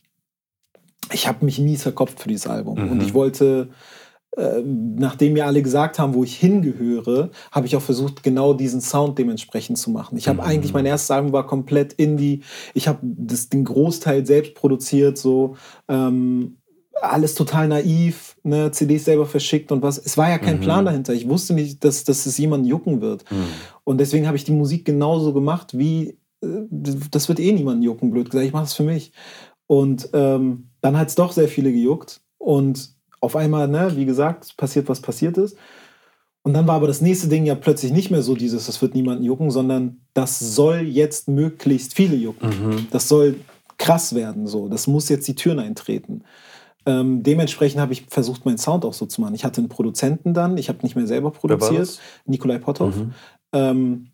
[1.12, 2.84] ich habe mich nie verkopft für dieses Album.
[2.84, 2.92] Mhm.
[2.92, 3.70] Und ich wollte,
[4.38, 8.82] äh, nachdem mir alle gesagt haben, wo ich hingehöre, habe ich auch versucht, genau diesen
[8.82, 10.18] Sound dementsprechend zu machen.
[10.18, 10.48] Ich habe mhm.
[10.48, 12.44] eigentlich, mein erstes Album war komplett Indie.
[12.74, 15.56] Ich habe den Großteil selbst produziert, so.
[15.88, 16.58] Ähm,
[17.02, 19.98] alles total naiv, ne, CDs selber verschickt und was.
[19.98, 20.62] Es war ja kein mhm.
[20.62, 21.14] Plan dahinter.
[21.14, 23.30] Ich wusste nicht, dass, dass es jemanden jucken wird.
[23.30, 23.46] Mhm.
[23.84, 28.12] Und deswegen habe ich die Musik genauso gemacht, wie äh, das wird eh niemanden jucken,
[28.12, 28.48] blöd gesagt.
[28.48, 29.12] Ich mache es für mich.
[29.68, 32.22] Und ähm, dann hat es doch sehr viele gejuckt.
[32.38, 35.58] Und auf einmal, ne, wie gesagt, passiert, was passiert ist.
[36.44, 38.94] Und dann war aber das nächste Ding ja plötzlich nicht mehr so dieses, das wird
[38.94, 42.50] niemanden jucken, sondern das soll jetzt möglichst viele jucken.
[42.50, 42.88] Mhm.
[42.92, 43.40] Das soll
[43.78, 44.68] krass werden, so.
[44.68, 46.26] Das muss jetzt die Türen eintreten.
[46.86, 49.36] Ähm, dementsprechend habe ich versucht, meinen Sound auch so zu machen.
[49.36, 52.98] Ich hatte einen Produzenten dann, ich habe nicht mehr selber produziert, Nikolai Potthoff.
[52.98, 53.14] Mhm.
[53.54, 54.08] Ähm,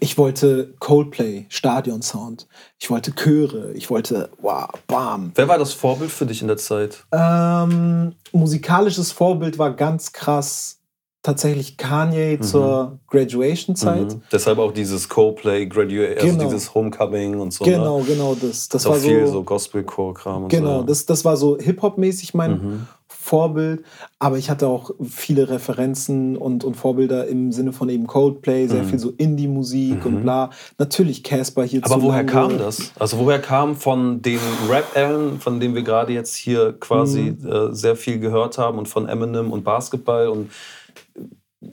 [0.00, 2.46] ich wollte Coldplay, Stadion-Sound.
[2.78, 3.72] Ich wollte Chöre.
[3.72, 5.32] Ich wollte, wow, bam.
[5.34, 7.04] Wer war das Vorbild für dich in der Zeit?
[7.12, 10.80] Ähm, musikalisches Vorbild war ganz krass
[11.24, 12.42] tatsächlich Kanye mhm.
[12.42, 14.14] zur Graduation-Zeit.
[14.14, 14.22] Mhm.
[14.30, 16.44] Deshalb auch dieses Co-Play, Graduate, also genau.
[16.44, 17.64] dieses Homecoming und so.
[17.64, 17.72] Ne?
[17.72, 18.04] Genau, ne?
[18.04, 18.68] genau, das.
[18.68, 20.48] Das, das war viel so, so Gospel-Core-Kram.
[20.48, 20.86] Genau, so.
[20.86, 22.86] das, das war so Hip-Hop-mäßig mein mhm.
[23.24, 23.82] Vorbild.
[24.18, 28.82] Aber ich hatte auch viele Referenzen und, und Vorbilder im Sinne von eben Coldplay, sehr
[28.82, 28.88] mhm.
[28.88, 30.22] viel so Indie-Musik und mhm.
[30.22, 30.50] bla.
[30.76, 32.92] Natürlich Casper hier Aber woher kam das?
[32.98, 37.50] Also woher kam von den Rap-Allen, von denen wir gerade jetzt hier quasi mhm.
[37.50, 40.50] äh, sehr viel gehört haben und von Eminem und Basketball und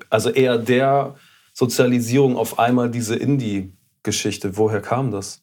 [0.09, 1.15] also eher der
[1.51, 4.55] Sozialisierung auf einmal diese Indie-Geschichte.
[4.55, 5.41] Woher kam das?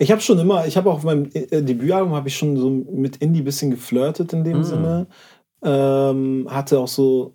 [0.00, 2.70] Ich habe schon immer, ich habe auch auf meinem äh, Debütalbum habe ich schon so
[2.70, 4.64] mit Indie ein bisschen geflirtet in dem mm.
[4.64, 5.06] Sinne.
[5.62, 7.34] Ähm, hatte auch so.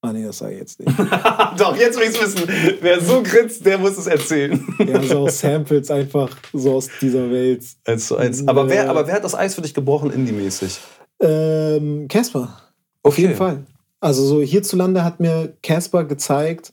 [0.00, 0.96] Ah nee, das sage ich jetzt nicht.
[1.58, 2.48] Doch, jetzt will ich es wissen.
[2.80, 4.64] Wer so grinst, der muss es erzählen.
[4.78, 7.64] ja, so Samples einfach so aus dieser Welt.
[7.84, 8.46] Eins zu eins.
[8.46, 10.78] Aber, wer, aber wer hat das Eis für dich gebrochen, Indie-mäßig?
[11.20, 12.58] Ähm, Casper.
[13.02, 13.22] Auf okay.
[13.22, 13.64] jeden Fall.
[14.00, 16.72] Also so hierzulande hat mir Casper gezeigt,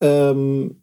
[0.00, 0.82] ähm,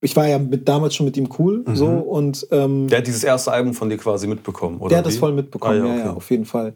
[0.00, 1.76] ich war ja mit, damals schon mit ihm cool, mhm.
[1.76, 4.90] so und ähm, der hat dieses erste Album von dir quasi mitbekommen, oder?
[4.90, 5.10] Der hat wie?
[5.10, 6.04] das voll mitbekommen, ah, ja, okay.
[6.06, 6.74] ja, auf jeden Fall.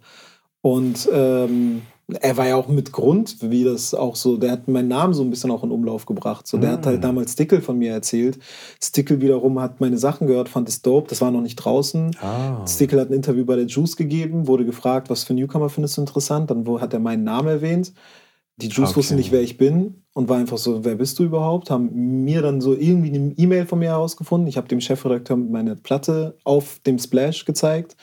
[0.60, 1.82] Und ähm,
[2.20, 5.22] er war ja auch mit Grund, wie das auch so, der hat meinen Namen so
[5.22, 6.46] ein bisschen auch in Umlauf gebracht.
[6.46, 6.74] So, der mhm.
[6.74, 7.02] hat halt mm.
[7.02, 8.38] damals Stickel von mir erzählt.
[8.82, 12.14] Stickel wiederum hat meine Sachen gehört, fand es dope, das war noch nicht draußen.
[12.20, 12.66] Ah.
[12.66, 16.02] Stickel hat ein Interview bei der Juice gegeben, wurde gefragt, was für Newcomer findest du
[16.02, 17.92] interessant, dann hat er meinen Namen erwähnt.
[18.56, 18.96] Die Juice okay.
[18.96, 21.70] wussten nicht, wer ich bin und war einfach so, wer bist du überhaupt?
[21.70, 24.46] Haben mir dann so irgendwie eine E-Mail von mir herausgefunden.
[24.48, 27.96] Ich habe dem Chefredakteur meine Platte auf dem Splash gezeigt.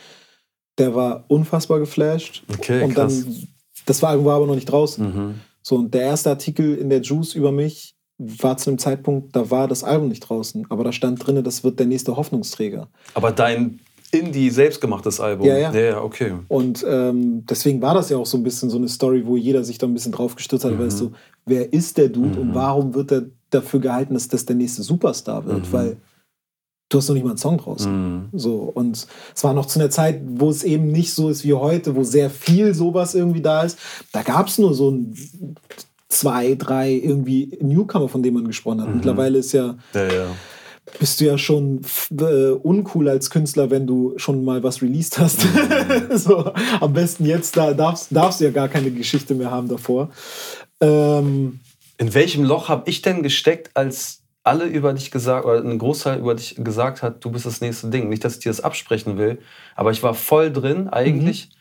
[0.78, 2.44] Der war unfassbar geflasht.
[2.54, 3.24] Okay, und krass.
[3.24, 3.48] dann,
[3.86, 5.06] das war, war aber noch nicht draußen.
[5.06, 5.36] Mhm.
[5.62, 9.50] So, und der erste Artikel in der Juice über mich war zu einem Zeitpunkt, da
[9.50, 12.90] war das Album nicht draußen, aber da stand drin, das wird der nächste Hoffnungsträger.
[13.14, 13.80] Aber dein
[14.12, 15.48] Indie selbstgemachtes Album.
[15.48, 15.72] Ja, ja.
[15.74, 16.34] ja, ja okay.
[16.48, 19.64] Und ähm, deswegen war das ja auch so ein bisschen so eine Story, wo jeder
[19.64, 20.80] sich da ein bisschen drauf gestürzt hat, mhm.
[20.80, 21.12] weißt du,
[21.46, 22.50] wer ist der Dude mhm.
[22.50, 25.68] und warum wird er dafür gehalten, dass das der nächste Superstar wird?
[25.68, 25.72] Mhm.
[25.72, 25.98] Weil
[26.90, 27.92] du hast noch nicht mal einen Song draußen.
[27.92, 28.30] Mhm.
[28.34, 31.54] So, und es war noch zu einer Zeit, wo es eben nicht so ist wie
[31.54, 33.80] heute, wo sehr viel sowas irgendwie da ist.
[34.12, 35.16] Da gab es nur so ein
[36.10, 38.90] zwei, drei irgendwie Newcomer, von denen man gesprochen hat.
[38.90, 38.96] Mhm.
[38.96, 40.26] Mittlerweile ist ja, ja, ja
[41.00, 41.82] bist du ja schon
[42.20, 45.46] äh, uncool als Künstler, wenn du schon mal was released hast.
[45.46, 46.18] Mhm.
[46.18, 50.10] so, am besten jetzt, da darfst, darfst du ja gar keine Geschichte mehr haben davor.
[50.80, 51.60] Ähm,
[51.98, 56.20] In welchem Loch habe ich denn gesteckt, als alle über dich gesagt, oder ein Großteil
[56.20, 58.10] über dich gesagt hat, du bist das nächste Ding.
[58.10, 59.40] Nicht, dass ich dir das absprechen will,
[59.76, 61.50] aber ich war voll drin eigentlich.
[61.50, 61.61] Mhm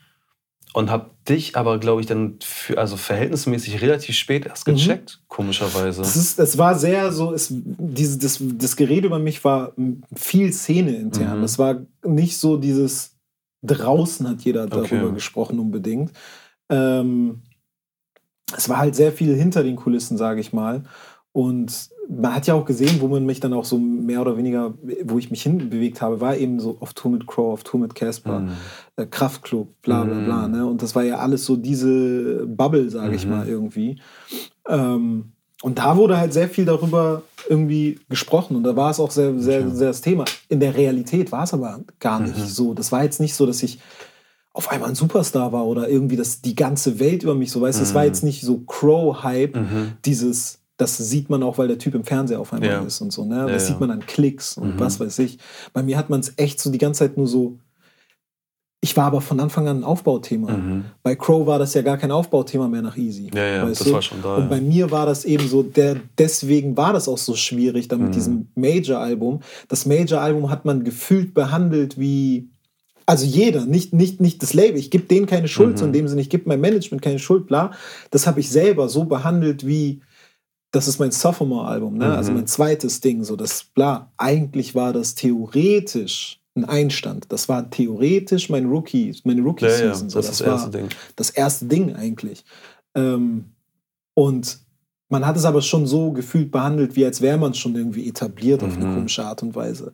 [0.72, 4.72] und habe dich aber, glaube ich, dann für, also verhältnismäßig relativ spät erst mhm.
[4.72, 5.24] gecheckt, mhm.
[5.28, 6.02] komischerweise.
[6.02, 9.72] Das, ist, das war sehr so, es, diese, das, das Gerede über mich war
[10.14, 11.38] viel Szene intern.
[11.38, 11.42] Mhm.
[11.42, 13.16] Das war nicht so dieses
[13.62, 15.14] draußen hat jeder darüber okay.
[15.14, 16.12] gesprochen unbedingt.
[16.70, 17.42] Ähm,
[18.56, 20.84] es war halt sehr viel hinter den Kulissen, sage ich mal.
[21.32, 24.74] Und man hat ja auch gesehen, wo man mich dann auch so mehr oder weniger,
[25.04, 27.94] wo ich mich hinbewegt habe, war eben so auf Tour mit Crow, auf Tour mit
[27.94, 28.50] Casper, mhm.
[28.96, 30.48] äh, Kraftclub, bla bla bla.
[30.48, 30.54] Mhm.
[30.54, 30.66] Ne?
[30.66, 33.30] Und das war ja alles so diese Bubble, sage ich mhm.
[33.30, 34.00] mal, irgendwie.
[34.68, 39.10] Ähm, und da wurde halt sehr viel darüber irgendwie gesprochen und da war es auch
[39.10, 40.24] sehr, sehr, sehr das Thema.
[40.48, 42.46] In der Realität war es aber gar nicht mhm.
[42.46, 42.74] so.
[42.74, 43.78] Das war jetzt nicht so, dass ich
[44.52, 47.78] auf einmal ein Superstar war oder irgendwie dass die ganze Welt über mich so weiß.
[47.78, 48.08] Das war mhm.
[48.08, 49.92] jetzt nicht so Crow-Hype, mhm.
[50.04, 52.80] dieses das sieht man auch, weil der Typ im Fernseher auf einmal ja.
[52.80, 53.24] ist und so.
[53.24, 53.46] Ne?
[53.46, 54.80] Das ja, sieht man an Klicks und mhm.
[54.80, 55.38] was weiß ich.
[55.74, 57.58] Bei mir hat man es echt so die ganze Zeit nur so.
[58.80, 60.52] Ich war aber von Anfang an ein Aufbauthema.
[60.52, 60.84] Mhm.
[61.02, 63.30] Bei Crow war das ja gar kein Aufbauthema mehr nach Easy.
[63.34, 63.92] Ja, ja, das du?
[63.92, 64.36] war schon da.
[64.36, 67.98] Und bei mir war das eben so, der, deswegen war das auch so schwierig dann
[67.98, 68.12] mit mhm.
[68.12, 69.40] diesem Major-Album.
[69.68, 72.48] Das Major-Album hat man gefühlt behandelt wie,
[73.04, 74.78] also jeder, nicht, nicht, nicht das Label.
[74.78, 75.76] Ich gebe denen keine Schuld, mhm.
[75.76, 77.72] so in dem Sinne, ich gebe meinem Management keine Schuld, bla.
[78.10, 80.00] Das habe ich selber so behandelt wie,
[80.72, 82.04] das ist mein Sophomore-Album, ne?
[82.04, 82.18] Also mhm.
[82.18, 84.10] also mein zweites Ding, so das bla.
[84.16, 87.26] Eigentlich war das theoretisch ein Einstand.
[87.30, 89.80] Das war theoretisch mein Rookie, meine Rookie-Season.
[89.80, 90.88] Ja, ja, das, so, das, das erste Ding.
[91.16, 92.44] Das erste Ding eigentlich.
[92.94, 93.46] Ähm,
[94.14, 94.58] und
[95.08, 98.62] man hat es aber schon so gefühlt behandelt, wie als wäre man schon irgendwie etabliert
[98.62, 98.68] mhm.
[98.68, 98.94] auf eine mhm.
[98.94, 99.92] komische Art und Weise.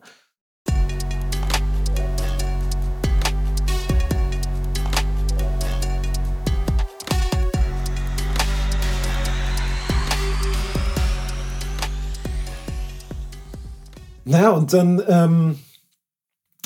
[14.27, 15.59] Naja, und dann ähm,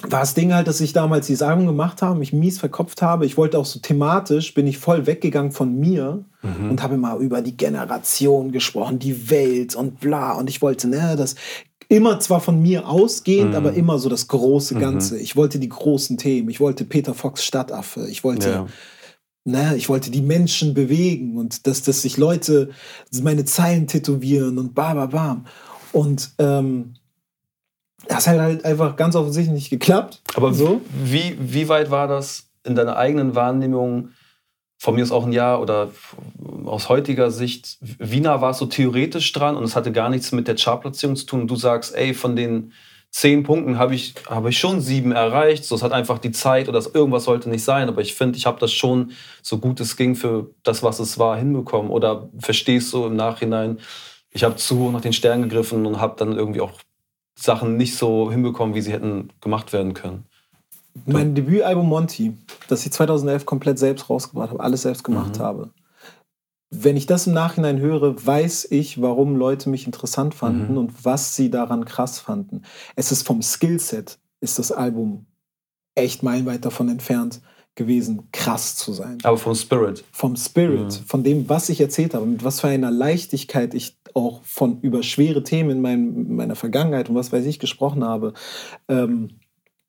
[0.02, 3.26] war das Ding halt, dass ich damals die Album gemacht habe, mich mies verkopft habe.
[3.26, 6.70] Ich wollte auch so thematisch, bin ich voll weggegangen von mir mhm.
[6.70, 10.32] und habe immer über die Generation gesprochen, die Welt und bla.
[10.32, 11.34] Und ich wollte, ne, das
[11.88, 13.56] immer zwar von mir ausgehend, mhm.
[13.56, 14.80] aber immer so das große mhm.
[14.80, 15.14] Ganze.
[15.16, 15.20] Mhm.
[15.20, 16.48] Ich wollte die großen Themen.
[16.48, 18.06] Ich wollte Peter Fox Stadtaffe.
[18.08, 18.50] Ich wollte.
[18.50, 18.66] Ja.
[19.46, 22.70] Ne, ich wollte die Menschen bewegen und dass, dass sich Leute
[23.22, 25.46] meine Zeilen tätowieren und bam, bam, bam.
[25.92, 26.92] Und ähm,
[28.10, 30.20] das hat halt einfach ganz offensichtlich nicht geklappt.
[30.34, 30.80] Aber so?
[30.92, 34.10] wie, wie weit war das in deiner eigenen Wahrnehmung?
[34.78, 35.90] Von mir ist auch ein Jahr oder
[36.64, 40.48] aus heutiger Sicht, wie nah warst du theoretisch dran und es hatte gar nichts mit
[40.48, 41.42] der Chartplatzierung zu tun.
[41.42, 42.72] Und du sagst, ey, von den
[43.10, 45.64] zehn Punkten habe ich, hab ich schon sieben erreicht.
[45.64, 47.88] So, es hat einfach die Zeit oder irgendwas sollte nicht sein.
[47.88, 51.18] Aber ich finde, ich habe das schon so gut es ging für das, was es
[51.18, 51.90] war, hinbekommen.
[51.90, 53.78] Oder verstehst du im Nachhinein,
[54.32, 56.72] ich habe zu hoch nach den Sternen gegriffen und habe dann irgendwie auch
[57.34, 60.24] Sachen nicht so hinbekommen, wie sie hätten gemacht werden können.
[61.06, 62.36] Mein Debütalbum Monty,
[62.68, 65.42] das ich 2011 komplett selbst rausgebracht habe, alles selbst gemacht mhm.
[65.42, 65.70] habe.
[66.70, 70.78] Wenn ich das im Nachhinein höre, weiß ich, warum Leute mich interessant fanden mhm.
[70.78, 72.62] und was sie daran krass fanden.
[72.96, 75.26] Es ist vom Skillset, ist das Album
[75.94, 77.40] echt meilenweit davon entfernt
[77.80, 79.16] gewesen, krass zu sein.
[79.22, 80.04] Aber vom Spirit.
[80.12, 81.04] Vom Spirit, mhm.
[81.06, 85.02] von dem, was ich erzählt habe, mit was für einer Leichtigkeit ich auch von über
[85.02, 88.34] schwere Themen in mein, meiner Vergangenheit und was weiß ich gesprochen habe.
[88.88, 89.30] Ähm,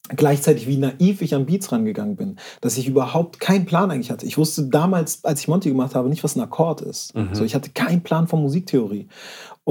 [0.07, 4.25] gleichzeitig wie naiv ich an Beats rangegangen bin, dass ich überhaupt keinen Plan eigentlich hatte.
[4.25, 7.13] Ich wusste damals, als ich Monty gemacht habe, nicht, was ein Akkord ist.
[7.13, 7.33] Mhm.
[7.33, 9.07] So, ich hatte keinen Plan von Musiktheorie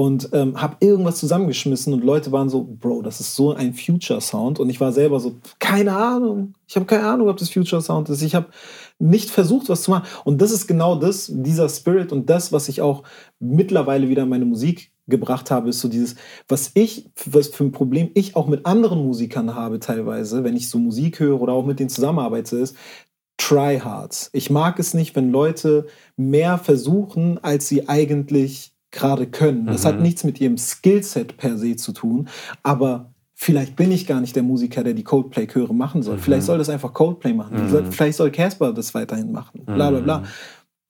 [0.01, 4.59] und ähm, habe irgendwas zusammengeschmissen und Leute waren so, Bro, das ist so ein Future-Sound
[4.59, 8.23] und ich war selber so, keine Ahnung, ich habe keine Ahnung, ob das Future-Sound ist.
[8.23, 8.47] Ich habe
[8.97, 12.67] nicht versucht, was zu machen und das ist genau das, dieser Spirit und das, was
[12.67, 13.03] ich auch
[13.39, 16.15] mittlerweile wieder in meine Musik gebracht habe, ist so dieses,
[16.47, 20.67] was ich, was für ein Problem ich auch mit anderen Musikern habe teilweise, wenn ich
[20.67, 22.75] so Musik höre oder auch mit denen zusammenarbeite, ist,
[23.37, 24.31] Tryhards.
[24.33, 25.85] Ich mag es nicht, wenn Leute
[26.17, 29.65] mehr versuchen, als sie eigentlich gerade können.
[29.65, 29.87] Das mhm.
[29.87, 32.27] hat nichts mit ihrem Skillset per se zu tun,
[32.61, 36.17] aber vielleicht bin ich gar nicht der Musiker, der die Coldplay-Chöre machen soll.
[36.17, 36.21] Mhm.
[36.21, 37.57] Vielleicht soll das einfach Coldplay machen.
[37.57, 37.91] Mhm.
[37.91, 39.63] Vielleicht soll Casper das weiterhin machen.
[39.65, 40.19] Bla bla bla.
[40.19, 40.25] Mhm.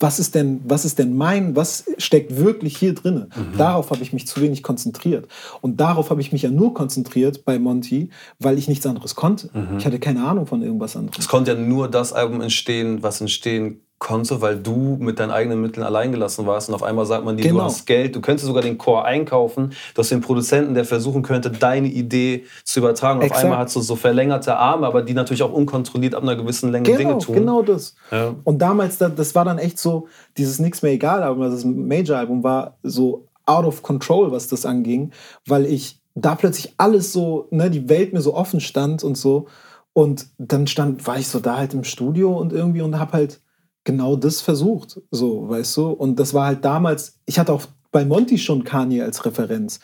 [0.01, 3.27] Was ist denn, was ist denn mein, was steckt wirklich hier drin?
[3.35, 3.57] Mhm.
[3.57, 5.27] Darauf habe ich mich zu wenig konzentriert.
[5.61, 9.51] Und darauf habe ich mich ja nur konzentriert bei Monty, weil ich nichts anderes konnte.
[9.53, 9.77] Mhm.
[9.77, 11.19] Ich hatte keine Ahnung von irgendwas anderes.
[11.19, 15.61] Es konnte ja nur das Album entstehen, was entstehen konnte, weil du mit deinen eigenen
[15.61, 17.59] Mitteln alleingelassen warst und auf einmal sagt man dir, Genau.
[17.59, 21.21] du hast Geld, du könntest sogar den Chor einkaufen, du hast den Produzenten, der versuchen
[21.21, 23.19] könnte, deine Idee zu übertragen.
[23.19, 23.43] Auf Exakt.
[23.45, 26.85] einmal hast du so verlängerte Arme, aber die natürlich auch unkontrolliert ab einer gewissen Länge
[26.85, 27.35] Dinge Genau, tun.
[27.35, 27.95] genau das.
[28.11, 28.33] Ja.
[28.43, 31.63] Und damals, da- das war dann echt so, dieses Nix mehr egal Album, also das
[31.65, 35.11] Major-Album war so out of control, was das anging,
[35.45, 39.45] weil ich da plötzlich alles so, ne, die Welt mir so offen stand und so.
[39.93, 43.41] Und dann stand, war ich so da halt im Studio und irgendwie und hab halt
[43.83, 45.89] genau das versucht, so, weißt du?
[45.89, 49.79] Und das war halt damals, ich hatte auch bei Monty schon Kanye als Referenz.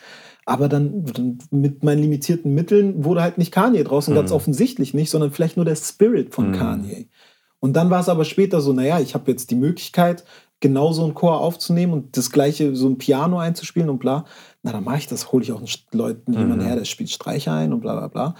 [0.46, 5.10] Aber dann, dann mit meinen limitierten Mitteln wurde halt nicht Kanye draußen, ganz offensichtlich nicht,
[5.10, 7.08] sondern vielleicht nur der Spirit von Kanye.
[7.60, 10.24] Und dann war es aber später so, naja, ich habe jetzt die Möglichkeit,
[10.60, 14.24] genau so einen Chor aufzunehmen und das gleiche, so ein Piano einzuspielen und bla.
[14.62, 17.52] Na, dann mache ich das, hole ich auch einen Leuten jemanden her, der spielt Streicher
[17.52, 18.34] ein und bla bla bla.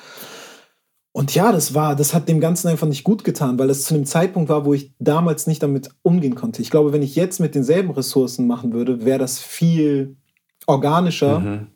[1.19, 3.93] Und ja, das war, das hat dem Ganzen einfach nicht gut getan, weil das zu
[3.95, 6.63] einem Zeitpunkt war, wo ich damals nicht damit umgehen konnte.
[6.63, 10.17] Ich glaube, wenn ich jetzt mit denselben Ressourcen machen würde, wäre das viel
[10.69, 11.67] organischer, Mhm.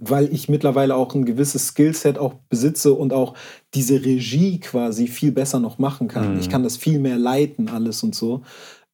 [0.00, 3.34] weil ich mittlerweile auch ein gewisses Skillset auch besitze und auch
[3.74, 6.32] diese Regie quasi viel besser noch machen kann.
[6.32, 6.40] Mhm.
[6.40, 8.40] Ich kann das viel mehr leiten, alles und so,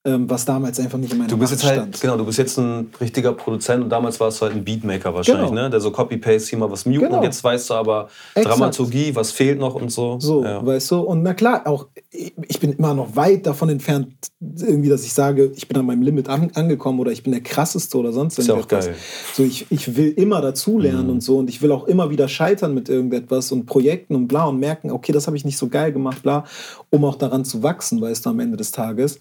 [0.07, 2.01] was damals einfach nicht in meiner Du bist Macht jetzt halt, stand.
[2.03, 5.49] genau, du bist jetzt ein richtiger Produzent und damals warst du halt ein Beatmaker wahrscheinlich,
[5.49, 5.63] Genau.
[5.63, 5.71] ne?
[5.71, 7.17] Der so Copy-Paste hier mal was muten Genau.
[7.19, 8.55] und jetzt weißt du aber Exakt.
[8.59, 10.19] Dramaturgie, was fehlt noch und so.
[10.21, 10.65] So, ja.
[10.65, 11.01] weißt du?
[11.01, 14.09] Und na klar, auch ich bin immer noch weit davon entfernt,
[14.41, 17.43] irgendwie, dass ich sage, ich bin an meinem Limit an, angekommen oder ich bin der
[17.43, 18.95] krasseste oder sonst Ist ja auch geil.
[19.33, 21.11] So, ich, ich will immer dazulernen Mhm.
[21.13, 24.45] und so und ich will auch immer wieder scheitern mit irgendetwas und Projekten und bla
[24.45, 26.45] und merken, okay, das habe ich nicht so geil gemacht, bla,
[26.91, 29.19] um auch daran zu wachsen, weißt du, am Ende des Tages.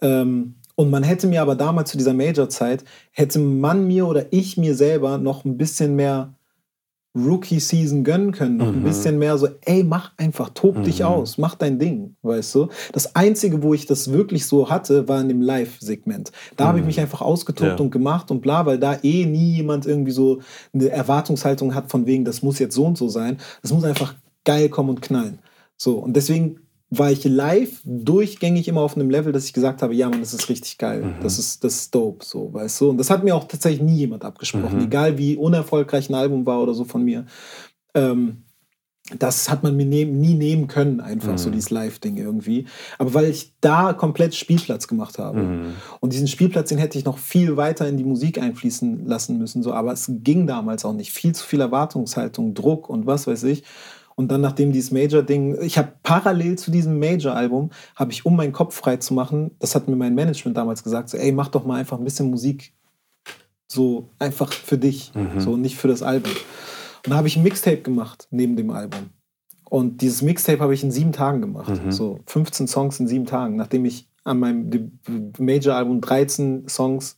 [0.00, 4.56] Ähm, und man hätte mir aber damals zu dieser Major-Zeit, hätte man mir oder ich
[4.56, 6.34] mir selber noch ein bisschen mehr
[7.16, 8.56] Rookie-Season gönnen können.
[8.56, 8.84] Noch ein Mhm.
[8.84, 11.06] bisschen mehr so, ey, mach einfach, tob dich Mhm.
[11.06, 12.68] aus, mach dein Ding, weißt du.
[12.92, 16.32] Das Einzige, wo ich das wirklich so hatte, war in dem Live-Segment.
[16.56, 16.88] Da habe ich Mhm.
[16.88, 17.84] mich einfach ausgetobt Ja.
[17.84, 20.40] und gemacht und bla, weil da eh nie jemand irgendwie so
[20.72, 23.38] eine Erwartungshaltung hat von wegen, das muss jetzt so und so sein.
[23.62, 25.38] Das muss einfach geil kommen und knallen.
[25.76, 26.58] So, und deswegen
[26.98, 30.34] war ich live durchgängig immer auf einem Level, dass ich gesagt habe, ja, Mann, das
[30.34, 31.02] ist richtig geil.
[31.02, 31.22] Mhm.
[31.22, 32.90] Das, ist, das ist dope, so, weißt du.
[32.90, 34.84] Und das hat mir auch tatsächlich nie jemand abgesprochen, Mhm.
[34.84, 37.26] egal wie unerfolgreich ein Album war oder so von mir.
[37.94, 38.42] Ähm,
[39.18, 41.52] das hat man mir nehm, nie nehmen können, einfach so Mhm.
[41.52, 42.64] dieses Live-Ding irgendwie.
[42.98, 45.42] Aber weil ich da komplett Spielplatz gemacht habe.
[45.42, 45.72] Mhm.
[46.00, 49.62] Und diesen Spielplatz, den hätte ich noch viel weiter in die Musik einfließen lassen müssen.
[49.62, 49.74] So.
[49.74, 51.12] Aber es ging damals auch nicht.
[51.12, 53.64] Viel zu viel Erwartungshaltung, Druck und was weiß ich.
[54.16, 58.52] Und dann, nachdem dieses Major-Ding, ich habe parallel zu diesem Major-Album, habe ich, um meinen
[58.52, 61.64] Kopf frei zu machen, das hat mir mein Management damals gesagt, so, ey, mach doch
[61.64, 62.72] mal einfach ein bisschen Musik.
[63.66, 65.40] So einfach für dich, Mhm.
[65.40, 66.30] so nicht für das Album.
[67.04, 69.10] Und da habe ich ein Mixtape gemacht neben dem Album.
[69.68, 71.84] Und dieses Mixtape habe ich in sieben Tagen gemacht.
[71.84, 71.90] Mhm.
[71.90, 74.98] So 15 Songs in sieben Tagen, nachdem ich an meinem
[75.38, 77.16] Major-Album 13 Songs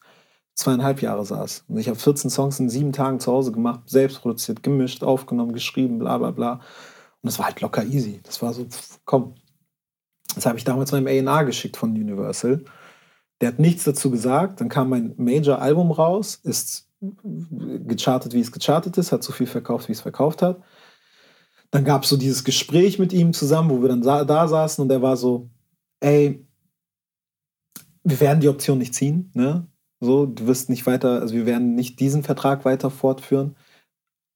[0.57, 1.65] zweieinhalb Jahre saß.
[1.69, 5.53] Und ich habe 14 Songs in sieben Tagen zu Hause gemacht, selbst produziert, gemischt, aufgenommen,
[5.53, 6.53] geschrieben, bla bla bla.
[6.55, 8.21] Und das war halt locker easy.
[8.25, 9.35] Das war so, pff, komm.
[10.35, 12.65] Das habe ich damals meinem A&R geschickt von Universal.
[13.41, 14.61] Der hat nichts dazu gesagt.
[14.61, 19.89] Dann kam mein Major-Album raus, ist gechartet, wie es gechartet ist, hat so viel verkauft,
[19.89, 20.63] wie es verkauft hat.
[21.71, 24.83] Dann gab es so dieses Gespräch mit ihm zusammen, wo wir dann sa da saßen
[24.83, 25.51] und er war so,
[26.01, 26.47] ey,
[28.05, 29.67] wir werden die Option nicht ziehen, ne?
[30.07, 33.57] So, du wirst nicht weiter, also wir werden nicht diesen Vertrag weiter fortführen,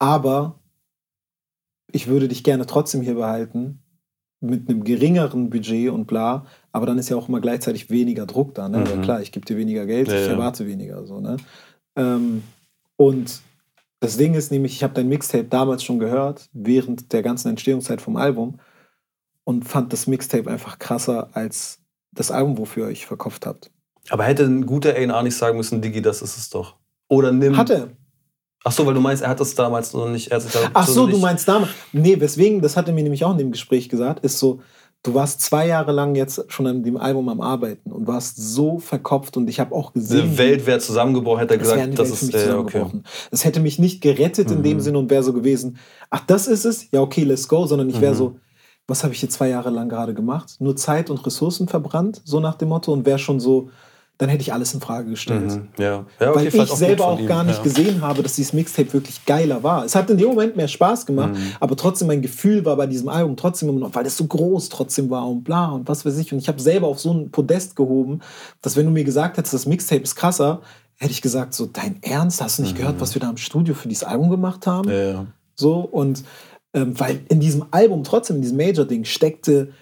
[0.01, 0.59] aber
[1.93, 3.81] ich würde dich gerne trotzdem hier behalten,
[4.41, 8.55] mit einem geringeren Budget und bla, aber dann ist ja auch immer gleichzeitig weniger Druck
[8.55, 8.79] da, ne?
[8.79, 8.89] Mhm.
[8.89, 10.33] Weil klar, ich gebe dir weniger Geld, Ja, ich ja.
[10.33, 11.37] erwarte weniger, so, ne?
[11.95, 12.43] Ähm,
[12.97, 13.43] und
[14.01, 18.01] das Ding ist nämlich, ich habe dein Mixtape damals schon gehört, während der ganzen Entstehungszeit
[18.01, 18.59] vom Album
[19.45, 23.71] und fand das Mixtape einfach krasser als das Album, wofür ihr euch verkauft habt.
[24.11, 26.77] Aber hätte ein guter A&R nicht sagen müssen, Digi, das ist es doch.
[27.09, 27.57] Oder nimm.
[27.57, 27.89] Hat er.
[28.63, 30.31] Ach so, weil du meinst, er hat das damals noch nicht.
[30.31, 30.43] Er
[30.75, 31.71] Ach so, du meinst damals.
[31.93, 34.61] Nee, weswegen, das hat er mir nämlich auch in dem Gespräch gesagt, ist so,
[35.03, 38.79] du warst zwei Jahre lang jetzt schon an dem Album am Arbeiten und warst so
[38.79, 40.33] verkopft und ich habe auch gesehen.
[40.33, 42.35] Die Welt wäre zusammengebrochen, hätte er gesagt, das ist.
[42.35, 42.85] Äh, okay.
[43.31, 44.81] Das hätte mich nicht gerettet in dem Mhm.
[44.83, 45.79] Sinne und wäre so gewesen,
[46.11, 46.91] ach, das ist es?
[46.91, 48.19] Ja, okay, let's go, sondern ich wäre Mhm.
[48.19, 48.37] so,
[48.87, 50.57] was habe ich hier zwei Jahre lang gerade gemacht?
[50.59, 53.71] Nur Zeit und Ressourcen verbrannt, so nach dem Motto, und wäre schon so,
[54.21, 55.51] dann hätte ich alles in Frage gestellt.
[55.51, 55.69] Mhm.
[55.79, 56.05] Ja.
[56.21, 57.27] ja, okay, Weil ich selber auch ihm.
[57.27, 57.63] gar nicht ja.
[57.63, 59.83] gesehen habe, dass dieses Mixtape wirklich geiler war.
[59.87, 61.53] Es hat in dem Moment mehr Spaß gemacht, Mhm.
[61.59, 64.69] aber trotzdem mein Gefühl war bei diesem Album trotzdem immer noch, weil es so groß
[64.69, 66.33] trotzdem war und bla und was weiß ich.
[66.35, 68.21] Und ich habe selber auf so ein Podest gehoben,
[68.61, 70.61] dass wenn du mir gesagt hättest, das Mixtape ist krasser,
[70.97, 73.73] hätte ich gesagt, so dein Ernst, hast du nicht gehört, was wir da im Studio
[73.75, 74.87] für dieses Album gemacht haben?
[74.91, 74.95] Mhm.
[74.95, 75.27] Ja.
[75.55, 76.25] So und
[76.75, 79.73] ähm, weil in diesem Album trotzdem, in diesem Major-Ding steckte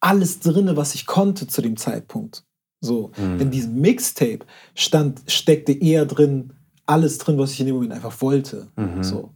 [0.00, 2.44] alles drin, was ich konnte zu dem Zeitpunkt.
[2.84, 3.40] So, Mhm.
[3.40, 4.40] in diesem Mixtape
[4.74, 6.52] stand, steckte eher drin,
[6.84, 8.66] alles drin, was ich in dem Moment einfach wollte.
[8.76, 9.02] Mhm.
[9.02, 9.30] So,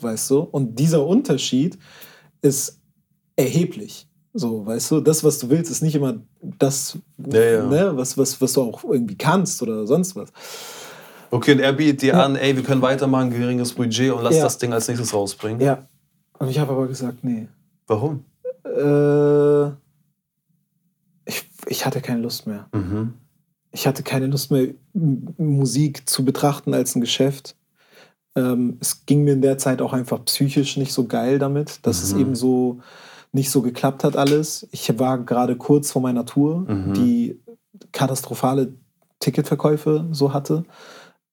[0.00, 0.38] weißt du?
[0.40, 1.78] Und dieser Unterschied
[2.42, 2.80] ist
[3.36, 4.06] erheblich.
[4.32, 6.98] So, weißt du, das, was du willst, ist nicht immer das,
[7.30, 7.66] Ja, ja.
[7.66, 10.30] Ne, was, was, was du auch irgendwie kannst oder sonst was.
[11.30, 12.24] Okay, und er bietet dir Ja.
[12.24, 15.60] an, ey, wir können weitermachen, geringes Budget und lass das Ding als nächstes rausbringen.
[15.60, 15.86] Ja.
[16.38, 17.48] Und ich habe aber gesagt, nee.
[17.86, 18.24] Warum?
[18.64, 19.70] Äh,
[21.68, 22.66] ich, hatte keine Lust mehr.
[22.72, 23.14] Mhm.
[23.70, 27.54] Ich hatte keine Lust mehr, Musik zu betrachten als ein Geschäft.
[28.34, 32.02] Ähm, es ging mir in der Zeit auch einfach psychisch nicht so geil damit, dass
[32.02, 32.20] es Mhm.
[32.20, 32.80] eben so
[33.32, 34.66] nicht so geklappt hat alles.
[34.72, 36.94] Ich war gerade kurz vor meiner Tour, Mhm.
[36.94, 37.40] die
[37.92, 38.72] katastrophale
[39.20, 40.64] Ticketverkäufe so hatte.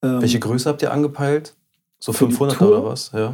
[0.04, 1.56] Ähm, Welche Größe habt ihr angepeilt?
[2.00, 2.68] So Für die 500 Tour?
[2.80, 3.12] oder was?
[3.14, 3.34] Ja.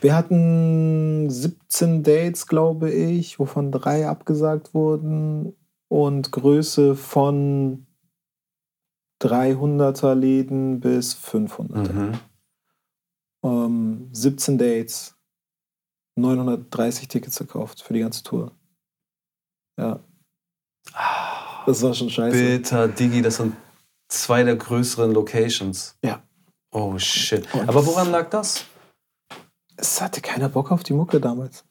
[0.00, 5.54] Wir hatten 17 Dates, glaube ich, wovon drei abgesagt wurden
[5.88, 7.86] und Größe von
[9.22, 11.92] 300er Läden bis 500er.
[11.92, 12.20] Mhm.
[13.44, 15.16] Ähm, 17 Dates,
[16.16, 18.52] 930 Tickets verkauft für die ganze Tour.
[19.78, 20.00] Ja,
[21.66, 22.36] das war schon scheiße.
[22.36, 23.54] Bitter, Digi, das sind
[24.08, 25.96] zwei der größeren Locations.
[26.02, 26.22] Ja.
[26.72, 27.52] Oh shit.
[27.54, 28.64] Und- Aber woran lag das?
[29.76, 31.64] Es hatte keiner Bock auf die Mucke damals.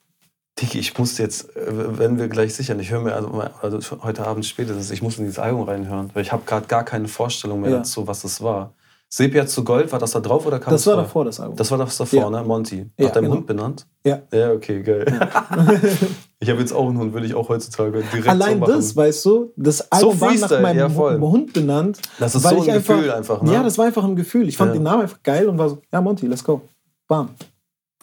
[0.60, 3.30] Digi, ich muss jetzt, äh, wenn wir gleich sichern, ich höre mir also,
[3.62, 6.84] also heute Abend spätestens, ich muss in dieses Album reinhören, weil ich habe gerade gar
[6.84, 7.78] keine Vorstellung mehr Ja.
[7.78, 8.74] dazu, was das war.
[9.10, 11.05] Sepia zu Gold, war das da drauf oder kam Das es war vorher?
[11.08, 11.55] davor, das Album.
[11.55, 12.30] Das war das davor, Ja.
[12.30, 12.43] ne?
[12.43, 12.88] Monty.
[12.97, 13.36] Ja, Nach deinem genau.
[13.38, 13.88] Hund benannt?
[14.05, 14.20] Ja.
[14.34, 15.05] Ja, okay, geil.
[16.39, 19.26] Ich habe jetzt auch einen Hund, würde ich auch heutzutage direkt Allein so das, weißt
[19.26, 21.99] du, das Album war nach meinem ja, Hund benannt.
[22.20, 23.53] Das ist so ein Gefühl einfach, ne?
[23.53, 24.47] Ja, das war einfach ein Gefühl.
[24.47, 24.74] Ich fand Ja.
[24.76, 26.62] den Namen einfach geil und war so, ja, Monty, let's go.
[27.08, 27.30] Bam.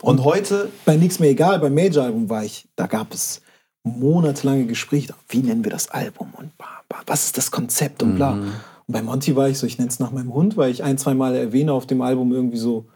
[0.02, 3.40] Und heute, Bei Nix mehr egal, beim Major-Album war ich, da gab es
[3.84, 5.14] monatelange Gespräche.
[5.28, 8.32] Wie nennen wir das Album und bla, bla, was ist das Konzept und bla.
[8.32, 8.52] Mhm.
[8.86, 10.98] Und bei Monty war ich so, ich nenne es nach meinem Hund, weil ich ein,
[10.98, 12.86] zwei Mal erwähne auf dem Album irgendwie so,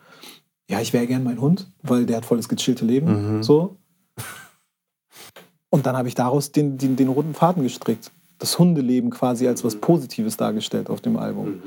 [0.68, 3.36] ja, ich wäre gern mein Hund, weil der hat voll das gechillte Leben.
[3.36, 3.42] Mhm.
[3.42, 3.76] So.
[5.70, 8.10] Und dann habe ich daraus den, den, den roten Faden gestrickt.
[8.38, 11.60] Das Hundeleben quasi als was Positives dargestellt auf dem Album.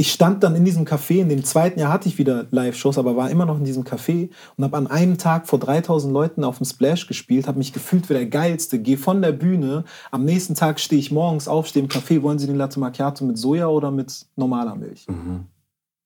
[0.00, 3.16] Ich stand dann in diesem Café, in dem zweiten Jahr hatte ich wieder Live-Shows, aber
[3.16, 6.56] war immer noch in diesem Café und habe an einem Tag vor 3000 Leuten auf
[6.56, 10.54] dem Splash gespielt, habe mich gefühlt wie der Geilste, gehe von der Bühne, am nächsten
[10.54, 13.66] Tag stehe ich morgens auf, stehe im Café, wollen Sie den Latte Macchiato mit Soja
[13.66, 15.06] oder mit normaler Milch?
[15.06, 15.44] Mhm.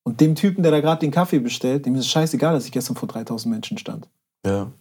[0.02, 2.72] Und dem Typen, der da gerade den Kaffee bestellt, dem ist es scheißegal, dass ich
[2.72, 4.08] gestern vor 3000 Menschen stand.
[4.44, 4.72] ja,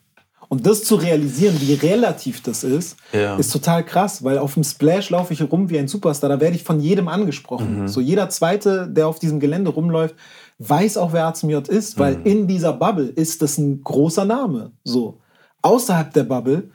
[0.50, 3.36] Und das zu realisieren, wie relativ das ist, ja.
[3.38, 6.30] ist total krass, weil auf dem Splash laufe ich rum wie ein Superstar.
[6.30, 7.82] Da werde ich von jedem angesprochen.
[7.82, 7.88] Mhm.
[7.88, 10.16] So jeder Zweite, der auf diesem Gelände rumläuft,
[10.60, 12.26] weiß auch, wer AZMJ ist, weil Mhm.
[12.26, 14.72] in dieser Bubble ist das ein großer Name.
[14.84, 15.20] So
[15.64, 16.70] außerhalb der Bubble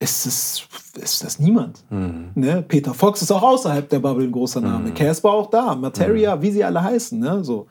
[0.00, 0.62] ist es
[1.00, 1.84] ist das niemand.
[1.90, 2.32] Mhm.
[2.34, 2.62] Ne?
[2.62, 4.90] Peter Fox ist auch außerhalb der Bubble ein großer Name.
[4.90, 4.94] Mhm.
[4.94, 7.18] Casper auch da, Materia, wie sie alle heißen.
[7.18, 7.42] Ne?
[7.42, 7.66] So.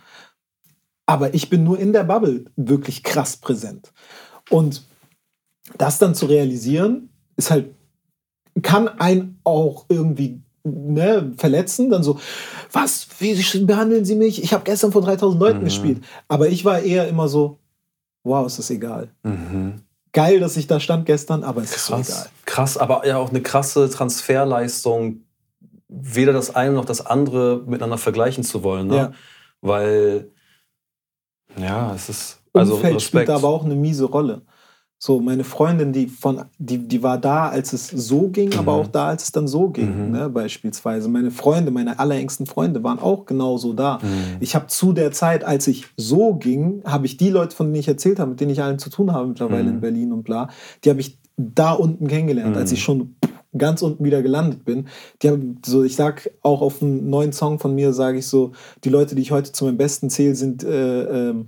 [1.05, 3.91] Aber ich bin nur in der Bubble wirklich krass präsent.
[4.49, 4.84] Und
[5.78, 7.74] das dann zu realisieren, ist halt,
[8.61, 11.89] kann einen auch irgendwie ne, verletzen.
[11.89, 12.19] Dann so,
[12.72, 13.34] was, wie
[13.65, 14.43] behandeln Sie mich?
[14.43, 15.63] Ich habe gestern vor 3000 Leuten Mhm.
[15.65, 16.03] gespielt.
[16.28, 17.59] Aber ich war eher immer so,
[18.24, 19.09] wow, ist das egal.
[19.24, 19.82] Mhm.
[20.13, 22.03] Geil, dass ich da stand gestern, aber es ist so egal.
[22.05, 25.22] Krass, krass, aber ja auch eine krasse Transferleistung,
[25.88, 28.88] weder das eine noch das andere miteinander vergleichen zu wollen.
[28.88, 28.95] Ne?
[28.95, 29.11] Ja.
[29.61, 30.32] Weil,
[31.57, 33.30] ja, es ist, also Umfeld spielt Respekt.
[33.30, 34.41] da aber auch eine miese Rolle.
[35.04, 38.80] So, meine Freundin, die von, die, die war da, als es so ging, aber Mhm.
[38.82, 40.12] auch da, als es dann so ging, Mhm.
[40.12, 41.10] ne, beispielsweise.
[41.10, 43.97] Meine Freunde, meine allerengsten Freunde waren auch genauso da.
[43.97, 44.38] Mhm.
[44.41, 47.80] Ich habe zu der Zeit, als ich so ging, habe ich die Leute, von denen
[47.80, 49.70] ich erzählt habe, mit denen ich allen zu tun habe mittlerweile Mhm.
[49.70, 50.49] in Berlin und bla,
[50.86, 52.76] die habe ich da unten kennengelernt, als Mhm.
[52.76, 53.16] ich schon
[53.58, 54.86] ganz unten wieder gelandet bin.
[55.24, 58.52] Die haben so, ich sag auch auf einem neuen Song von mir, sage ich so,
[58.84, 61.47] die Leute, die ich heute zu meinem Besten zähle, sind äh, ähm,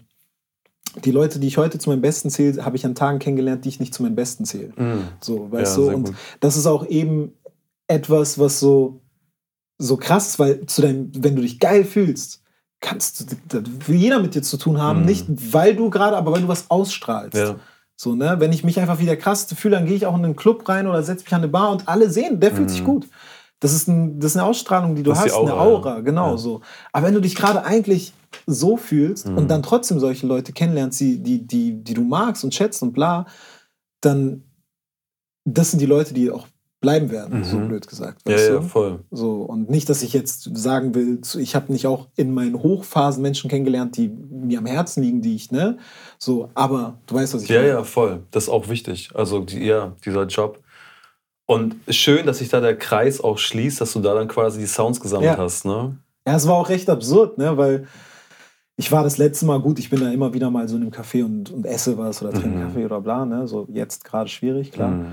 [1.04, 3.70] die Leute, die ich heute zu meinem Besten zähle, habe ich an Tagen kennengelernt, die
[3.70, 4.72] ich nicht zu meinem Besten zähle.
[4.76, 5.04] Mhm.
[5.20, 5.90] So, weißt Ja, du?
[5.92, 6.16] Und gut.
[6.40, 7.34] das ist auch eben
[7.88, 9.02] etwas, was so,
[9.78, 12.42] so krass ist, weil zu deinem, wenn du dich geil fühlst,
[12.80, 15.06] kannst du, das will jeder mit dir zu tun haben, Mhm.
[15.06, 17.38] nicht weil du gerade, aber weil du was ausstrahlst.
[17.38, 17.56] Ja.
[17.96, 18.36] So, ne?
[18.40, 20.68] Wenn ich mich einfach wie der krasseste fühle, dann gehe ich auch in einen Club
[20.68, 22.86] rein oder setze mich an eine Bar und alle sehen, der fühlt sich Mhm.
[22.86, 23.08] gut.
[23.64, 25.96] Das ist, ein, das ist eine Ausstrahlung, die du Das hast, die eine Aura, Aura,
[25.96, 26.02] ja.
[26.02, 26.38] genau Ja.
[26.38, 26.62] so.
[26.92, 28.14] Aber wenn du dich gerade eigentlich
[28.46, 29.38] so fühlst Mhm.
[29.38, 32.92] und dann trotzdem solche Leute kennenlernst, die, die, die, die du magst und schätzt und
[32.94, 33.26] bla,
[34.02, 34.44] dann
[35.46, 36.48] das sind die Leute, die auch
[36.80, 38.28] bleiben werden, so blöd gesagt.
[38.28, 38.62] Ja, weißt ja, du?
[38.64, 39.00] voll.
[39.12, 43.22] So, und nicht, dass ich jetzt sagen will, ich habe nicht auch in meinen Hochphasen
[43.22, 45.78] Menschen kennengelernt, die mir am Herzen liegen, die ich, ne?
[46.18, 47.70] So, aber du weißt, was ich Ja, meine.
[47.70, 48.24] ja, voll.
[48.32, 49.12] Das ist auch wichtig.
[49.14, 50.60] Also, die, ja, dieser Job.
[51.46, 54.66] Und schön, dass sich da der Kreis auch schließt, dass du da dann quasi die
[54.68, 55.44] Sounds gesammelt Ja.
[55.44, 55.98] hast, ne?
[56.26, 57.58] Ja, es war auch recht absurd, ne?
[57.58, 57.86] Weil
[58.78, 60.92] ich war das letzte Mal gut, ich bin da immer wieder mal so in einem
[60.92, 62.62] Café und, und esse was oder trinke Mhm.
[62.62, 63.48] Kaffee oder bla, ne?
[63.48, 64.92] So jetzt gerade schwierig, klar.
[64.92, 65.06] Mhm.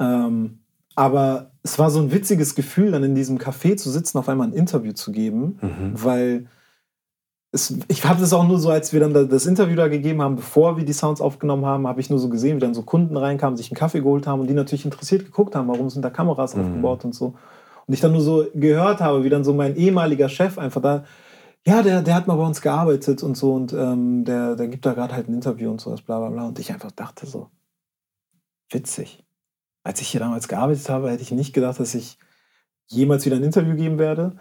[0.00, 0.58] Ähm,
[0.94, 4.48] aber es war so ein witziges Gefühl, dann in diesem Café zu sitzen, auf einmal
[4.48, 5.90] ein Interview zu geben, Mhm.
[5.92, 6.46] weil
[7.56, 10.22] es, ich habe das auch nur so, als wir dann da- das Interview da gegeben
[10.22, 12.82] haben, bevor wir die Sounds aufgenommen haben, habe ich nur so gesehen, wie dann so
[12.82, 16.02] Kunden reinkamen, sich einen Kaffee geholt haben und die natürlich interessiert geguckt haben, warum sind
[16.02, 16.62] da Kameras Mhm.
[16.62, 17.34] aufgebaut und so.
[17.86, 21.04] Und ich dann nur so gehört habe, wie dann so mein ehemaliger Chef einfach da,
[21.66, 24.86] ja, der, der hat mal bei uns gearbeitet und so und ähm, der, der gibt
[24.86, 26.46] da gerade halt ein Interview und sowas, bla bla bla.
[26.46, 27.48] Und ich einfach dachte so,
[28.70, 29.24] witzig.
[29.82, 32.18] Als ich hier damals gearbeitet habe, hätte ich nicht gedacht, dass ich
[32.88, 34.36] jemals wieder ein Interview geben werde.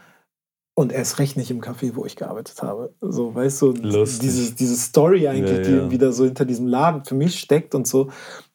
[0.78, 2.94] Und erst recht nicht im Café, wo ich gearbeitet habe.
[3.00, 4.20] So, weißt du, Lustig.
[4.20, 5.90] diese, diese Story eigentlich, Ja, die ja.
[5.92, 8.10] wieder so hinter diesem Laden für mich steckt und so,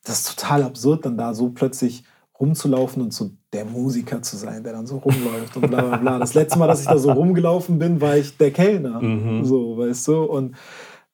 [0.04, 2.04] das ist total absurd, dann da so plötzlich
[2.38, 6.18] rumzulaufen und so der Musiker zu sein, der dann so rumläuft und bla bla bla.
[6.18, 9.00] Das letzte Mal, dass ich da so rumgelaufen bin, war ich der Kellner.
[9.00, 9.44] Mhm.
[9.44, 10.22] So, weißt du?
[10.24, 10.52] Und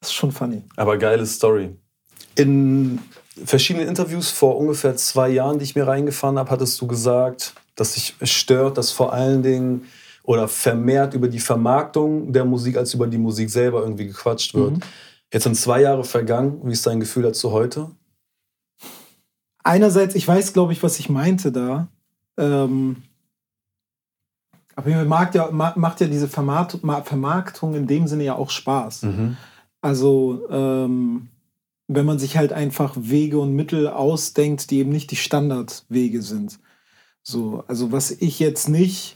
[0.00, 0.62] das ist schon funny.
[0.76, 1.70] Aber geile Story.
[2.34, 2.98] In
[3.44, 7.94] verschiedenen Interviews vor ungefähr zwei Jahren, die ich mir reingefahren habe, hattest du gesagt, dass
[7.94, 9.84] dich stört, dass vor allen Dingen
[10.27, 14.72] oder vermehrt über die Vermarktung der Musik als über die Musik selber irgendwie gequatscht wird.
[14.72, 14.81] Mhm.
[15.33, 16.61] Jetzt sind zwei Jahre vergangen.
[16.64, 17.91] Wie ist dein Gefühl dazu heute?
[19.66, 21.89] einerseits, ich weiß, glaube ich, was ich meinte da.
[22.37, 23.03] Ähm,
[24.77, 28.37] aber mir mag ja, ma- macht ja diese Vermarkt, Ma- Vermarktung in dem Sinne ja
[28.37, 29.03] auch Spaß.
[29.03, 29.37] Mhm.
[29.81, 31.29] Also, ähm,
[31.89, 36.59] wenn man sich halt einfach Wege und Mittel ausdenkt, die eben nicht die Standardwege sind.
[37.22, 39.16] So, also was ich jetzt nicht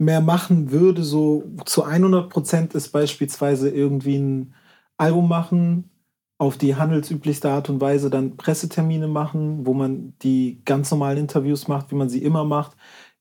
[0.00, 4.54] mehr machen würde, so zu 100 Prozent ist beispielsweise irgendwie ein
[4.96, 5.90] Album machen,
[6.38, 11.68] auf die handelsüblichste Art und Weise dann Pressetermine machen, wo man die ganz normalen Interviews
[11.68, 12.72] macht, wie man sie immer macht,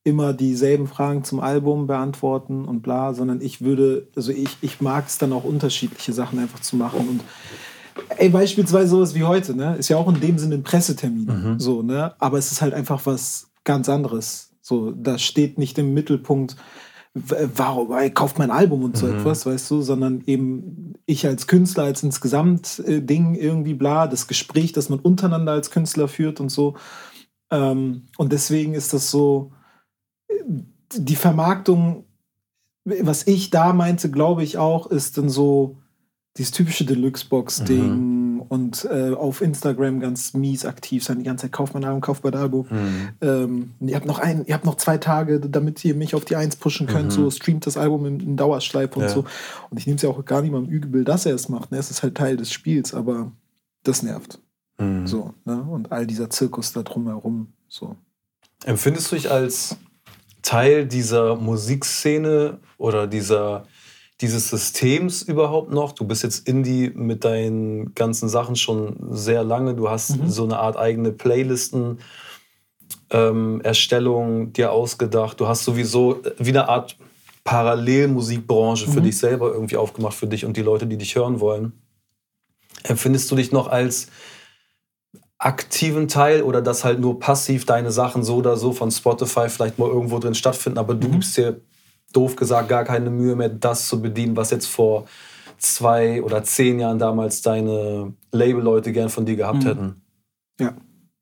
[0.06, 5.08] immer dieselben Fragen zum Album beantworten und bla, sondern ich würde, also ich, ich mag
[5.08, 7.22] es dann auch unterschiedliche Sachen einfach zu machen und
[8.18, 11.60] ey, beispielsweise sowas wie heute, ne, ist ja auch in dem Sinne ein Pressetermin, Mhm.
[11.60, 15.94] so, ne, aber es ist halt einfach was ganz anderes, so, da steht nicht im
[15.96, 16.56] Mittelpunkt,
[17.16, 19.14] warum, ey, kauft mein Album und so Mhm.
[19.14, 24.28] etwas, weißt du, sondern eben ich als Künstler, als insgesamt äh, Ding irgendwie bla, das
[24.28, 26.76] Gespräch, das man untereinander als Künstler führt und so.
[27.52, 29.52] Ähm, und deswegen ist das so,
[30.28, 30.36] äh,
[30.96, 32.06] die Vermarktung,
[32.86, 35.78] was ich da meinte, glaube ich auch, ist dann so
[36.38, 37.92] dieses typische Deluxe-Box-Ding
[38.40, 42.24] und äh, auf Instagram ganz mies aktiv sein, die ganze Zeit kauft mein Album, kauft
[42.24, 42.66] mein Album.
[42.70, 43.10] Mhm.
[43.22, 46.36] Ähm, ihr habt noch ein, ihr habt noch zwei Tage, damit ihr mich auf die
[46.36, 47.08] Eins pushen könnt.
[47.08, 47.12] Mhm.
[47.12, 49.10] So streamt das Album in, in Dauerschleife und Ja.
[49.10, 49.26] so.
[49.70, 51.72] Und ich nehme es ja auch gar nicht mal im Übel, dass er es macht.
[51.72, 51.78] Ne?
[51.78, 53.32] Es ist halt Teil des Spiels, aber
[53.84, 54.40] das nervt.
[54.80, 55.08] Mhm.
[55.08, 55.62] So, ne?
[55.62, 57.54] Und all dieser Zirkus da drumherum.
[57.68, 57.96] So.
[58.66, 59.78] Empfindest du dich als
[60.42, 63.66] Teil dieser Musikszene oder dieser,
[64.22, 65.94] dieses Systems überhaupt noch?
[65.94, 69.76] Du bist jetzt Indie mit deinen ganzen Sachen schon sehr lange.
[69.76, 70.30] Du hast Mhm.
[70.30, 72.00] so eine Art eigene Playlisten.
[73.12, 75.40] Ähm, Erstellung dir ausgedacht.
[75.40, 76.98] Du hast sowieso wie eine Art
[77.44, 79.04] Parallelmusikbranche für Mhm.
[79.06, 81.74] dich selber irgendwie aufgemacht, für dich und die Leute, die dich hören wollen.
[82.84, 84.08] Empfindest du dich noch als
[85.38, 89.80] aktiven Teil oder dass halt nur passiv deine Sachen so oder so von Spotify vielleicht
[89.80, 91.12] mal irgendwo drin stattfinden, aber du Mhm.
[91.14, 91.62] gibst dir
[92.14, 95.06] doof gesagt gar keine Mühe mehr, das zu bedienen, was jetzt vor
[95.58, 99.68] zwei oder zehn Jahren damals deine Label-Leute gern von dir gehabt Mhm.
[99.68, 100.02] hätten?
[100.60, 100.74] Ja.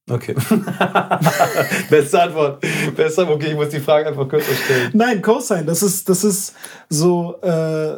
[0.09, 0.35] Okay.
[1.89, 2.61] Beste Antwort.
[2.95, 3.41] Beste Antwort.
[3.41, 4.91] Okay, ich muss die Frage einfach kürzer stellen.
[4.93, 6.53] Nein, Cosine, das ist, das ist
[6.89, 7.97] so, äh,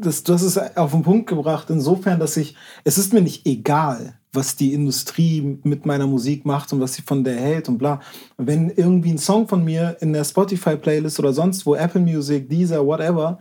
[0.00, 2.54] das, du hast es auf den Punkt gebracht, insofern, dass ich,
[2.84, 7.02] es ist mir nicht egal, was die Industrie mit meiner Musik macht und was sie
[7.02, 8.00] von der hält und bla.
[8.36, 12.86] Wenn irgendwie ein Song von mir in der Spotify-Playlist oder sonst wo, Apple Music, Deezer,
[12.86, 13.38] whatever,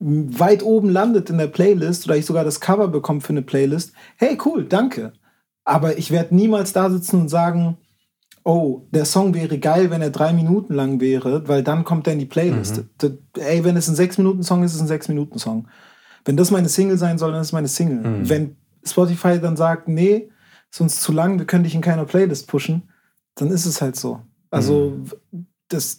[0.00, 3.92] weit oben landet in der Playlist oder ich sogar das Cover bekomme für eine Playlist,
[4.16, 5.12] hey, cool, danke.
[5.64, 7.78] Aber ich werde niemals da sitzen und sagen,
[8.42, 12.12] oh, der Song wäre geil, wenn er drei Minuten lang wäre, weil dann kommt er
[12.12, 12.84] in die Playlist.
[13.00, 15.68] D- Ey, wenn es ein Sechs-Minuten-Song ist, ist es ein Sechs-Minuten-Song.
[16.26, 18.06] Wenn das meine Single sein soll, dann ist es meine Single.
[18.06, 18.28] Mhm.
[18.28, 18.56] Wenn
[18.86, 20.30] Spotify dann sagt, nee,
[20.70, 22.90] ist uns zu lang, wir können dich in keiner Playlist pushen,
[23.34, 24.20] dann ist es halt so.
[24.50, 24.98] Also,
[25.68, 25.98] das,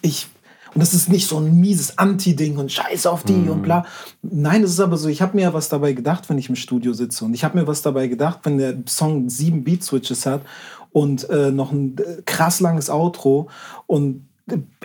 [0.00, 0.28] ich,
[0.74, 3.84] Und das ist nicht so ein mieses Anti-Ding und Scheiß auf die und bla.
[4.22, 6.56] Nein, es ist aber so, ich habe mir ja was dabei gedacht, wenn ich im
[6.56, 7.24] Studio sitze.
[7.24, 10.42] Und ich habe mir was dabei gedacht, wenn der Song sieben Beat-Switches hat
[10.90, 13.50] und äh, noch ein äh, krass langes Outro
[13.86, 14.28] und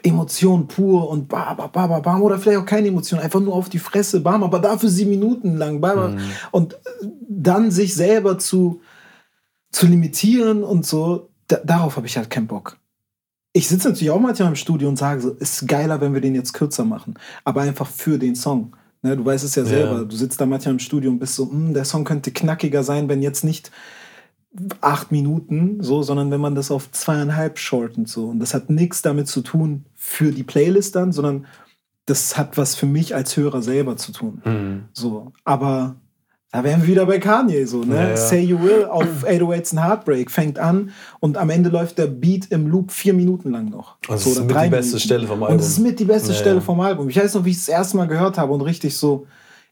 [0.04, 3.56] Emotion pur und ba, ba, ba, ba, bam, oder vielleicht auch keine Emotion, einfach nur
[3.56, 6.18] auf die Fresse, bam, aber dafür sieben Minuten lang, bam, bam.
[6.52, 6.78] und äh,
[7.28, 8.82] dann sich selber zu,
[9.72, 12.78] zu limitieren und so, da, darauf habe ich halt keinen Bock.
[13.54, 16.36] Ich sitze natürlich auch manchmal im Studio und sage so, ist geiler, wenn wir den
[16.36, 18.76] jetzt kürzer machen, aber einfach für den Song.
[19.02, 20.04] Ne, du weißt es ja selber, Ja.
[20.04, 23.10] du sitzt da manchmal im Studio und bist so, "Hm, der Song könnte knackiger sein,
[23.10, 23.72] wenn jetzt nicht
[24.82, 28.28] acht Minuten, so, sondern wenn man das auf zweieinhalb shortent, so.
[28.28, 31.46] Und das hat nichts damit zu tun für die Playlist dann, sondern
[32.06, 34.42] das hat was für mich als Hörer selber zu tun.
[34.46, 34.84] Mhm.
[34.94, 35.32] So.
[35.44, 35.96] Aber
[36.52, 37.96] da wären wir wieder bei Kanye, so, ne?
[37.96, 38.18] Ja, ja.
[38.18, 42.48] Say You Will auf 808s and Heartbreak fängt an und am Ende läuft der Beat
[42.52, 43.98] im Loop vier Minuten lang noch.
[44.08, 45.00] Und das So, ist mit die beste Minuten.
[45.00, 45.58] Stelle vom Und Album.
[45.58, 47.10] das ist mit die beste Ja, Stelle vom Album.
[47.10, 49.28] Ich weiß noch, wie ich es das erste Mal gehört habe und richtig so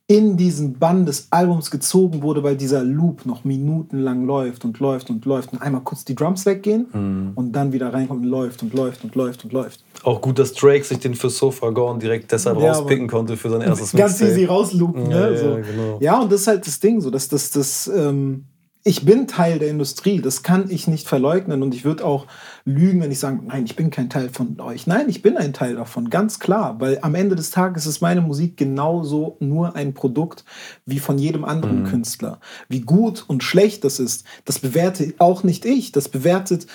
[0.08, 5.10] in diesen Bann des Albums gezogen wurde, weil dieser Loop noch minutenlang läuft und läuft
[5.10, 7.32] und läuft und einmal kurz die Drums weggehen Mhm.
[7.34, 9.84] und dann wieder reinkommt und läuft und läuft und läuft und läuft.
[10.04, 13.50] Auch gut, dass Drake sich den für Sofa Gone direkt deshalb Ja, rauspicken konnte für
[13.50, 14.32] sein erstes Ganz Mixtape.
[14.32, 15.10] easy rausloopen.
[15.10, 15.32] Ja, ne?
[15.32, 15.56] ja, so.
[15.56, 15.98] genau.
[16.00, 18.46] ja, und das ist halt das Ding, so dass das, das, ähm,
[18.88, 22.28] ich bin Teil der Industrie, das kann ich nicht verleugnen und ich würde auch
[22.66, 24.86] lügen, wenn ich sage, nein, ich bin kein Teil von euch.
[24.86, 28.22] Nein, ich bin ein Teil davon, ganz klar, weil am Ende des Tages ist meine
[28.22, 30.46] Musik genauso nur ein Produkt
[30.86, 31.88] wie von jedem anderen Mhm.
[31.88, 32.40] Künstler.
[32.70, 36.68] Wie gut und schlecht das ist, das bewerte auch nicht ich, das bewertet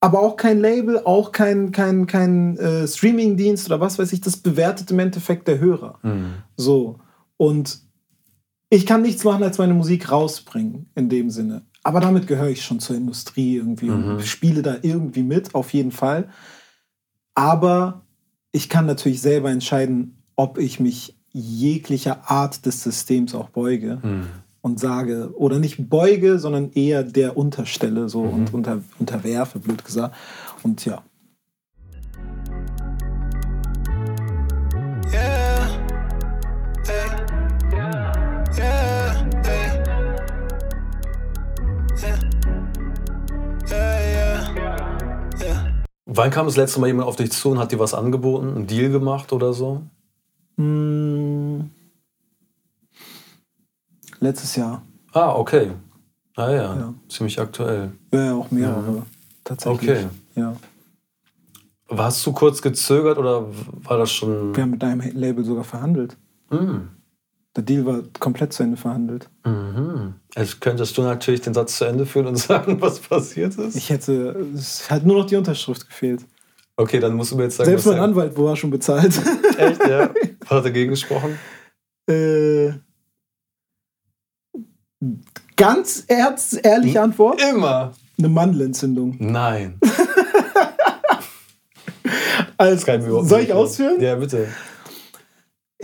[0.00, 4.36] aber auch kein Label, auch kein, kein, kein äh, Streamingdienst oder was weiß ich, das
[4.36, 5.98] bewertet im Endeffekt der Hörer.
[6.02, 6.34] Mhm.
[6.58, 6.98] So.
[7.38, 7.80] Und
[8.74, 11.62] ich kann nichts machen, als meine Musik rausbringen, in dem Sinne.
[11.84, 15.92] Aber damit gehöre ich schon zur Industrie irgendwie und spiele da irgendwie mit, auf jeden
[15.92, 16.28] Fall.
[17.34, 18.02] Aber
[18.52, 24.26] ich kann natürlich selber entscheiden, ob ich mich jeglicher Art des Systems auch beuge Mhm.
[24.60, 30.16] und sage, oder nicht beuge, sondern eher der unterstelle so und unter, unterwerfe, blöd gesagt.
[30.62, 31.02] Und ja.
[35.12, 35.43] Yeah.
[46.16, 48.66] Wann kam das letzte Mal jemand auf dich zu und hat dir was angeboten, einen
[48.68, 49.82] Deal gemacht oder so?
[50.56, 51.70] Hm.
[54.20, 54.82] Letztes Jahr.
[55.12, 55.72] Ah, okay.
[56.36, 56.94] Ah ja, Ja.
[57.08, 57.92] ziemlich aktuell.
[58.12, 59.02] Ja, ja, auch mehrere.
[59.42, 59.90] Tatsächlich.
[59.90, 60.06] Okay.
[60.36, 60.56] Ja.
[61.90, 63.46] Hast du kurz gezögert oder
[63.82, 64.54] war das schon...
[64.54, 66.16] Wir haben mit deinem Label sogar verhandelt.
[66.50, 66.90] Mhm.
[67.56, 69.28] Der Deal war komplett zu Ende verhandelt.
[69.44, 70.14] Mhm.
[70.36, 73.76] Jetzt könntest du natürlich den Satz zu Ende führen und sagen, was passiert ist.
[73.76, 76.22] Ich hätte, es hat nur noch die Unterschrift gefehlt.
[76.76, 79.14] Okay, dann musst du mir jetzt sagen, Selbst mein der- Anwalt war schon bezahlt.
[79.58, 80.10] Echt, ja?
[80.40, 81.38] Was hat dagegen gesprochen?
[82.10, 82.72] äh,
[85.56, 87.00] ganz ernst, ehrliche?
[87.00, 87.92] Antwort: Immer.
[88.18, 89.16] Eine Mandelentzündung.
[89.20, 89.78] Nein.
[92.56, 94.00] Also, soll ich ausführen?
[94.00, 94.46] Ja, bitte.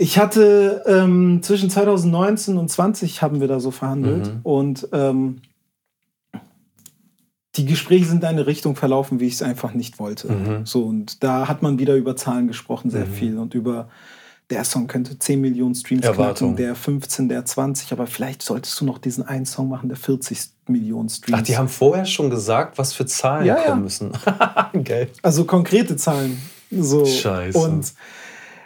[0.01, 4.39] Ich hatte ähm, zwischen 2019 und 20 haben wir da so verhandelt Mhm.
[4.41, 5.41] und ähm,
[7.55, 10.31] die Gespräche sind in eine Richtung verlaufen, wie ich es einfach nicht wollte.
[10.31, 10.65] Mhm.
[10.65, 13.11] So und da hat man wieder über Zahlen gesprochen, sehr Mhm.
[13.13, 13.89] viel und über
[14.49, 16.55] der Song könnte 10 Millionen Streams Erwartung.
[16.55, 19.97] knacken, der 15, der 20, aber vielleicht solltest du noch diesen einen Song machen, der
[19.97, 21.39] 40 Millionen Streams.
[21.39, 23.63] Ach, die haben vorher schon gesagt, was für Zahlen Ja, ja.
[23.65, 24.11] kommen müssen.
[24.83, 25.09] Geil.
[25.21, 26.41] Also konkrete Zahlen.
[26.71, 27.05] So.
[27.05, 27.57] Scheiße.
[27.57, 27.93] Und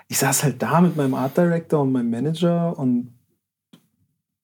[0.07, 3.11] ich saß halt da mit meinem Art Director und meinem Manager und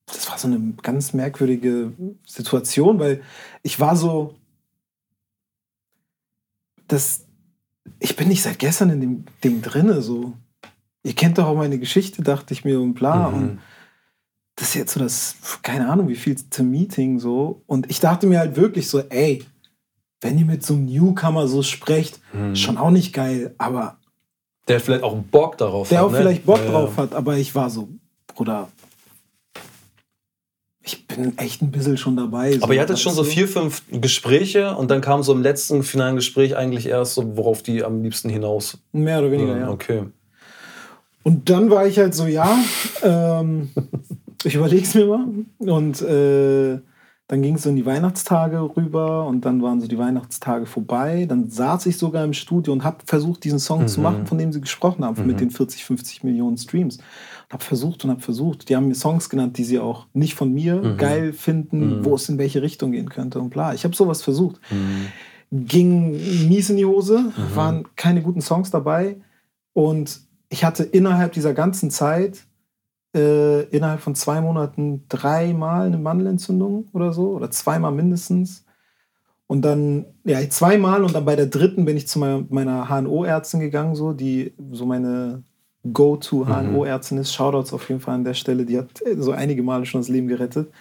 [0.06, 1.92] das war so eine ganz merkwürdige
[2.26, 3.22] Situation, weil
[3.62, 4.34] ich war so,
[6.88, 7.24] das,
[7.98, 10.34] ich bin nicht seit gestern in dem Ding drinne, so.
[11.04, 13.30] Ihr kennt doch auch meine Geschichte, dachte ich mir und bla.
[13.30, 13.36] Mhm.
[13.36, 13.58] Und
[14.56, 17.62] das ist jetzt so das, keine Ahnung, wie viel zum Meeting so.
[17.66, 19.44] Und ich dachte mir halt wirklich so, ey,
[20.20, 22.54] wenn ihr mit so einem Newcomer so sprecht, Mhm.
[22.56, 23.98] schon auch nicht geil, aber
[24.68, 26.06] Der vielleicht auch Bock darauf der hat.
[26.06, 26.18] auch ne?
[26.18, 27.88] vielleicht Bock Ja, drauf hat, aber ich war so,
[28.28, 28.68] Bruder,
[30.84, 32.58] ich bin echt ein bisschen schon dabei.
[32.60, 36.16] Aber ihr hattet schon so vier, fünf Gespräche und dann kam so im letzten finalen
[36.16, 38.78] Gespräch eigentlich erst so, worauf die am liebsten hinaus.
[38.92, 39.70] Mehr oder weniger, Ja, ja.
[39.70, 40.04] Okay.
[41.22, 42.58] Und dann war ich halt so, ja,
[43.02, 43.70] ähm,
[44.44, 45.26] ich überleg's mir mal.
[45.58, 46.80] Und äh,
[47.28, 51.24] dann ging es so in die Weihnachtstage rüber und dann waren so die Weihnachtstage vorbei.
[51.26, 54.04] Dann saß ich sogar im Studio und habe versucht, diesen Song zu Mhm.
[54.04, 56.96] machen, von dem sie gesprochen haben, mit den 40, 50 Millionen Streams.
[56.98, 57.04] Und
[57.54, 58.68] habe versucht und habe versucht.
[58.68, 60.96] Die haben mir Songs genannt, die sie auch nicht von mir Mhm.
[60.98, 62.04] geil finden, Mhm.
[62.04, 63.72] wo es in welche Richtung gehen könnte und bla.
[63.72, 64.60] Ich habe sowas versucht.
[64.70, 65.06] Mhm.
[65.66, 66.12] Ging
[66.48, 69.16] mies in die Hose, waren keine guten Songs dabei.
[69.74, 72.44] Und ich hatte innerhalb dieser ganzen Zeit,
[73.14, 78.64] äh, innerhalb von zwei Monaten, dreimal eine Mandelentzündung oder so, oder zweimal mindestens.
[79.46, 83.94] Und dann, ja, zweimal und dann bei der dritten bin ich zu meiner, HNO-Ärztin gegangen,
[83.94, 85.44] so, die so meine
[85.92, 87.34] Go-To-HNO-Ärztin ist.
[87.34, 88.64] Shoutouts auf jeden Fall an der Stelle.
[88.64, 90.72] Die hat äh, so einige Male schon das Leben gerettet.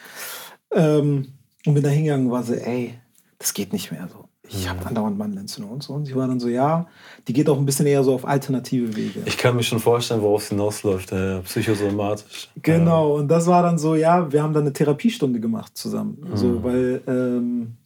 [0.71, 1.33] Ähm,
[1.65, 2.93] und bin da hingegangen und war so, ey,
[3.39, 4.20] das geht nicht mehr so.
[4.53, 5.93] Ich habe andauernd Mandelentzündung und so.
[5.93, 6.87] Und sie war dann so, ja,
[7.27, 9.21] die geht auch ein bisschen eher so auf alternative Wege.
[9.25, 11.11] Ich kann mir schon vorstellen, worauf es hinausläuft.
[11.11, 12.49] Äh, psychosomatisch.
[12.61, 16.17] Genau, und das war dann so, ja, wir haben dann eine Therapiestunde gemacht zusammen.
[16.21, 16.37] Mhm.
[16.37, 17.77] So, weil ähm,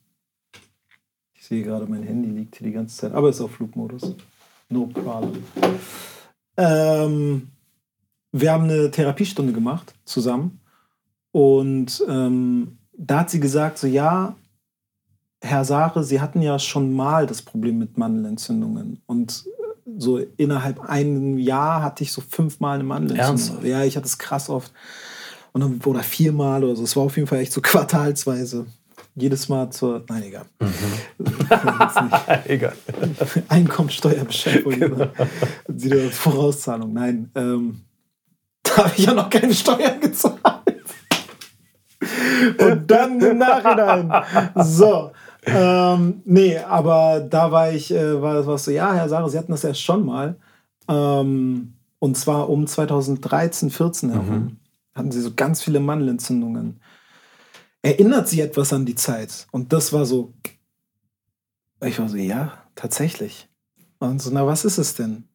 [1.34, 4.16] ich sehe gerade, mein Handy liegt hier die ganze Zeit, aber ist auf Flugmodus.
[4.70, 5.44] No problem.
[6.58, 7.50] Ähm,
[8.32, 10.60] wir haben eine Therapiestunde gemacht zusammen
[11.32, 14.36] und ähm, da hat sie gesagt, so ja,
[15.46, 19.46] Herr Sare, Sie hatten ja schon mal das Problem mit Mandelentzündungen und
[19.98, 23.36] so innerhalb einem Jahr hatte ich so fünfmal eine Mandelentzündung.
[23.36, 23.64] Ernsthaft?
[23.64, 24.74] Ja, ich hatte es krass oft.
[25.54, 26.84] Und dann, oder viermal oder so.
[26.84, 28.66] Es war auf jeden Fall echt so quartalsweise.
[29.16, 30.04] Jedes Mal zur.
[30.10, 30.46] Nein, egal.
[30.60, 31.40] Nicht.
[32.50, 32.76] Egal.
[33.48, 34.78] Einkommensteuerbescheinigung.
[34.78, 35.08] Genau.
[35.70, 36.92] Wieder Vorauszahlung.
[36.92, 37.32] Nein.
[37.36, 37.82] Ähm,
[38.64, 40.42] da habe ich ja noch keine Steuern gezahlt.
[42.58, 44.12] Und dann im Nachhinein.
[44.56, 45.12] So.
[45.46, 49.38] Ähm, nee, aber da war ich, äh, war, war es so, ja, Herr Sarah, Sie
[49.38, 50.38] hatten das erst schon mal.
[50.88, 54.58] Ähm, und zwar um 2013, 14 herum.
[54.94, 56.80] Hatten Sie so ganz viele Mandelentzündungen.
[57.82, 59.48] Erinnert Sie etwas an die Zeit?
[59.52, 60.34] Und das war so,
[61.84, 63.48] ich war so, ja, tatsächlich.
[64.00, 65.26] Und so, na, was ist es denn?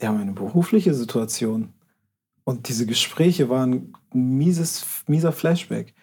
[0.00, 1.72] Ja, meine berufliche Situation.
[2.44, 5.94] Und diese Gespräche waren ein mieses, mieser Flashback.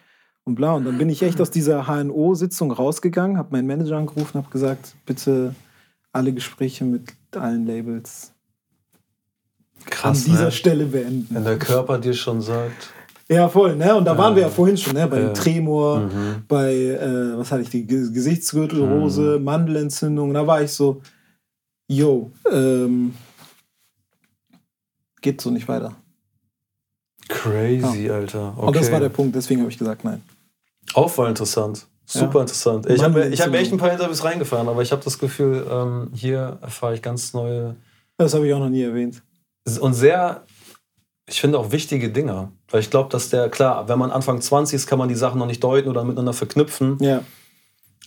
[0.47, 0.75] Und bla.
[0.75, 4.95] Und dann bin ich echt aus dieser HNO-Sitzung rausgegangen, habe meinen Manager angerufen, habe gesagt,
[5.05, 5.53] bitte
[6.13, 7.03] alle Gespräche mit
[7.35, 8.31] allen Labels
[9.85, 10.51] Krass, an dieser ne?
[10.51, 11.27] Stelle beenden.
[11.35, 12.93] Wenn der Körper dir schon sagt.
[13.27, 13.93] Ja, voll, ne?
[13.93, 15.05] Und da waren wir ja vorhin schon, ne?
[15.05, 15.33] Bei Ja.
[15.33, 16.43] Tremor, Mhm.
[16.47, 20.33] bei, äh, was hatte ich, die Ge- Gesichtsgürtelrose, Mandelentzündung.
[20.33, 21.01] Da war ich so,
[21.89, 23.13] yo, ähm,
[25.21, 25.93] geht so nicht weiter.
[27.27, 28.53] Crazy, Alter.
[28.55, 28.67] Okay.
[28.67, 30.21] Und das war der Punkt, deswegen habe ich gesagt, nein.
[30.93, 31.87] Auch voll interessant.
[32.05, 32.41] Super Ja.
[32.41, 32.85] interessant.
[32.89, 35.65] Ich habe ich hab mir echt ein paar Interviews reingefahren, aber ich habe das Gefühl,
[35.69, 37.75] ähm, hier erfahre ich ganz neue
[38.17, 39.21] Das habe ich auch noch nie erwähnt.
[39.81, 40.43] und sehr,
[41.27, 42.51] ich finde auch wichtige Dinge.
[42.69, 45.39] Weil ich glaube, dass der, klar, wenn man Anfang 20 ist, kann man die Sachen
[45.39, 46.97] noch nicht deuten oder miteinander verknüpfen.
[47.01, 47.21] Ja,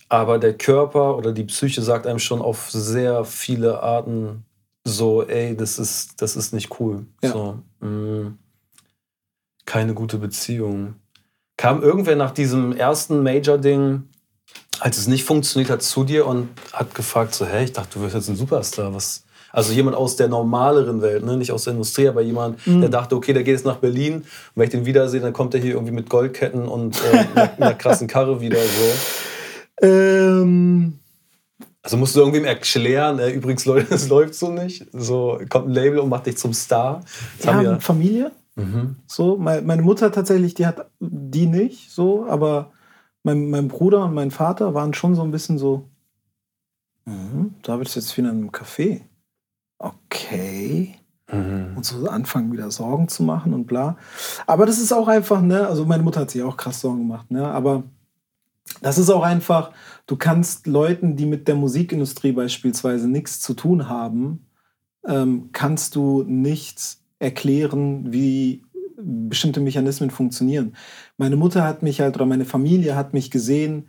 [0.09, 4.43] Aber der Körper oder die Psyche sagt einem schon auf sehr viele Arten
[4.83, 7.05] so, ey, das ist, das ist nicht cool.
[7.23, 7.31] Ja.
[7.31, 8.33] So, mh,
[9.65, 10.95] keine gute Beziehung.
[11.61, 14.01] Kam irgendwer nach diesem ersten Major-Ding,
[14.79, 18.01] als es nicht funktioniert hat, zu dir und hat gefragt, so, hey, ich dachte, du
[18.01, 18.91] wirst jetzt ein Superstar.
[18.95, 19.23] Was?
[19.51, 21.37] Also jemand aus der normaleren Welt, ne?
[21.37, 22.81] nicht aus der Industrie, aber jemand, Mhm.
[22.81, 24.15] der dachte, okay, der geht jetzt nach Berlin.
[24.15, 27.51] Und wenn ich den wiedersehe, dann kommt er hier irgendwie mit Goldketten und äh, einer,
[27.57, 28.57] einer krassen Karre wieder.
[28.57, 29.85] So.
[29.87, 30.97] ähm,
[31.83, 34.87] Also musst du irgendwem erklären, äh, übrigens, Leute, das läuft so nicht.
[34.93, 37.01] So kommt ein Label und macht dich zum Star.
[37.37, 37.79] Das ja, haben wir.
[37.81, 38.31] Familie.
[38.55, 38.97] Mhm.
[39.07, 42.71] So, mein- meine Mutter tatsächlich, die hat die nicht so, aber
[43.23, 45.87] mein, mein Bruder und mein Vater waren schon so ein bisschen so,
[47.05, 49.01] mhm, da wird es jetzt wieder in einem Café.
[49.79, 50.95] Okay.
[51.31, 51.73] Mhm.
[51.77, 53.97] Und so anfangen wieder Sorgen zu machen und bla.
[54.47, 57.31] Aber das ist auch einfach, ne, also meine Mutter hat sich auch krass Sorgen gemacht,
[57.31, 57.83] ne, aber
[58.81, 59.71] das ist auch einfach,
[60.07, 64.45] du kannst Leuten, die mit der Musikindustrie beispielsweise nichts zu tun haben,
[65.05, 68.63] ähm, kannst du nicht erklären, wie
[68.97, 70.75] bestimmte Mechanismen funktionieren.
[71.17, 73.87] Meine Mutter hat mich halt, oder meine Familie hat mich gesehen,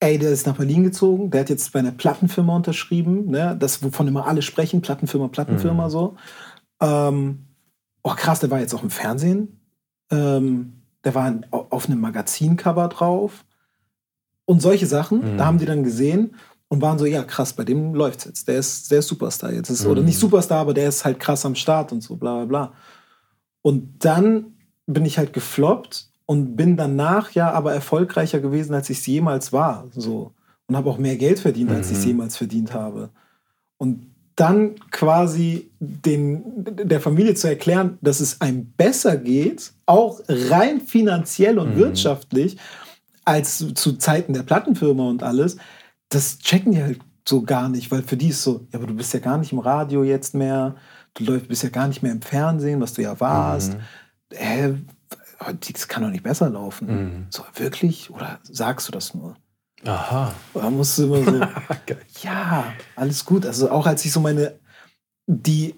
[0.00, 3.56] ey, der ist nach Berlin gezogen, der hat jetzt bei einer Plattenfirma unterschrieben, ne?
[3.58, 5.90] das, wovon immer alle sprechen, Plattenfirma, Plattenfirma Mhm.
[5.90, 6.16] so.
[6.80, 7.44] Ähm,
[8.02, 9.60] oh krass, der war jetzt auch im Fernsehen.
[10.10, 10.72] Ähm,
[11.04, 13.44] der war auf einem Magazincover drauf.
[14.46, 15.36] Und solche Sachen, Mhm.
[15.36, 16.34] da haben die dann gesehen
[16.70, 18.46] und waren so, ja krass, bei dem läuft's jetzt.
[18.46, 19.70] Der ist, der ist Superstar jetzt.
[19.70, 20.06] Ist, Oder Mhm.
[20.06, 22.72] nicht Superstar, aber der ist halt krass am Start und so, bla bla bla.
[23.62, 24.54] Und dann
[24.86, 29.52] bin ich halt gefloppt und bin danach ja aber erfolgreicher gewesen, als ich es jemals
[29.52, 29.88] war.
[29.94, 30.32] So.
[30.68, 32.10] Und habe auch mehr Geld verdient, als ich es Mhm.
[32.10, 33.10] jemals verdient habe.
[33.76, 34.06] Und
[34.36, 41.58] dann quasi den, der Familie zu erklären, dass es einem besser geht, auch rein finanziell
[41.58, 41.76] und Mhm.
[41.76, 42.56] wirtschaftlich,
[43.24, 45.56] als zu Zeiten der Plattenfirma und alles,
[46.10, 48.94] das checken die halt so gar nicht, weil für die ist so, ja, aber du
[48.94, 50.74] bist ja gar nicht im Radio jetzt mehr,
[51.14, 53.74] du läufst, bist ja gar nicht mehr im Fernsehen, was du ja warst.
[53.74, 53.80] Mhm.
[54.34, 54.74] Hä,
[55.72, 56.86] das kann doch nicht besser laufen.
[56.88, 57.26] Mhm.
[57.30, 58.10] So, wirklich?
[58.10, 59.36] Oder sagst du das nur?
[59.84, 60.34] Aha.
[60.52, 61.40] Oder musst du immer so,
[62.22, 62.64] ja,
[62.96, 63.46] alles gut.
[63.46, 64.54] Also auch als ich so meine
[65.26, 65.74] die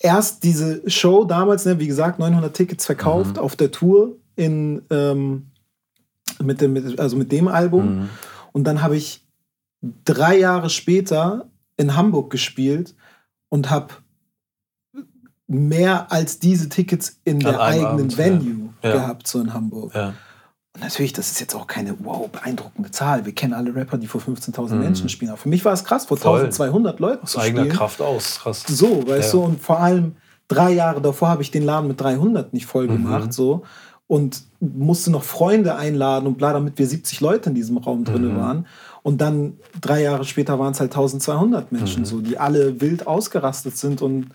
[0.00, 3.42] erst diese Show damals, ne, wie gesagt, 900 Tickets verkauft Mhm.
[3.42, 5.46] auf der Tour in, ähm,
[6.42, 8.00] mit dem, mit, also mit dem Album.
[8.00, 8.08] Mhm.
[8.52, 9.24] Und dann habe ich
[10.04, 12.94] drei Jahre später in Hamburg gespielt
[13.48, 13.94] und habe
[15.46, 18.18] mehr als diese Tickets in An der eigenen Abend.
[18.18, 18.92] Venue Ja.
[18.92, 19.94] gehabt, so in Hamburg.
[19.94, 20.08] Ja.
[20.74, 23.24] Und natürlich, das ist jetzt auch keine wow, beeindruckende Zahl.
[23.24, 24.84] Wir kennen alle Rapper, die vor 15.000 Mhm.
[24.84, 25.30] Menschen spielen.
[25.30, 26.40] Aber für mich war es krass, vor Voll.
[26.40, 27.76] 1200 Leuten Aus zu eigener spielen.
[27.76, 28.40] Kraft aus.
[28.40, 28.64] Krass.
[28.68, 29.40] So, weißt Ja.
[29.40, 30.16] du, und vor allem
[30.48, 33.04] drei Jahre davor habe ich den Laden mit 300 nicht voll Mhm.
[33.04, 33.62] gemacht, so.
[34.06, 38.32] Und musste noch Freunde einladen und bla, damit wir 70 Leute in diesem Raum drin
[38.34, 38.36] Mhm.
[38.36, 38.66] waren.
[39.02, 42.06] Und dann drei Jahre später waren es halt 1200 Menschen, Mhm.
[42.06, 44.02] so, die alle wild ausgerastet sind.
[44.02, 44.28] Und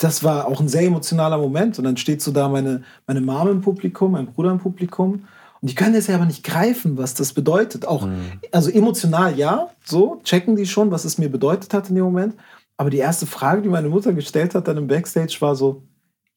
[0.00, 1.78] das war auch ein sehr emotionaler Moment.
[1.78, 5.24] Und dann steht so da meine, meine Mom im Publikum, mein Bruder im Publikum.
[5.60, 7.86] Und die können das ja aber nicht greifen, was das bedeutet.
[7.86, 8.08] Auch,
[8.50, 12.34] also emotional ja, so, checken die schon, was es mir bedeutet hat in dem Moment.
[12.76, 15.82] Aber die erste Frage, die meine Mutter gestellt hat dann im Backstage, war so: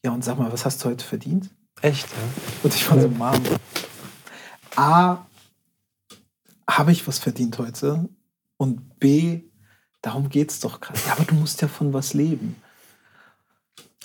[0.06, 1.50] Ja, und sag mal, was hast du heute verdient?
[1.82, 2.06] Echt?
[2.08, 2.42] Ja?
[2.62, 3.34] Und ich war so, Mom,
[4.76, 5.18] A,
[6.70, 8.10] habe ich was verdient heute?
[8.58, 9.42] Und B,
[10.02, 11.00] darum geht's doch gerade.
[11.06, 12.56] Ja, aber du musst ja von was leben.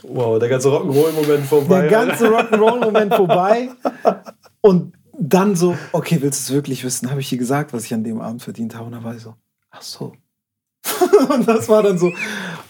[0.02, 1.82] Wow, der ganze Rock'n'Roll-Moment vorbei.
[1.82, 3.70] Der ganze Rock'n'Roll-Moment vorbei.
[4.62, 7.10] Und dann so, okay, willst du es wirklich wissen?
[7.10, 8.86] Habe ich ihr gesagt, was ich an dem Abend verdient habe?
[8.86, 9.34] Und dann war ich so,
[9.70, 10.14] ach so.
[11.34, 12.10] und das war dann so,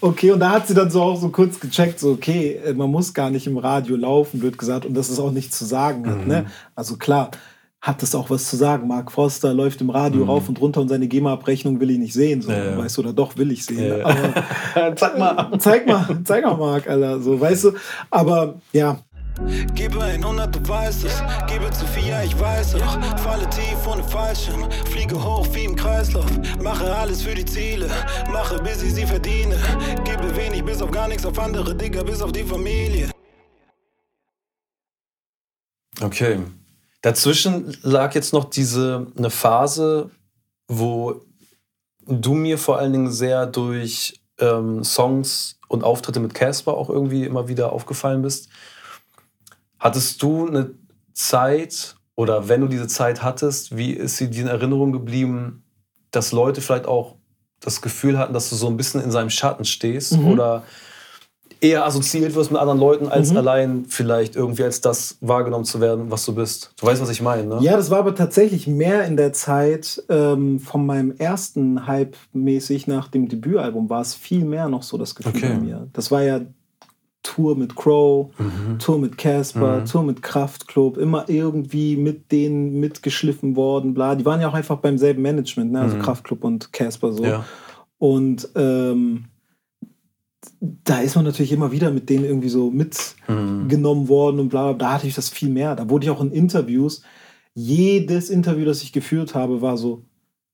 [0.01, 0.33] okay.
[0.33, 3.15] Und da hat sie dann so auch so kurz gecheckt, so, okay, äh, man muss
[3.15, 6.19] gar nicht im Radio laufen, wird gesagt, und dass es auch nichts zu sagen hat.
[6.19, 6.27] Mhm.
[6.27, 6.47] Ne?
[6.75, 7.31] Also klar,
[7.81, 8.86] hat es auch was zu sagen.
[8.89, 12.43] Mark Forster läuft im Radio rauf und runter und seine GEMA-Abrechnung will ich nicht sehen.
[12.43, 12.57] So, Mhm.
[12.57, 12.78] Ja, ja.
[12.78, 13.98] Weißt du, oder doch will ich sehen.
[13.98, 15.51] Ja, Sag mal.
[15.59, 17.73] zeig mal, zeig mal, Mark, Alter, so, weißt du.
[18.11, 18.98] Aber ja,
[19.74, 21.23] Gebe 100, du weißt es.
[21.48, 23.01] Gebe zu viel, ja, ich weiß auch.
[23.20, 24.69] Falle tief ohne Fallschirm.
[24.90, 26.27] Fliege hoch wie im Kreislauf.
[26.62, 27.89] Mache alles für die Ziele.
[28.31, 29.57] Mache, bis ich sie verdiene.
[30.05, 33.09] Gebe wenig, bis auf gar nichts auf andere, Digga, bis auf die Familie.
[36.02, 36.40] Okay.
[37.02, 40.10] Dazwischen lag jetzt noch diese eine Phase,
[40.68, 41.22] wo
[42.06, 47.24] du mir vor allen Dingen sehr durch ähm, Songs und Auftritte mit Casper auch irgendwie
[47.24, 48.48] immer wieder aufgefallen bist.
[49.78, 50.72] Hattest du eine
[51.14, 55.64] Zeit oder wenn du diese Zeit hattest, wie ist sie dir in Erinnerung geblieben,
[56.10, 57.16] dass Leute vielleicht auch
[57.60, 60.28] das Gefühl hatten, dass du so ein bisschen in seinem Schatten stehst Mhm.
[60.28, 60.64] oder
[61.61, 63.37] eher assoziiert wirst mit anderen Leuten, als Mhm.
[63.37, 66.73] allein vielleicht irgendwie als das wahrgenommen zu werden, was du bist.
[66.81, 67.59] Du weißt, was ich meine, ne?
[67.61, 72.87] Ja, das war aber tatsächlich mehr in der Zeit ähm, von meinem ersten Hype mäßig
[72.87, 75.49] nach dem Debütalbum war es viel mehr noch so das Gefühl Okay.
[75.55, 75.87] bei mir.
[75.93, 76.41] Das war ja
[77.23, 78.78] Tour mit Crow, Mhm.
[78.78, 79.85] Tour mit Casper, Mhm.
[79.85, 84.15] Tour mit Kraftklub, immer irgendwie mit denen mitgeschliffen worden, bla.
[84.15, 85.81] Die waren ja auch einfach beim selben Management, ne?
[85.82, 86.01] also Mhm.
[86.03, 87.24] Kraftklub und Casper so.
[87.24, 87.45] Ja.
[87.99, 89.27] Und ähm,
[90.61, 94.09] da ist man natürlich immer wieder mit denen irgendwie so mitgenommen Mhm.
[94.09, 94.89] worden und bla, bla.
[94.89, 95.77] Da hatte ich das viel mehr.
[95.77, 97.03] Da wurde ich auch in Interviews,
[97.55, 100.05] jedes Interview, das ich geführt habe, war so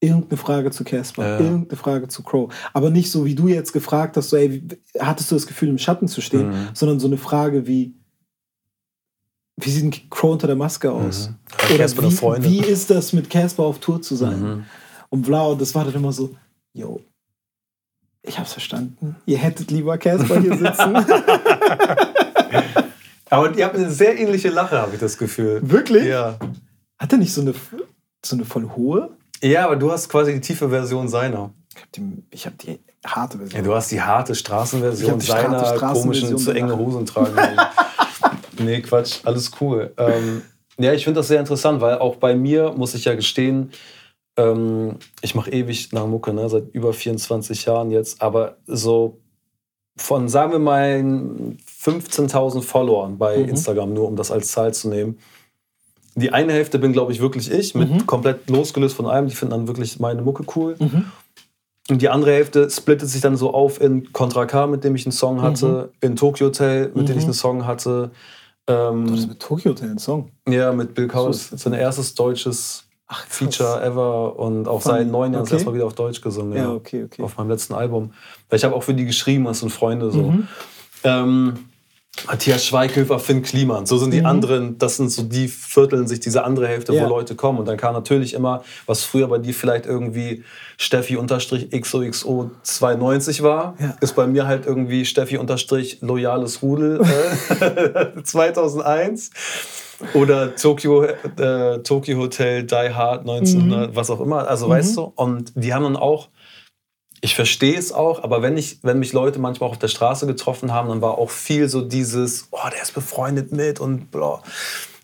[0.00, 1.40] irgendeine Frage zu Casper, Ja.
[1.40, 2.52] irgendeine Frage zu Crow.
[2.72, 4.62] Aber nicht so, wie du jetzt gefragt hast, so, ey,
[4.98, 6.68] hattest du das Gefühl, im Schatten zu stehen, Mhm.
[6.74, 7.94] sondern so eine Frage wie,
[9.56, 11.30] wie sieht ein Crow unter der Maske aus?
[11.30, 11.74] Mhm.
[11.74, 14.40] Oder wie, wie ist das, mit Casper auf Tour zu sein?
[14.42, 14.64] Mhm.
[15.08, 16.34] Und bla, und das war dann immer so,
[16.74, 17.00] yo,
[18.26, 19.16] ich hab's verstanden.
[19.26, 20.96] Ihr hättet lieber Casper hier sitzen.
[23.30, 25.60] Aber ihr habt eine sehr ähnliche Lache, habe ich das Gefühl.
[25.62, 26.04] Wirklich?
[26.04, 26.38] Ja.
[26.98, 27.54] Hat er nicht so eine,
[28.24, 29.10] so eine voll hohe?
[29.42, 31.50] Ja, aber du hast quasi die tiefe Version seiner.
[31.74, 33.60] Ich hab die, ich hab die harte Version.
[33.60, 36.78] Ja, du hast die harte Straßenversion die harte seiner Straßenversion komischen, zu enge.
[36.78, 37.36] Hosen tragen.
[38.58, 39.92] nee, Quatsch, alles cool.
[39.98, 40.42] Ähm,
[40.78, 43.72] ja, ich finde das sehr interessant, weil auch bei mir, muss ich ja gestehen,
[44.36, 49.18] ähm, ich mache ewig nach Mucke, ne, seit über 24 Jahren jetzt, aber so
[49.96, 51.02] von, sagen wir mal,
[51.80, 53.48] 15.000 Followern bei Mhm.
[53.50, 55.18] Instagram, nur um das als Zahl zu nehmen.
[56.16, 58.06] Die eine Hälfte bin, glaube ich, wirklich ich, mit Mhm.
[58.06, 59.26] komplett losgelöst von allem.
[59.26, 60.76] Die finden dann wirklich meine Mucke cool.
[60.78, 61.04] Mhm.
[61.88, 65.06] Und die andere Hälfte splittet sich dann so auf in Contra K, mit dem ich
[65.06, 67.18] einen Song hatte, in Tokyo Hotel, mit dem Mhm.
[67.18, 68.10] ich einen Song hatte.
[68.66, 70.30] Du hattest Ähm, mit Tokyo Hotel einen Song.
[70.48, 71.52] ja, mit Bill Kaulitz.
[71.52, 73.24] Ist- Sein erstes deutsches Ach.
[73.28, 75.50] Feature ever und auch seit neun Jahren Okay.
[75.50, 76.56] das erste Mal wieder auf Deutsch gesungen.
[76.56, 77.22] Ja, okay, okay.
[77.22, 78.12] Auf meinem letzten Album.
[78.48, 80.22] Weil ich habe auch für die geschrieben, das sind Freunde so.
[80.22, 80.48] Mhm.
[81.04, 81.54] Ähm,
[82.26, 83.84] Matthias Schweighöfer, Finn Kliman.
[83.84, 84.26] So sind die Mhm.
[84.26, 87.04] anderen, das sind so die Vierteln sich diese andere Hälfte, Ja.
[87.04, 87.58] wo Leute kommen.
[87.58, 90.42] Und dann kam natürlich immer, was früher bei dir vielleicht irgendwie
[90.78, 93.96] Steffi unterstrich XOXO 92 war, Ja.
[94.00, 99.30] ist bei mir halt irgendwie Steffi unterstrich loyales Rudel äh, 2001.
[100.14, 104.46] Oder Tokyo, äh, Tokyo Hotel, Die Hard 1900, was auch immer.
[104.46, 106.28] Also weißt du, und die haben dann auch
[107.22, 110.26] Ich verstehe es auch, aber wenn, ich, wenn mich Leute manchmal auch auf der Straße
[110.26, 114.42] getroffen haben, dann war auch viel so dieses, oh, der ist befreundet mit und bla.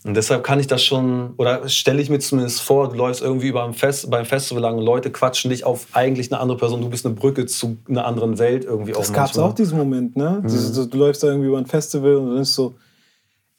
[0.05, 3.49] Und deshalb kann ich das schon, oder stelle ich mir zumindest vor, du läufst irgendwie
[3.49, 6.81] über ein Fest, beim Festival lang und Leute quatschen dich auf eigentlich eine andere Person,
[6.81, 10.17] du bist eine Brücke zu einer anderen Welt irgendwie Das gab es auch diesen Moment,
[10.17, 10.43] ne?
[10.43, 10.91] Mhm.
[10.91, 12.75] Du läufst da irgendwie über ein Festival und dann ist so,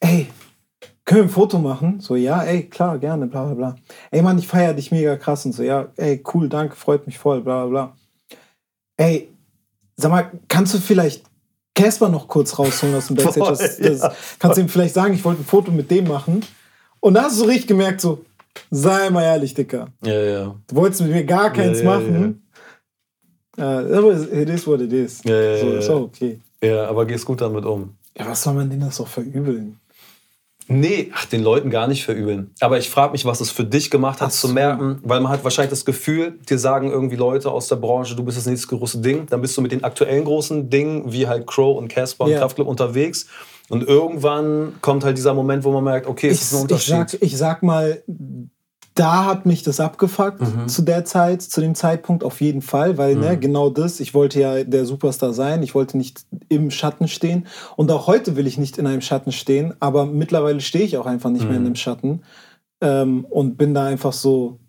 [0.02, 0.28] ey,
[1.06, 2.00] können wir ein Foto machen?
[2.00, 3.76] So, ja, ey, klar, gerne, bla bla bla.
[4.12, 7.18] Ey, Mann, ich feiere dich mega krass und so, ja, ey, cool, danke, freut mich
[7.18, 7.98] voll, bla bla bla.
[8.98, 9.30] Ey,
[9.98, 11.24] sag mal, kannst du vielleicht
[11.76, 13.46] Casper noch kurz rausholen aus dem Backstage?
[13.46, 14.14] Voll, das, das, ja.
[14.40, 16.46] Kannst du ihm vielleicht sagen, ich wollte ein Foto mit dem machen?
[17.00, 18.24] Und da hast du richtig gemerkt, so,
[18.72, 19.88] sei mal ehrlich, Dicker.
[20.06, 20.56] Ja, ja.
[20.68, 22.40] Du wolltest mit mir gar keins ja, ja, machen.
[22.40, 22.44] Ja.
[23.56, 25.24] Uh, aber it is what it is.
[25.24, 26.40] Ja, ja, so, ja, ist auch okay.
[26.64, 27.96] Ja, aber gehst gut damit um.
[28.18, 29.80] Ja, was soll man denen das doch verübeln?
[30.68, 32.52] Nee, ach, den Leuten gar nicht verübeln.
[32.62, 34.48] Aber ich frage mich, was es für dich gemacht hat, so.
[34.48, 38.16] zu merken, weil man hat wahrscheinlich das Gefühl, dir sagen irgendwie Leute aus der Branche,
[38.16, 39.26] du bist das nächste große Ding.
[39.30, 42.68] Dann bist du mit den aktuellen großen Dingen, wie halt Crow und Casper und Kraftclub
[42.68, 43.28] unterwegs.
[43.70, 47.04] Und irgendwann kommt halt dieser Moment, wo man merkt, okay, es ich, ist ein Unterschied.
[47.04, 48.04] Ich sag, ich sag mal,
[48.96, 50.68] da hat mich das abgefuckt mhm.
[50.68, 53.28] zu der Zeit, zu dem Zeitpunkt auf jeden Fall, weil ne, mhm.
[53.28, 57.48] ne, genau das, ich wollte ja der Superstar sein, ich wollte nicht im Schatten stehen
[57.76, 61.08] und auch heute will ich nicht in einem Schatten stehen, aber mittlerweile stehe ich auch
[61.08, 61.50] einfach nicht mhm.
[61.50, 62.22] mehr in dem Schatten
[62.82, 64.60] ähm, und bin da einfach so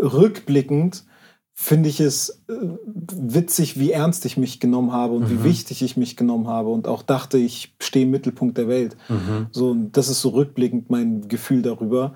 [0.00, 1.04] rückblickend,
[1.52, 2.54] finde ich es äh,
[2.94, 5.44] witzig, wie ernst ich mich genommen habe und wie mhm.
[5.44, 8.96] wichtig ich mich genommen habe und auch dachte, ich stehe im Mittelpunkt der Welt.
[9.08, 9.46] Mhm.
[9.52, 12.14] So, das ist so rückblickend mein Gefühl darüber.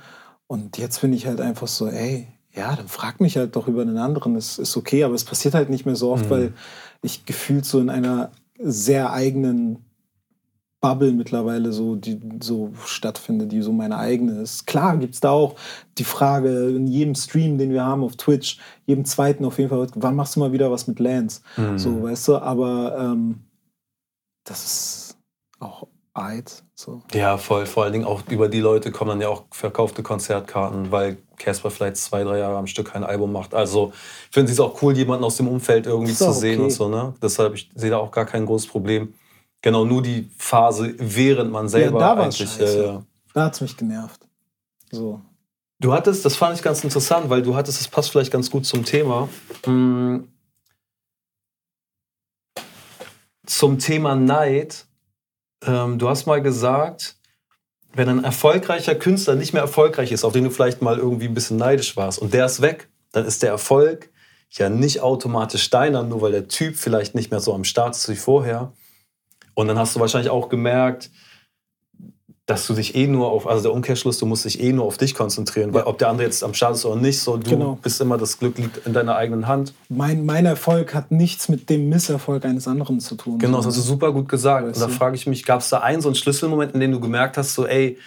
[0.49, 3.83] Und jetzt bin ich halt einfach so, ey, ja, dann frag mich halt doch über
[3.83, 6.31] einen anderen, das ist okay, aber es passiert halt nicht mehr so oft, mhm.
[6.31, 6.53] weil
[7.03, 9.85] ich gefühlt so in einer sehr eigenen
[10.81, 14.67] Bubble mittlerweile so, die so stattfindet, die so meine eigene ist.
[14.67, 15.57] Klar gibt es da auch
[15.99, 19.87] die Frage in jedem Stream, den wir haben auf Twitch, jedem zweiten auf jeden Fall,
[19.95, 21.43] wann machst du mal wieder was mit Lance?
[21.57, 21.79] Mhm.
[21.79, 23.41] So, weißt du, aber ähm,
[24.45, 25.19] das ist
[25.59, 25.87] auch
[26.23, 26.63] Eid.
[26.75, 27.03] So.
[27.13, 27.67] Ja, voll.
[27.67, 31.71] Vor allen Dingen auch über die Leute kommen dann ja auch verkaufte Konzertkarten, weil Casper
[31.71, 33.55] vielleicht zwei, drei Jahre am Stück kein Album macht.
[33.55, 33.93] Also
[34.31, 36.65] finden sie es auch cool, jemanden aus dem Umfeld irgendwie zu sehen okay.
[36.65, 36.89] und so.
[36.89, 37.15] Ne?
[37.23, 39.15] Deshalb ich sehe da auch gar kein großes Problem.
[39.61, 42.61] Genau, nur die Phase, während man selber ja, da eigentlich.
[42.61, 43.03] Äh, ja.
[43.35, 44.21] Da hat es mich genervt.
[44.91, 45.21] So.
[45.81, 48.67] Du hattest, das fand ich ganz interessant, weil du hattest, das passt vielleicht ganz gut
[48.67, 49.29] zum Thema.
[49.65, 50.29] Hm,
[53.47, 54.87] zum Thema Neid
[55.67, 57.17] ähm, du hast mal gesagt,
[57.95, 61.35] wenn ein erfolgreicher Künstler nicht mehr erfolgreich ist, auf den du vielleicht mal irgendwie ein
[61.35, 64.11] bisschen neidisch warst und der ist weg, dann ist der Erfolg
[64.51, 68.09] ja nicht automatisch deiner, nur weil der Typ vielleicht nicht mehr so am Start ist
[68.09, 68.73] wie vorher.
[69.55, 71.11] Und dann hast du wahrscheinlich auch gemerkt,
[72.49, 74.97] dass du dich eh nur auf, also der Umkehrschluss, du musst dich eh nur auf
[74.97, 77.79] dich konzentrieren, weil ob der andere jetzt am Start ist oder nicht, so du genau.
[77.83, 79.75] bist immer, das Glück liegt in deiner eigenen Hand.
[79.91, 83.39] Mein, mein Erfolg hat nichts mit dem Misserfolg eines anderen zu tun.
[83.39, 84.67] Genau, das hast du super gut gesagt.
[84.67, 86.91] Weißt und da frage ich mich, gab es da einen so einen Schlüsselmoment, in dem
[86.91, 87.99] du gemerkt hast, so ey,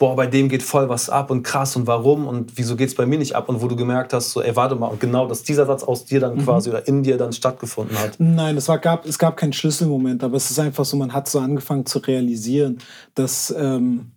[0.00, 2.94] boah, bei dem geht voll was ab und krass und warum und wieso geht es
[2.94, 5.28] bei mir nicht ab und wo du gemerkt hast, so, ey, warte mal, und genau,
[5.28, 6.44] dass dieser Satz aus dir dann mhm.
[6.44, 8.16] quasi oder in dir dann stattgefunden hat?
[8.18, 11.28] Nein, es, war, gab, es gab keinen Schlüsselmoment, aber es ist einfach so, man hat
[11.28, 12.78] so angefangen zu realisieren,
[13.14, 14.12] dass, ähm,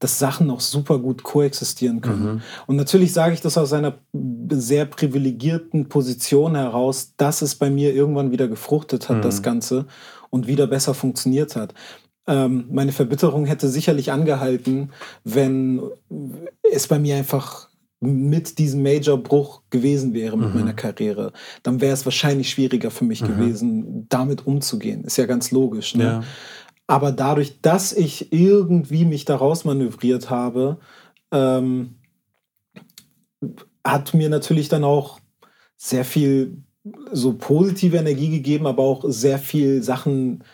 [0.00, 2.34] dass Sachen noch super gut koexistieren können.
[2.34, 2.40] Mhm.
[2.66, 3.94] Und natürlich sage ich das aus einer
[4.50, 9.22] sehr privilegierten Position heraus, dass es bei mir irgendwann wieder gefruchtet hat, mhm.
[9.22, 9.86] das Ganze,
[10.30, 11.74] und wieder besser funktioniert hat.
[12.28, 14.92] Ähm, meine Verbitterung hätte sicherlich angehalten,
[15.24, 15.80] wenn
[16.62, 17.68] es bei mir einfach
[18.00, 20.60] mit diesem Major-Bruch gewesen wäre mit mhm.
[20.60, 21.32] meiner Karriere,
[21.62, 23.26] dann wäre es wahrscheinlich schwieriger für mich mhm.
[23.26, 25.02] gewesen, damit umzugehen.
[25.04, 25.94] Ist ja ganz logisch.
[25.96, 26.04] Ne?
[26.04, 26.22] Ja.
[26.86, 30.78] Aber dadurch, dass ich irgendwie mich daraus manövriert habe,
[31.32, 31.96] ähm,
[33.84, 35.18] hat mir natürlich dann auch
[35.76, 36.62] sehr viel
[37.12, 40.44] so positive Energie gegeben, aber auch sehr viel Sachen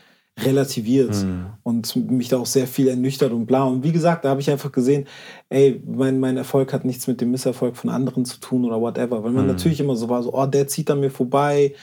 [0.40, 1.46] relativiert mhm.
[1.62, 3.64] und mich da auch sehr viel ernüchtert und bla.
[3.64, 5.06] Und wie gesagt, da habe ich einfach gesehen,
[5.48, 9.22] ey, mein, mein Erfolg hat nichts mit dem Misserfolg von anderen zu tun oder whatever.
[9.22, 9.52] Weil man mhm.
[9.52, 11.74] natürlich immer so war, so, oh, der zieht an mir vorbei,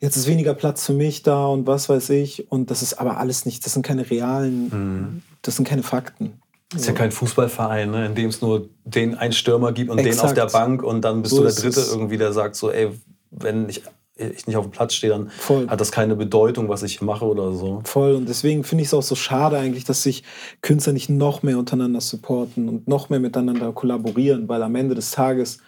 [0.00, 2.50] jetzt ist weniger Platz für mich da und was weiß ich.
[2.50, 5.22] Und das ist aber alles nicht, das sind keine realen, mhm.
[5.42, 6.40] das sind keine Fakten.
[6.70, 9.98] Das ist ja kein Fußballverein, ne, in dem es nur den einen Stürmer gibt und
[9.98, 10.36] Exakt.
[10.36, 12.70] den auf der Bank und dann bist so du der Dritte irgendwie, der sagt so,
[12.70, 12.90] ey,
[13.30, 13.82] wenn ich
[14.20, 15.68] ich nicht auf dem Platz stehe, dann Voll.
[15.68, 17.80] hat das keine Bedeutung, was ich mache oder so.
[17.84, 18.14] Voll.
[18.14, 20.24] Und deswegen finde ich es auch so schade eigentlich, dass sich
[20.60, 25.10] Künstler nicht noch mehr untereinander supporten und noch mehr miteinander kollaborieren, weil am Ende des
[25.10, 25.58] Tages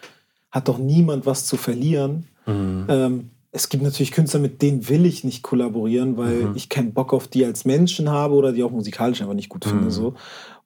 [0.51, 2.27] hat doch niemand was zu verlieren.
[2.45, 2.85] Mhm.
[2.87, 6.55] Ähm, es gibt natürlich Künstler, mit denen will ich nicht kollaborieren, weil mhm.
[6.55, 9.65] ich keinen Bock auf die als Menschen habe oder die auch musikalisch einfach nicht gut
[9.65, 9.69] mhm.
[9.69, 9.91] finde.
[9.91, 10.15] So.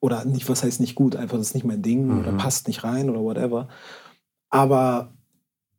[0.00, 2.38] Oder nicht, was heißt nicht gut, einfach das ist nicht mein Ding oder mhm.
[2.38, 3.68] passt nicht rein oder whatever.
[4.50, 5.12] Aber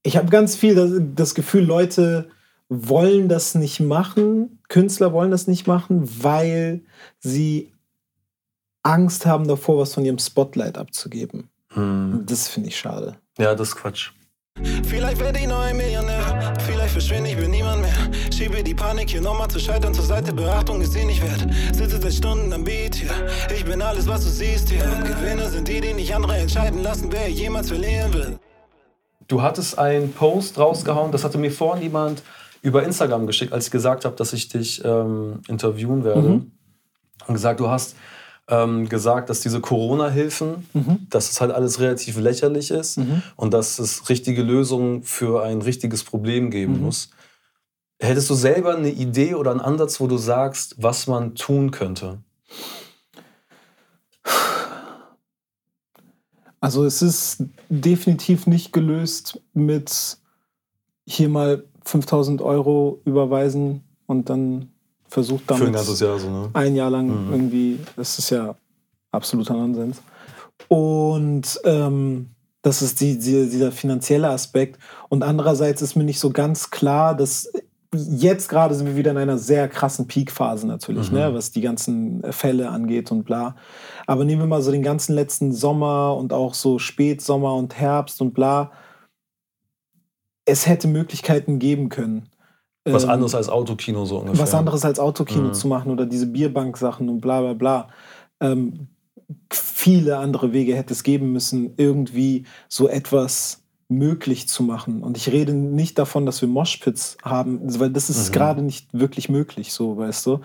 [0.03, 2.30] ich habe ganz viel das, das, Gefühl, Leute
[2.69, 6.84] wollen das nicht machen, Künstler wollen das nicht machen, weil
[7.19, 7.73] sie
[8.84, 11.49] Angst haben davor, was von ihrem Spotlight abzugeben.
[11.69, 12.23] Hm.
[12.26, 13.17] Das finde ich schade.
[13.38, 14.11] Ja, das ist Quatsch.
[14.88, 17.93] Vielleicht werde ich noch ein Millionär, vielleicht verschwinde ich, bin niemand mehr.
[18.35, 21.47] Schiebe die Panik hier nochmal zu scheitern zur Seite, Beachtung ist sie nicht wert.
[21.73, 23.11] Sitze seit Stunden am Beat hier,
[23.55, 24.84] ich bin alles, was du siehst hier.
[25.05, 28.39] Gewinner sind die, die nicht andere entscheiden lassen, wer jemals verlieren will.
[29.30, 32.23] Du hattest einen Post rausgehauen, das hatte mir vorhin jemand
[32.61, 36.27] über Instagram geschickt, als ich gesagt habe, dass ich dich ähm, interviewen werde.
[36.30, 36.51] Mhm.
[37.27, 37.95] Und gesagt, du hast
[38.47, 41.07] ähm, gesagt, dass diese Corona-Hilfen, Mhm.
[41.11, 43.22] dass das halt alles relativ lächerlich ist Mhm.
[43.35, 46.85] und dass es richtige Lösungen für ein richtiges Problem geben Mhm.
[46.85, 47.11] muss.
[48.01, 52.18] Hättest du selber eine Idee oder einen Ansatz, wo du sagst, was man tun könnte?
[56.61, 60.18] Also es ist definitiv nicht gelöst mit
[61.07, 64.69] hier mal 5000 Euro überweisen und dann
[65.07, 66.49] versucht für ein damit ganzes Jahr so, ne?
[66.53, 67.31] ein Jahr lang Mhm.
[67.31, 68.56] irgendwie, das ist ja
[69.11, 70.02] absoluter Nonsens.
[70.68, 72.30] Und ähm,
[72.61, 74.77] das ist die, die, dieser finanzielle Aspekt.
[75.07, 77.52] Und andererseits ist mir nicht so ganz klar, dass
[77.95, 81.18] jetzt gerade sind wir wieder in einer sehr krassen Peakphase natürlich, Mhm.
[81.18, 83.56] ne, was die ganzen Fälle angeht und bla.
[84.10, 88.22] Aber nehmen wir mal so den ganzen letzten Sommer und auch so Spätsommer und Herbst
[88.22, 88.72] und bla.
[90.45, 92.27] Es hätte Möglichkeiten geben können.
[92.86, 94.41] Was Ähm, anderes als Autokino so ungefähr.
[94.41, 95.53] was anderes als Autokino Mhm.
[95.53, 97.90] zu machen oder diese Bierbank-Sachen und bla bla bla.
[98.40, 98.88] Ähm,
[99.53, 103.59] viele andere Wege hätte es geben müssen, irgendwie so etwas
[103.90, 105.03] möglich zu machen.
[105.03, 108.34] Und ich rede nicht davon, dass wir Moshpits haben, weil das ist Mhm.
[108.34, 110.41] gerade nicht wirklich möglich, so, weißt du.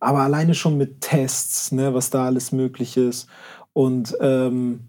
[0.00, 3.28] Aber alleine schon mit Tests, ne, was da alles möglich ist.
[3.72, 4.88] Und ähm,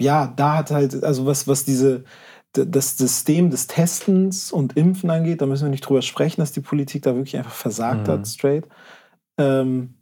[0.00, 2.04] ja, da hat halt, also was, was diese,
[2.52, 6.60] das System des Testens und Impfen angeht, da müssen wir nicht drüber sprechen, dass die
[6.60, 8.12] Politik da wirklich einfach versagt Mhm.
[8.12, 8.66] hat, straight.
[9.38, 9.94] Ähm,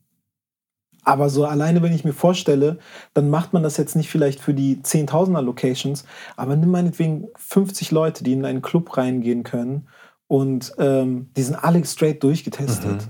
[1.05, 2.79] aber so alleine, wenn ich mir vorstelle,
[3.15, 6.05] dann macht man das jetzt nicht vielleicht für die 10.000er Locations,
[6.37, 9.89] aber nimm meinetwegen 50 Leute, die in einen Club reingehen können
[10.29, 13.03] und ähm, die sind alle straight durchgetestet.
[13.07, 13.09] Mhm.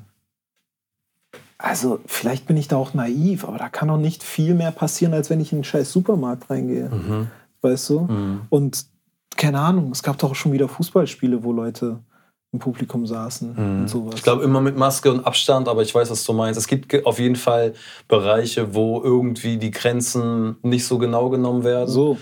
[1.59, 5.15] Also vielleicht bin ich da auch naiv, aber da kann doch nicht viel mehr passieren,
[5.15, 7.29] als wenn ich in einen scheiß Supermarkt reingehe, Mhm.
[7.61, 8.01] weißt du?
[8.01, 8.41] Mhm.
[8.51, 8.87] Und
[9.37, 12.01] keine Ahnung, es gab doch auch schon wieder Fußballspiele, wo Leute
[12.53, 13.81] im Publikum saßen Mhm.
[13.81, 14.15] und sowas.
[14.17, 16.59] Ich glaube immer mit Maske und Abstand, aber ich weiß, was du meinst.
[16.59, 17.73] Es gibt auf jeden Fall
[18.09, 21.89] Bereiche, wo irgendwie die Grenzen nicht so genau genommen werden.
[21.89, 22.19] So.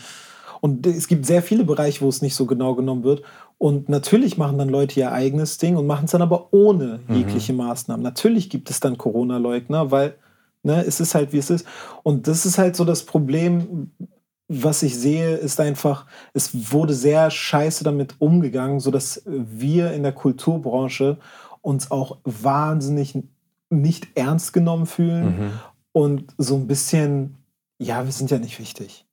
[0.60, 3.22] Und es gibt sehr viele Bereiche, wo es nicht so genau genommen wird.
[3.58, 7.14] Und natürlich machen dann Leute ihr eigenes Ding und machen es dann aber ohne Mhm.
[7.16, 8.02] jegliche Maßnahmen.
[8.02, 10.14] Natürlich gibt es dann Corona-Leugner, weil
[10.62, 11.66] ne, es ist halt, wie es ist.
[12.04, 13.90] Und das ist halt so das Problem,
[14.52, 20.10] was ich sehe, ist einfach, es wurde sehr scheiße damit umgegangen, sodass wir in der
[20.12, 21.18] Kulturbranche
[21.62, 23.16] uns auch wahnsinnig
[23.70, 25.50] nicht ernst genommen fühlen Mhm.
[25.92, 27.36] und so ein bisschen,
[27.78, 29.06] ja, wir sind ja nicht wichtig.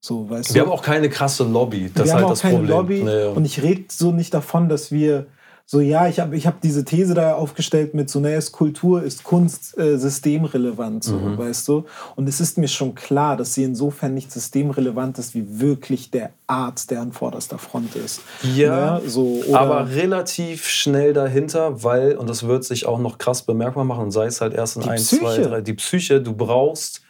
[0.00, 0.68] So, weißt Wir du?
[0.68, 1.90] haben auch keine krasse Lobby.
[1.92, 2.76] Das wir ist haben halt auch das keine Problem.
[2.76, 3.02] Lobby.
[3.02, 3.28] Nee, ja.
[3.30, 5.26] Und ich rede so nicht davon, dass wir
[5.68, 9.24] so, ja, ich habe ich hab diese These da aufgestellt mit so, naja, Kultur ist
[9.24, 11.36] Kunst äh, systemrelevant, so, Mhm.
[11.38, 11.84] weißt du?
[12.14, 16.30] Und es ist mir schon klar, dass sie insofern nicht systemrelevant ist, wie wirklich der
[16.46, 18.20] Arzt, der an vorderster Front ist.
[18.54, 19.08] Ja, Ne?
[19.08, 24.04] so, aber relativ schnell dahinter, weil, und das wird sich auch noch krass bemerkbar machen,
[24.04, 25.48] und sei es halt erst in Die ein, zwei, Psyche.
[25.48, 27.02] drei, die Psyche, du brauchst,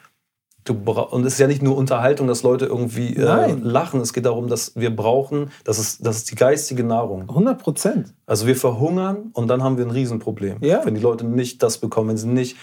[0.68, 4.12] du bra und es ist ja nicht nur Unterhaltung, dass Leute irgendwie äh, lachen, es
[4.12, 7.22] geht darum, dass wir brauchen, das ist, das ist die geistige Nahrung.
[7.22, 8.14] 100 Prozent.
[8.26, 10.58] Also wir verhungern und dann haben wir ein Riesenproblem.
[10.60, 10.84] Ja.
[10.84, 12.56] Wenn die Leute nicht das bekommen, wenn sie nicht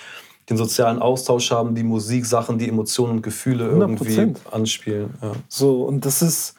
[0.50, 4.36] den sozialen Austausch haben, die Musik, Sachen, die Emotionen und Gefühle irgendwie 100%.
[4.52, 5.14] anspielen.
[5.22, 5.32] Ja.
[5.48, 6.56] So, und das ist,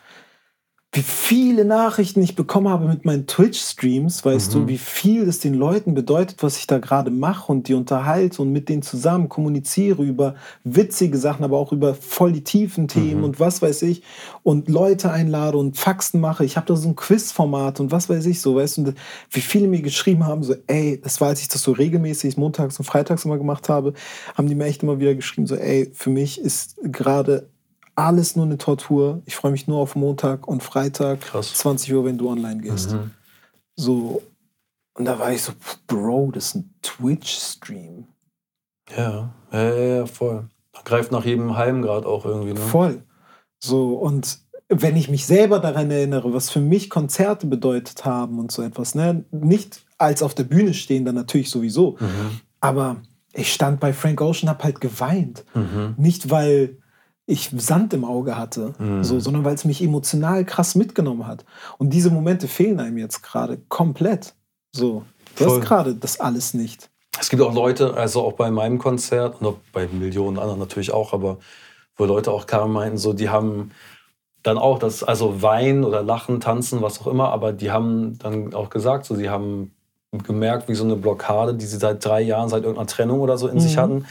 [0.94, 4.60] wie viele Nachrichten ich bekommen habe mit meinen Twitch-Streams, weißt Mhm.
[4.60, 8.40] du, wie viel es den Leuten bedeutet, was ich da gerade mache und die unterhalte
[8.40, 13.18] und mit denen zusammen kommuniziere über witzige Sachen, aber auch über voll die tiefen Themen
[13.18, 13.24] Mhm.
[13.24, 14.02] und was weiß ich
[14.44, 16.44] und Leute einlade und Faxen mache.
[16.44, 18.94] Ich habe da so ein Quizformat und was weiß ich so, weißt du,
[19.30, 22.78] wie viele mir geschrieben haben, so, ey, das war, als ich das so regelmäßig montags
[22.78, 23.94] und freitags immer gemacht habe,
[24.36, 27.48] haben die mir echt immer wieder geschrieben, so, ey, für mich ist gerade
[27.94, 29.22] alles nur eine Tortur.
[29.26, 31.54] Ich freue mich nur auf Montag und Freitag, Krass.
[31.54, 32.92] 20 Uhr, wenn du online gehst.
[32.92, 33.10] Mhm.
[33.76, 34.22] So.
[34.96, 35.52] Und da war ich so,
[35.86, 38.06] Bro, das ist ein Twitch-Stream.
[38.96, 40.48] Ja, ja, ja, ja, voll.
[40.84, 42.52] Greift nach jedem Heim gerade auch irgendwie.
[42.52, 42.60] Ne?
[42.60, 43.02] Voll.
[43.58, 44.38] So, und
[44.68, 48.94] wenn ich mich selber daran erinnere, was für mich Konzerte bedeutet haben und so etwas,
[48.94, 49.24] ne?
[49.30, 51.96] Nicht als auf der Bühne stehen, dann natürlich sowieso.
[52.00, 52.40] Mhm.
[52.60, 52.96] Aber
[53.32, 55.44] ich stand bei Frank Ocean, hab halt geweint.
[55.54, 55.94] Mhm.
[55.96, 56.78] Nicht, weil
[57.26, 59.02] ich Sand im Auge hatte, Mhm.
[59.02, 61.44] so, sondern weil es mich emotional krass mitgenommen hat.
[61.78, 64.34] Und diese Momente fehlen einem jetzt gerade komplett.
[64.72, 65.04] So.
[65.36, 65.60] Du Voll.
[65.60, 66.90] hast gerade das alles nicht.
[67.18, 71.12] Es gibt auch Leute, also auch bei meinem Konzert und bei Millionen anderen natürlich auch,
[71.12, 71.38] aber
[71.96, 73.70] wo Leute auch kamen, meinten so, die haben
[74.42, 78.52] dann auch das, also Weinen oder Lachen, Tanzen, was auch immer, aber die haben dann
[78.52, 79.72] auch gesagt, so, sie haben
[80.24, 83.48] gemerkt, wie so eine Blockade, die sie seit drei Jahren, seit irgendeiner Trennung oder so
[83.48, 84.04] in sich hatten.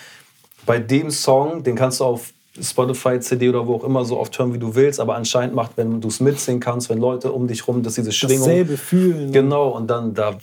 [0.65, 4.37] Bei dem Song, den kannst du auf Spotify, CD oder wo auch immer so oft
[4.37, 7.47] hören, wie du willst, aber anscheinend macht, wenn du es mitsingen kannst, wenn Leute um
[7.47, 8.45] dich rum, dass diese Schwingung.
[8.47, 9.31] Dasselbe fühlen.
[9.31, 10.37] Genau, und dann da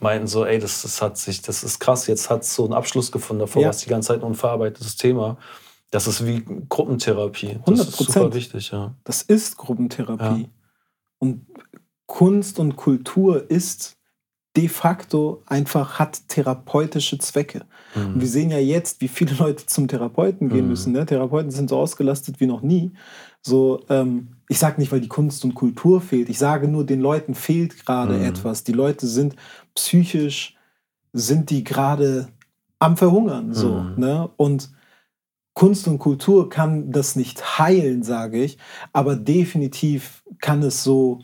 [0.00, 2.72] meinten so, ey, das, das hat sich, das ist krass, jetzt hat es so einen
[2.72, 3.68] Abschluss gefunden, davor Ja.
[3.68, 5.36] war es die ganze Zeit ein verarbeitetes Thema.
[5.90, 7.58] Das ist wie Gruppentherapie.
[7.66, 8.12] Das ist 100%.
[8.12, 8.94] super wichtig, ja.
[9.04, 10.42] Das ist Gruppentherapie.
[10.42, 10.48] Ja.
[11.18, 11.46] Und
[12.06, 13.93] Kunst und Kultur ist
[14.56, 17.64] de facto einfach, hat therapeutische Zwecke.
[17.96, 20.68] Und wir sehen ja jetzt, wie viele Leute zum Therapeuten gehen Mhm.
[20.70, 20.92] müssen.
[20.92, 21.06] Ne?
[21.06, 22.92] Therapeuten sind so ausgelastet wie noch nie.
[23.42, 26.28] So, ähm, ich sage nicht, weil die Kunst und Kultur fehlt.
[26.28, 28.24] Ich sage nur, den Leuten fehlt gerade Mhm.
[28.24, 28.64] etwas.
[28.64, 29.36] Die Leute sind
[29.74, 30.56] psychisch,
[31.12, 32.28] sind die gerade
[32.78, 33.54] am Verhungern.
[33.54, 33.94] So, Mhm.
[33.96, 34.30] ne?
[34.36, 34.70] Und
[35.54, 38.58] Kunst und Kultur kann das nicht heilen, sage ich,
[38.92, 41.20] aber definitiv kann es so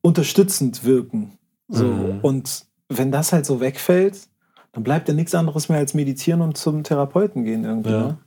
[0.00, 1.32] unterstützend wirken.
[1.70, 1.84] So.
[1.84, 2.18] Mhm.
[2.22, 4.18] Und wenn das halt so wegfällt,
[4.72, 7.90] dann bleibt ja nichts anderes mehr als meditieren und zum Therapeuten gehen irgendwie.
[7.90, 7.98] Ja.
[7.98, 8.18] Ne?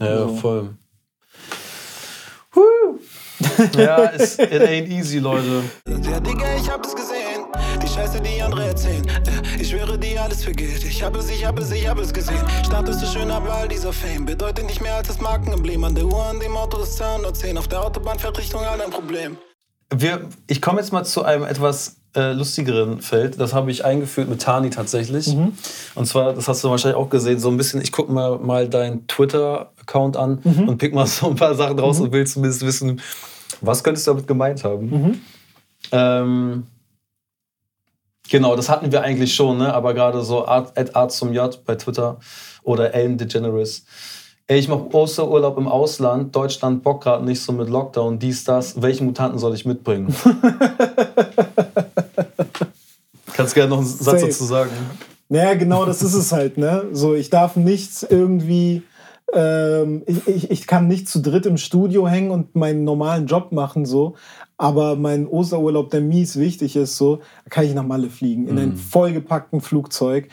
[0.00, 0.36] Ja, So.
[0.36, 0.70] voll.
[3.76, 5.62] ja, es, it ain't easy, Leute.
[5.86, 7.42] Ja, Digga, ich hab es gesehen.
[7.82, 9.04] Die Scheiße, die andere erzählen.
[9.06, 10.84] Äh, Ich schwöre, die alles vergeht.
[10.84, 12.42] Ich hab es, ich hab es, ich hab es gesehen.
[12.64, 15.82] Status ist schön, aber all dieser Fame bedeutet nicht mehr als das Markenemblem.
[15.84, 17.58] An der Uhr, an dem Auto das 210.
[17.58, 19.36] Auf der Autobahn fährt Richtung all ein Problem.
[19.94, 23.40] Wir, ich komme jetzt mal zu einem etwas äh, lustigeren Feld.
[23.40, 25.28] Das habe ich eingeführt mit Tani tatsächlich.
[25.94, 28.68] Und zwar, das hast du wahrscheinlich auch gesehen, so ein bisschen, ich gucke mir mal
[28.68, 33.00] deinen Twitter-Account an und pick mal so ein paar Sachen raus und will zumindest wissen,
[33.60, 35.22] was könntest du damit gemeint haben.
[35.90, 36.66] Ähm,
[38.28, 39.72] genau, das hatten wir eigentlich schon, ne?
[39.72, 42.18] aber gerade so Art, at Art zum J bei Twitter
[42.62, 43.84] oder Ellen DeGeneres.
[44.48, 48.82] Ey, ich mache Osterurlaub im Ausland, Deutschland Bock gerade nicht so mit Lockdown, dies, das.
[48.82, 50.14] Welchen Mutanten soll ich mitbringen?
[53.34, 54.26] Kannst gerne noch einen Satz Safe.
[54.26, 54.70] dazu sagen.
[55.28, 56.88] Naja, genau das ist es halt, ne?
[56.92, 58.82] So, ich darf nicht irgendwie,
[59.32, 63.50] ähm, ich, ich, ich kann nicht zu dritt im Studio hängen und meinen normalen Job
[63.50, 64.14] machen, so.
[64.58, 68.46] Aber mein Osterurlaub, der mies wichtig ist, so, da kann ich nach Malle fliegen.
[68.46, 70.28] In ein vollgepackten Flugzeug.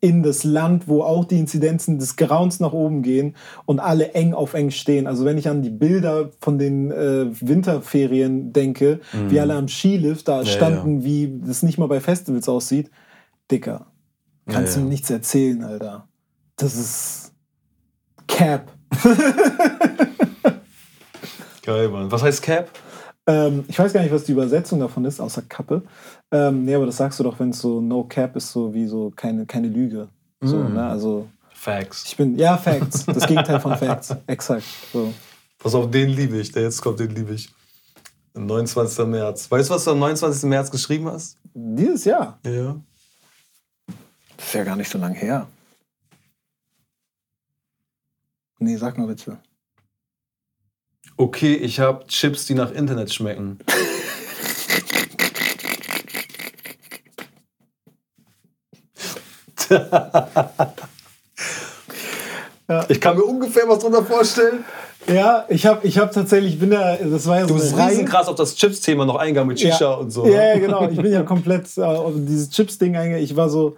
[0.00, 3.34] In das Land, wo auch die Inzidenzen des Grauens nach oben gehen
[3.66, 5.06] und alle eng auf eng stehen.
[5.06, 10.28] Also, wenn ich an die Bilder von den äh, Winterferien denke, wie alle am Skilift
[10.28, 12.90] da standen, wie das nicht mal bei Festivals aussieht,
[13.50, 13.86] Dicker.
[14.46, 14.84] Kannst Ja, du ja.
[14.84, 16.08] mir nichts erzählen, Alter.
[16.56, 17.32] Das ist
[18.26, 18.72] Cap.
[21.62, 22.10] Geil, Mann.
[22.10, 22.70] Was heißt Cap?
[23.26, 25.82] Ähm, ich weiß gar nicht, was die Übersetzung davon ist, außer Kappe.
[26.32, 28.86] Ähm, nee, aber das sagst du doch, wenn es so No Cap ist, so wie
[28.86, 30.08] so keine, keine Lüge.
[30.40, 30.74] So, Mm.
[30.74, 30.86] ne?
[30.88, 32.04] Also, Facts.
[32.06, 33.04] ich bin, ja, Facts.
[33.06, 34.14] Das Gegenteil von Facts.
[34.26, 34.64] Exakt.
[34.92, 35.12] So.
[35.58, 36.52] Pass auf, den liebe ich.
[36.52, 37.52] Der jetzt kommt, den liebe ich.
[38.34, 39.06] 29.
[39.06, 39.50] März.
[39.50, 40.44] Weißt du, was du am 29.
[40.48, 41.36] März geschrieben hast?
[41.52, 42.38] Dieses Jahr.
[42.46, 42.80] Ja.
[44.36, 45.46] Das ist ja gar nicht so lange her.
[48.60, 49.38] Nee, sag mal bitte.
[51.16, 53.58] Okay, ich habe Chips, die nach Internet schmecken.
[62.68, 62.84] Ja.
[62.88, 64.64] Ich kann mir ungefähr was drunter vorstellen.
[65.08, 67.72] Ja, ich habe ich hab tatsächlich, ich bin ja, das war ja Du so bist
[67.72, 67.90] eine Reihe.
[67.92, 69.94] riesenkrass auf das Chips-Thema noch eingegangen mit Shisha ja.
[69.94, 70.24] und so.
[70.24, 70.32] ne?
[70.32, 70.88] Ja, genau.
[70.88, 73.24] Ich bin ja komplett äh, auf dieses Chips-Ding eingegangen.
[73.24, 73.76] Ich war so,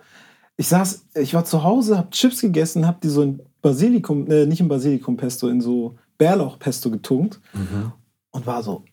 [0.59, 4.44] ich saß, ich war zu Hause, hab Chips gegessen, hab die so in Basilikum, äh,
[4.47, 7.93] nicht in Basilikum-Pesto, in so Bärlauch-Pesto getunkt Mhm.
[8.32, 8.85] und war so,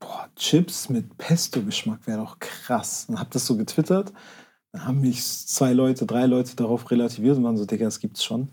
[0.00, 3.04] boah, Chips mit Pesto-Geschmack wäre doch krass.
[3.08, 4.12] Und hab das so getwittert.
[4.72, 8.22] Dann haben mich zwei Leute, drei Leute darauf relativiert und waren so, Digga, das gibt's
[8.22, 8.48] schon.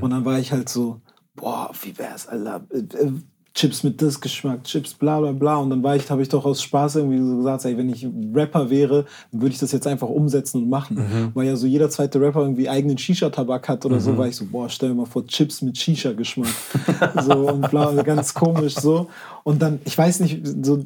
[0.00, 1.00] Und dann war ich halt so,
[1.34, 3.12] boah, wie wär's, Alter, äh, äh,
[3.56, 5.56] Chips mit das Geschmack, Chips, bla bla bla.
[5.56, 8.06] Und dann war ich, habe ich doch aus Spaß irgendwie so gesagt, ey, wenn ich
[8.34, 11.32] Rapper wäre, dann würde ich das jetzt einfach umsetzen und machen.
[11.32, 14.44] Weil ja so jeder zweite Rapper irgendwie eigenen Shisha-Tabak hat oder so, war ich so,
[14.44, 16.52] boah, stell dir mal vor, Chips mit Shisha-Geschmack.
[17.24, 19.08] so und bla, ganz komisch so.
[19.42, 20.84] Und dann, ich weiß nicht, so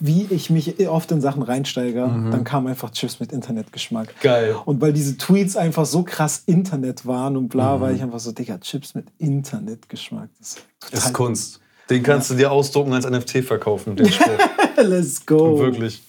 [0.00, 2.00] wie ich mich oft in Sachen reinsteige,
[2.30, 4.14] dann kam einfach Chips mit Internetgeschmack.
[4.22, 4.56] Geil.
[4.64, 7.80] Und weil diese Tweets einfach so krass Internet waren und bla, Mhm.
[7.82, 10.30] war ich einfach so, Digga, Chips mit Internetgeschmack.
[10.38, 10.56] Das
[10.92, 11.60] ist ist Kunst.
[11.90, 14.38] Den kannst du dir ausdrucken als NFT verkaufen, den Spruch.
[14.76, 15.58] Let's go.
[15.58, 16.00] Wirklich.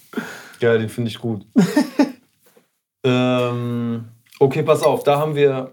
[0.60, 1.44] Geil, den finde ich gut.
[3.04, 4.04] ähm,
[4.38, 5.72] okay, pass auf, da haben wir.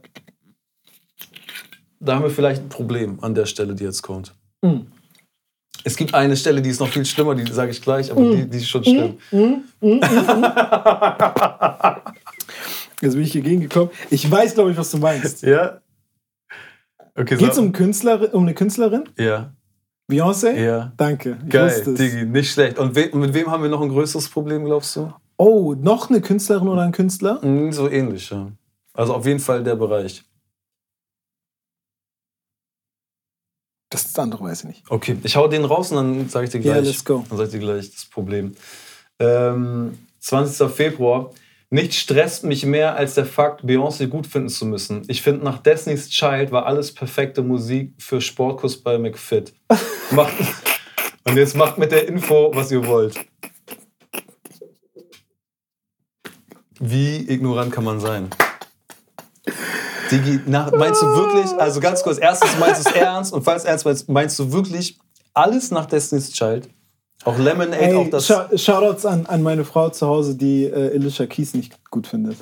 [2.00, 4.34] Da haben wir vielleicht ein Problem an der Stelle, die jetzt kommt.
[4.64, 4.88] Mhm.
[5.84, 8.50] Es gibt eine Stelle, die ist noch viel schlimmer, die sage ich gleich, aber die,
[8.50, 9.18] die ist schon schlimm.
[13.02, 13.90] Jetzt bin ich hier gegengekommen.
[14.10, 15.42] Ich weiß, glaube ich, was du meinst.
[15.44, 15.80] Ja?
[17.16, 19.06] Okay, Geht es um, Künstlerin, um eine Künstlerin?
[19.18, 19.54] Ja.
[20.10, 20.54] Beyoncé?
[20.60, 20.92] Ja.
[20.98, 21.38] Danke.
[21.46, 21.84] Ich Geil.
[21.86, 22.80] Digi, nicht schlecht.
[22.80, 25.14] Und we mit wem haben wir noch ein größeres Problem, glaubst du?
[25.38, 27.44] Oh, noch eine Künstlerin oder ein Künstler?
[27.46, 28.52] Mm, So ähnlich, ja.
[28.94, 30.24] Also auf jeden Fall der Bereich.
[33.92, 34.84] Das, das andere weiß ich nicht.
[34.92, 36.86] Okay, ich hau den raus und dann sage ich dir Ja, gleich.
[36.88, 37.24] let's go.
[37.30, 38.56] Dann sage ich dir gleich das Problem.
[39.20, 40.70] Ähm, 20.
[40.72, 41.32] Februar.
[41.72, 45.04] Nichts stresst mich mehr als der Fakt, Beyoncé gut finden zu müssen.
[45.08, 49.54] Ich finde, nach Destiny's Child war alles perfekte Musik für Sportkurs bei McFit.
[50.10, 50.34] Macht,
[51.26, 53.20] und jetzt macht mit der Info, was ihr wollt.
[56.80, 58.30] Wie ignorant kann man sein?
[60.10, 63.64] Digi, nach, meinst du wirklich, also ganz kurz, erstens meinst du es ernst und falls
[63.64, 64.98] ernst meinst, meinst du wirklich
[65.36, 66.68] alles nach Destiny's Child?
[67.26, 68.26] Auch Lemonade, Ey, auch das.
[68.28, 72.38] Shou- Shoutouts an, an meine Frau zu Hause, die äh, Alicia Keys nicht gut findet.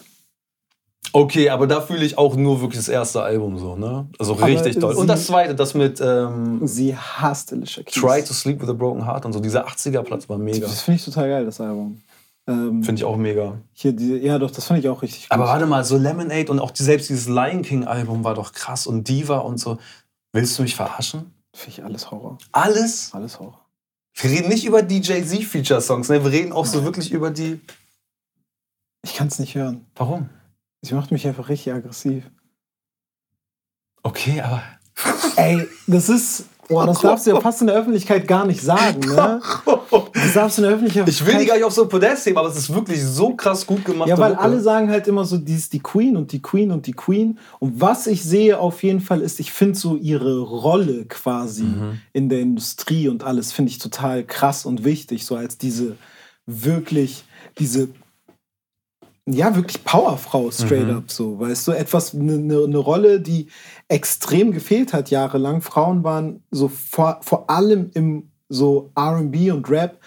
[1.13, 4.07] Okay, aber da fühle ich auch nur wirklich das erste Album so, ne?
[4.19, 4.93] Also Aber richtig toll.
[4.95, 7.95] Und das zweite, das mit ähm, Sie hasst Alicia Keys.
[7.95, 10.67] Try to Sleep with a Broken Heart und so, dieser 80er-Platz war mega.
[10.67, 12.01] Das finde ich total geil, das Album.
[12.47, 13.57] Ähm, Finde ich auch mega.
[13.73, 15.31] hier die, ja, doch, das fand ich auch richtig gut.
[15.31, 18.85] Aber warte mal, so Lemonade und auch die, selbst dieses Lion King-Album war doch krass
[18.85, 19.77] und Diva und so.
[20.33, 21.33] Willst du mich verarschen?
[21.53, 22.37] Finde ich alles Horror.
[22.51, 23.09] Alles?
[23.13, 23.59] Alles Horror.
[24.19, 26.23] Wir reden nicht über die Jay-Z-Feature-Songs, ne?
[26.23, 27.61] Wir reden auch so wirklich über die.
[29.03, 29.85] Ich kann es nicht hören.
[29.95, 30.29] Warum?
[30.81, 32.23] Sie macht mich einfach richtig aggressiv.
[34.01, 34.63] Okay, aber.
[35.35, 36.45] Ey, das ist.
[36.69, 39.41] Boah, das darfst du ja fast in der Öffentlichkeit gar nicht sagen, ne?
[40.13, 41.07] Das darfst du in der Öffentlichkeit.
[41.07, 43.35] Ich will die gar nicht auf so ein Podest heben, aber es ist wirklich so
[43.35, 44.09] krass gut gemacht.
[44.09, 46.85] Ja, weil alle sagen halt immer so, die ist die Queen und die Queen und
[46.87, 47.39] die Queen.
[47.59, 51.99] Und was ich sehe auf jeden Fall ist, ich finde so ihre Rolle quasi Mhm.
[52.13, 55.95] in der Industrie und alles finde ich total krass und wichtig, so als diese
[56.45, 57.23] wirklich,
[57.59, 57.89] diese,
[59.29, 60.97] ja, wirklich Powerfrau straight Mhm.
[60.97, 63.47] up, so, weißt du, etwas, eine ne, ne Rolle, die
[63.89, 65.61] extrem gefehlt hat jahrelang.
[65.61, 69.99] Frauen waren so vor, vor allem im so R&B und Rap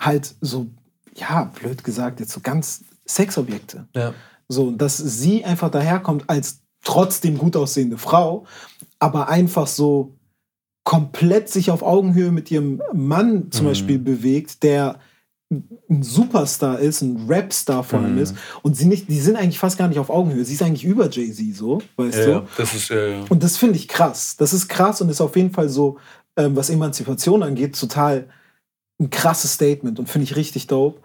[0.00, 0.66] halt so,
[1.14, 3.88] ja, blöd gesagt, jetzt so ganz Sexobjekte.
[3.94, 4.14] Ja.
[4.48, 8.46] So, dass sie einfach daherkommt als trotzdem gut aussehende Frau,
[8.98, 10.16] aber einfach so
[10.84, 13.70] komplett sich auf Augenhöhe mit ihrem Mann zum Mhm.
[13.70, 14.98] Beispiel bewegt, der
[15.50, 18.22] ein Superstar ist, ein Rapstar vor allem Mhm.
[18.22, 18.34] ist.
[18.62, 20.44] Und sie nicht, die sind eigentlich fast gar nicht auf Augenhöhe.
[20.44, 22.30] Sie ist eigentlich über Jay-Z, so, weißt Ja, du?
[22.32, 22.88] ja, das ist.
[22.90, 23.24] Ja, ja.
[23.30, 24.36] Und das finde ich krass.
[24.36, 25.96] Das ist krass und ist auf jeden Fall so,
[26.36, 28.28] ähm, was Emanzipation angeht, total
[29.00, 31.00] ein krasses Statement und finde ich richtig dope.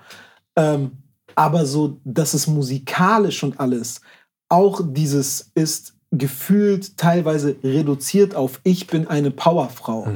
[0.58, 0.92] Ähm,
[1.36, 4.02] aber so, dass es musikalisch und alles
[4.50, 10.08] auch dieses ist gefühlt teilweise reduziert auf ich bin eine Powerfrau,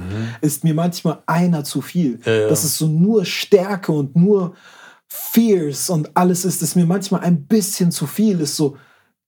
[0.42, 2.18] ist mir manchmal einer zu viel.
[2.18, 2.22] Mhm.
[2.26, 2.48] Ja, ja.
[2.50, 4.54] Dass es so nur Stärke und nur
[5.08, 8.40] fierce und alles ist, ist mir manchmal ein bisschen zu viel.
[8.42, 8.78] Ist so,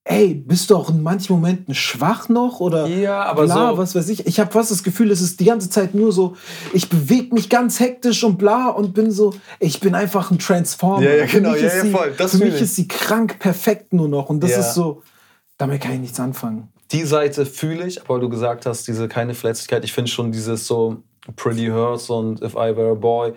[0.04, 3.96] ey, bist du auch in manchen Momenten schwach noch oder Ja, aber bla, so- was
[3.96, 4.28] weiß ich.
[4.28, 6.36] Ich habe fast das Gefühl, es ist die ganze Zeit nur so,
[6.74, 11.04] ich bewege mich ganz hektisch und bla und bin so, ich bin einfach ein Transformer.
[11.04, 12.14] Ja, ja, Für genau, mich ja, ist ja, voll.
[12.18, 12.62] Das für mich ich.
[12.62, 14.60] ist sie krank perfekt nur noch und das Ja.
[14.60, 15.02] ist so,
[15.60, 16.70] damit kann ich nichts anfangen.
[16.92, 19.84] Die Seite fühle ich, aber du gesagt hast, diese keine Verletzlichkeit.
[19.84, 21.04] Ich finde schon dieses so
[21.36, 23.34] Pretty Hurts und If I Were a Boy.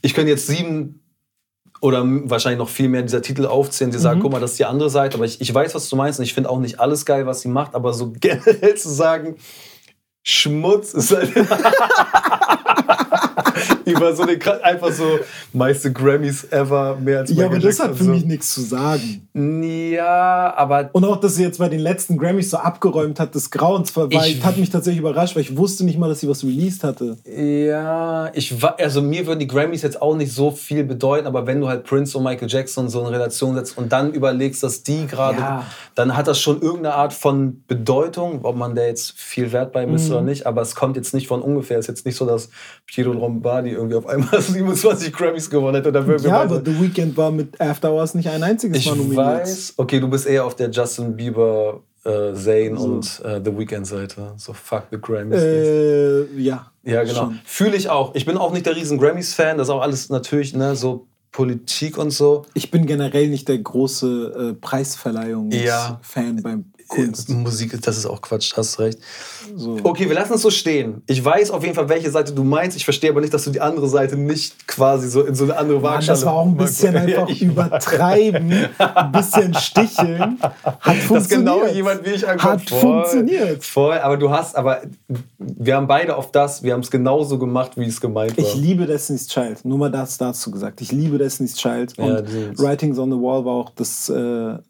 [0.00, 1.00] Ich könnte jetzt sieben
[1.82, 4.22] oder wahrscheinlich noch viel mehr dieser Titel aufzählen, die sagen, Mhm.
[4.22, 5.16] guck mal, das ist die andere Seite.
[5.16, 7.42] Aber ich, ich weiß, was du meinst und ich finde auch nicht alles geil, was
[7.42, 9.36] sie macht, aber so generell zu sagen,
[10.22, 11.34] Schmutz ist halt
[13.86, 15.04] über so eine einfach so
[15.52, 19.28] meiste Grammys ever mehr als Ja, aber das hat für und mich nichts zu sagen.
[19.34, 19.40] so.
[19.92, 23.50] Ja, aber Und auch, dass sie jetzt bei den letzten Grammys so abgeräumt hat, des
[23.50, 26.84] Grauens, Ich- hat mich tatsächlich überrascht, weil ich wusste nicht mal, dass sie was released
[26.84, 27.16] hatte.
[27.26, 31.60] Ja, ich also mir würden die Grammys jetzt auch nicht so viel bedeuten, aber wenn
[31.60, 35.06] du halt Prince und Michael Jackson so in Relation setzt und dann überlegst, dass die
[35.06, 35.66] gerade, Ja.
[35.94, 39.86] dann hat das schon irgendeine Art von Bedeutung, ob man da jetzt viel Wert bei
[39.86, 40.14] misst Mhm.
[40.14, 41.78] oder nicht, aber es kommt jetzt nicht von ungefähr.
[41.78, 42.50] Es ist jetzt nicht so, dass
[42.86, 46.06] Piero Lombardi irgendwie auf einmal 27 Grammys gewonnen hätte.
[46.06, 49.18] Wir Ja, aber The Weeknd war mit After Hours nicht ein einziges ich Mal nominiert.
[49.18, 52.84] weiß, okay, du bist eher auf der Justin Bieber, äh, Zayn So.
[52.84, 54.32] und äh, The Weeknd Seite.
[54.36, 55.40] So fuck the Grammys.
[55.40, 56.66] Äh, ja.
[56.84, 57.32] Ja, genau.
[57.44, 58.14] Fühle ich auch.
[58.14, 59.56] Ich bin auch nicht der riesen Grammys-Fan.
[59.58, 62.42] Das ist auch alles natürlich ne, so Politik und so.
[62.54, 66.42] Ich bin generell nicht der große äh, Preisverleihungsfan Ja.
[66.42, 67.30] beim Kunst.
[67.30, 68.98] Musik, das ist auch Quatsch, hast recht.
[69.56, 69.78] So.
[69.82, 71.02] Okay, wir lassen es so stehen.
[71.06, 72.76] Ich weiß auf jeden Fall, welche Seite du meinst.
[72.76, 75.56] Ich verstehe aber nicht, dass du die andere Seite nicht quasi so in so eine
[75.56, 76.18] andere Mann, Waagschale...
[76.18, 80.38] das war auch ein bisschen Ja, einfach ich übertreiben, ein bisschen sticheln.
[80.40, 80.54] Hat.
[80.84, 81.28] Dass funktioniert.
[81.28, 82.70] genau jemand wie ich ankommt.
[82.70, 83.64] Hat funktioniert.
[83.64, 84.82] Voll, aber du hast, aber
[85.38, 88.44] wir haben beide auf das, wir haben es genauso gemacht, wie es gemeint war.
[88.44, 89.64] Ich liebe Destiny's Child.
[89.64, 90.80] Nur mal das dazu gesagt.
[90.80, 91.96] Ich liebe Destiny's Child.
[91.96, 92.62] Ja, Und sind's.
[92.62, 94.14] Writings on the Wall war auch, das äh,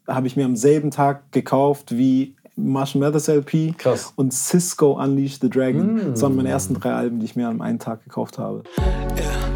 [0.07, 2.12] habe ich mir am selben Tag gekauft wie
[2.55, 4.13] Marshall Mathers LP Krass.
[4.15, 4.21] Mm.
[4.21, 6.11] und Cisco Unleash the Dragon.
[6.11, 8.63] Das waren meine ersten drei Alben, die ich mir an einem Tag gekauft habe.
[8.77, 9.52] Richtung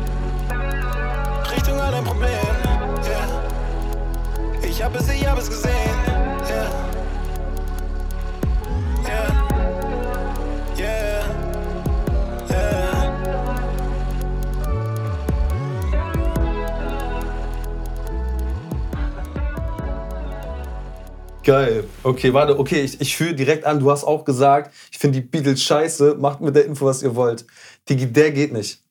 [21.48, 21.86] Geil.
[22.04, 25.26] Okay, warte, okay, ich, ich fühle direkt an, du hast auch gesagt, ich finde die
[25.26, 27.46] Beatles scheiße, macht mit der Info, was ihr wollt.
[27.88, 28.84] Digi, der geht nicht.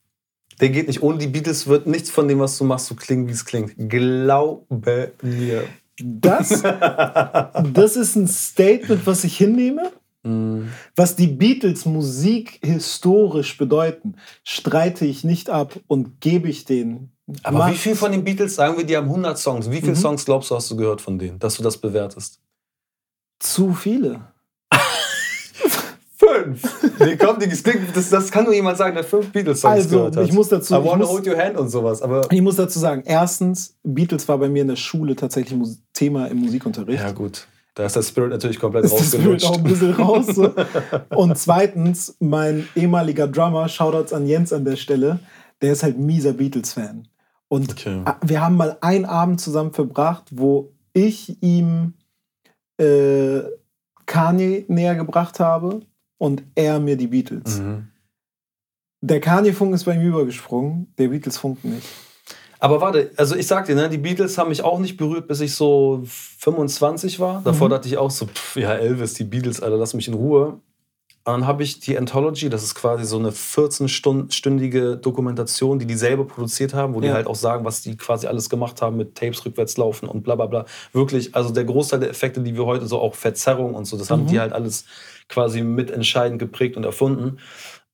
[0.58, 1.02] Der geht nicht.
[1.02, 3.74] Ohne die Beatles wird nichts von dem, was du machst, so klingen, wie es klingt.
[3.76, 5.64] Glaube mir.
[6.02, 9.92] Das, das ist ein Statement, was ich hinnehme.
[10.22, 10.68] Mm.
[10.94, 14.14] Was die Beatles Musik historisch bedeuten,
[14.44, 17.15] streite ich nicht ab und gebe ich denen.
[17.42, 19.92] Aber Mach- wie viel von den Beatles, sagen wir, die haben 100 Songs, wie viele
[19.92, 19.96] Mhm.
[19.96, 22.40] Songs glaubst du, hast du gehört von denen, dass du das bewertest?
[23.40, 24.20] Zu viele.
[26.18, 26.62] Fünf.
[26.98, 27.36] Nee, komm,
[27.94, 30.24] das, das, kann nur jemand sagen, der fünf Beatles-Songs Also, gehört hat.
[30.24, 32.26] ich muss dazu- I ich wanna muss- hold your hand und sowas, aber...
[32.32, 35.58] Ich muss dazu sagen, erstens, Beatles war bei mir in der Schule tatsächlich
[35.92, 37.02] Thema im Musikunterricht.
[37.02, 39.46] Ja gut, da ist der Spirit natürlich komplett ist das Spirit rausgelutscht.
[39.46, 40.26] auch ein bisschen raus.
[40.28, 40.54] So.
[41.16, 45.18] Und zweitens, mein ehemaliger Drummer, Shoutouts an Jens an der Stelle,
[45.60, 47.08] der ist halt mieser Beatles-Fan.
[47.48, 48.02] Und Okay.
[48.22, 51.94] wir haben mal einen Abend zusammen verbracht, wo ich ihm
[52.80, 53.40] äh,
[54.06, 55.80] Kanye näher gebracht habe
[56.18, 57.58] und er mir die Beatles.
[57.60, 57.88] Mhm.
[59.02, 61.86] Der Kanye-Funk ist bei ihm übergesprungen, der Beatles-Funk nicht.
[62.58, 65.40] Aber warte, also ich sag dir, ne, die Beatles haben mich auch nicht berührt, bis
[65.40, 67.42] ich so 25 war.
[67.44, 67.72] Davor Mhm.
[67.72, 70.60] dachte ich auch so, pff, ja, Elvis, die Beatles, Alter, lass mich in Ruhe.
[71.26, 76.24] Dann habe ich die Anthology, das ist quasi so eine 14-stündige Dokumentation, die die selber
[76.24, 77.14] produziert haben, wo die Ja.
[77.14, 80.36] halt auch sagen, was die quasi alles gemacht haben mit Tapes rückwärts laufen und bla
[80.36, 80.66] bla bla.
[80.92, 84.08] Wirklich, also der Großteil der Effekte, die wir heute so auch Verzerrung und so, das
[84.08, 84.26] haben Mhm.
[84.28, 84.84] die halt alles
[85.28, 87.38] quasi mitentscheidend geprägt und erfunden.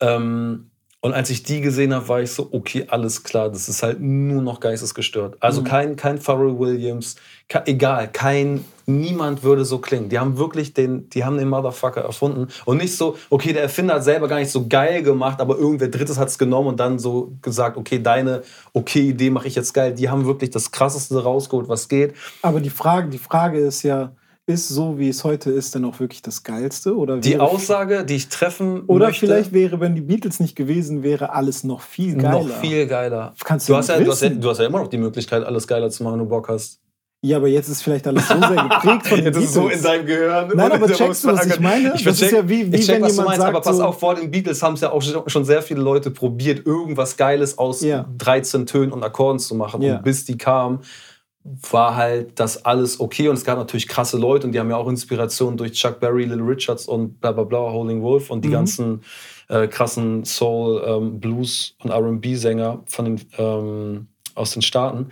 [0.01, 0.71] Ähm,
[1.03, 4.01] und als ich die gesehen habe, war ich so, okay, alles klar, das ist halt
[4.01, 5.37] nur noch geistesgestört.
[5.41, 5.65] Also Mhm.
[5.65, 7.16] kein, kein Pharrell Williams,
[7.49, 10.09] ke- egal, kein, niemand würde so klingen.
[10.09, 12.47] Die haben wirklich den, die haben den Motherfucker erfunden.
[12.65, 15.89] Und nicht so, okay, der Erfinder hat selber gar nicht so geil gemacht, aber irgendwer
[15.89, 18.43] Drittes hat es genommen und dann so gesagt, okay, deine
[18.73, 19.93] okay Idee mache ich jetzt geil.
[19.95, 22.15] Die haben wirklich das Krasseste rausgeholt, was geht.
[22.43, 24.12] Aber die Frage, die Frage ist ja,
[24.47, 26.97] ist so, wie es heute ist, denn auch wirklich das Geilste?
[26.97, 31.02] Oder Die Aussage, die ich treffen Oder möchte, vielleicht wäre, wenn die Beatles nicht gewesen
[31.02, 32.43] wäre, alles noch viel geiler.
[32.44, 33.35] noch viel geiler.
[33.44, 35.44] Kannst du Du hast, ja, du, hast ja, du hast ja immer noch die Möglichkeit,
[35.44, 36.81] alles geiler zu machen, wenn du Bock hast.
[37.24, 39.55] Ja, aber jetzt ist vielleicht alles so sehr geprägt von den Jetzt ist es Beatles.
[39.55, 40.51] so in deinem Gehirn.
[40.56, 41.93] Nein, aber checkst du, was ich meine?
[41.94, 43.55] Ich Das ist check, ja wie- wie ich check, wenn was du jemand meinst, sagt
[43.55, 45.81] aber pass so- auf, vor den Beatles haben es ja auch schon schon sehr viele
[45.82, 48.06] Leute probiert, irgendwas Geiles aus Ja.
[48.19, 49.82] 13 Tönen und Akkorden zu machen.
[49.82, 49.98] Ja.
[49.98, 50.81] Und bis die kamen,
[51.44, 53.28] war halt das alles okay.
[53.28, 56.24] Und es gab natürlich krasse Leute und die haben ja auch Inspiration durch Chuck Berry,
[56.24, 58.52] Little Richards und bla bla bla, Holding Wolf und die Mhm.
[58.52, 59.01] ganzen
[59.48, 65.10] äh, krassen Soul, ähm, Blues und RB-Sänger von den, ähm, aus den Staaten.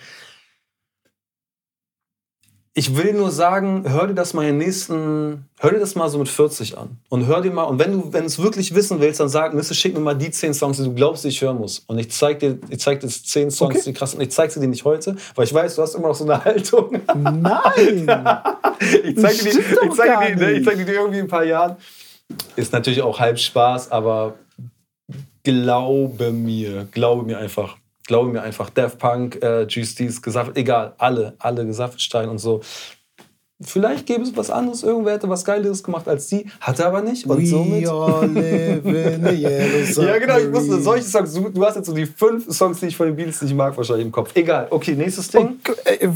[2.73, 6.09] Ich will nur sagen, hör dir das mal in den nächsten, hör dir das mal
[6.09, 6.99] so mit 40 an.
[7.09, 9.75] Und hör dir mal, und wenn du, wenn es wirklich wissen willst, dann sag, Nisse,
[9.75, 11.81] schick mir mal die 10 Songs, die du glaubst, die ich hören muss.
[11.89, 13.83] Und ich zeig dir, ich zeig dir 10 Songs, Okay.
[13.87, 14.21] die krass sind.
[14.23, 16.45] Ich zeig sie dir nicht heute, weil ich weiß, du hast immer noch so eine
[16.45, 16.93] Haltung.
[17.17, 18.09] Nein!
[19.05, 21.29] ich zeig dir die, ich zeig dir ne, ich zeig dir die irgendwie in ein
[21.29, 21.77] paar Jahren.
[22.55, 24.35] Ist natürlich auch halb Spaß, aber
[25.43, 27.77] glaube mir, glaube mir einfach.
[28.11, 32.61] Glaube mir einfach, Daft Punk, äh, Juice Gesaffelt, egal, alle, alle Gesaffelstein und so.
[33.63, 37.25] Vielleicht gäbe es was anderes, irgendwer hätte was Geileres gemacht als die, hatte aber nicht.
[37.25, 37.83] Und somit.
[37.85, 42.53] We yellow Ja, genau, ich wusste, solche Songs, du, du hast jetzt so die fünf
[42.53, 44.33] Songs, die ich von den Beatles nicht mag, wahrscheinlich im Kopf.
[44.35, 45.43] Egal, okay, nächstes Ding.
[45.43, 46.09] Und, äh,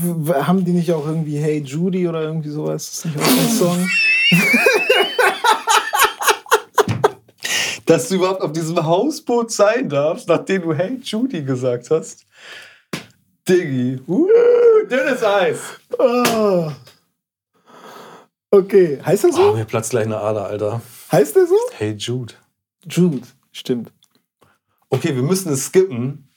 [0.43, 2.89] haben die nicht auch irgendwie Hey Judy oder irgendwie sowas?
[2.89, 3.89] Ist das nicht auch ein Song?
[7.87, 12.27] Dass du überhaupt auf diesem Hausboot sein darfst, nachdem du Hey Judy gesagt hast.
[13.49, 14.01] Diggi.
[14.07, 14.27] Uh,
[14.89, 15.59] dünnes Eis.
[15.99, 16.73] Ah.
[18.51, 19.53] Okay, heißt er Oh, so?
[19.55, 20.81] mir platzt gleich eine Ader, Alter.
[21.13, 21.57] Heißt er so?
[21.77, 22.35] Hey Jude.
[22.89, 23.93] Jude, stimmt.
[24.91, 26.29] Okay, wir müssen es skippen.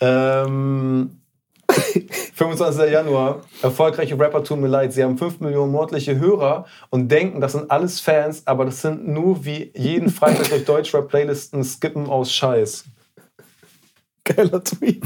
[0.00, 1.19] Ähm,
[2.34, 2.90] 25.
[2.90, 3.40] Januar.
[3.62, 4.92] Erfolgreiche Rapper tun mir leid.
[4.92, 9.06] Sie haben 5 Millionen monatliche Hörer und denken, das sind alles Fans, aber das sind
[9.06, 12.84] nur wie jeden Freitag durch Deutschrap-Playlisten skippen aus Scheiß.
[14.24, 15.02] Geiler Tweet.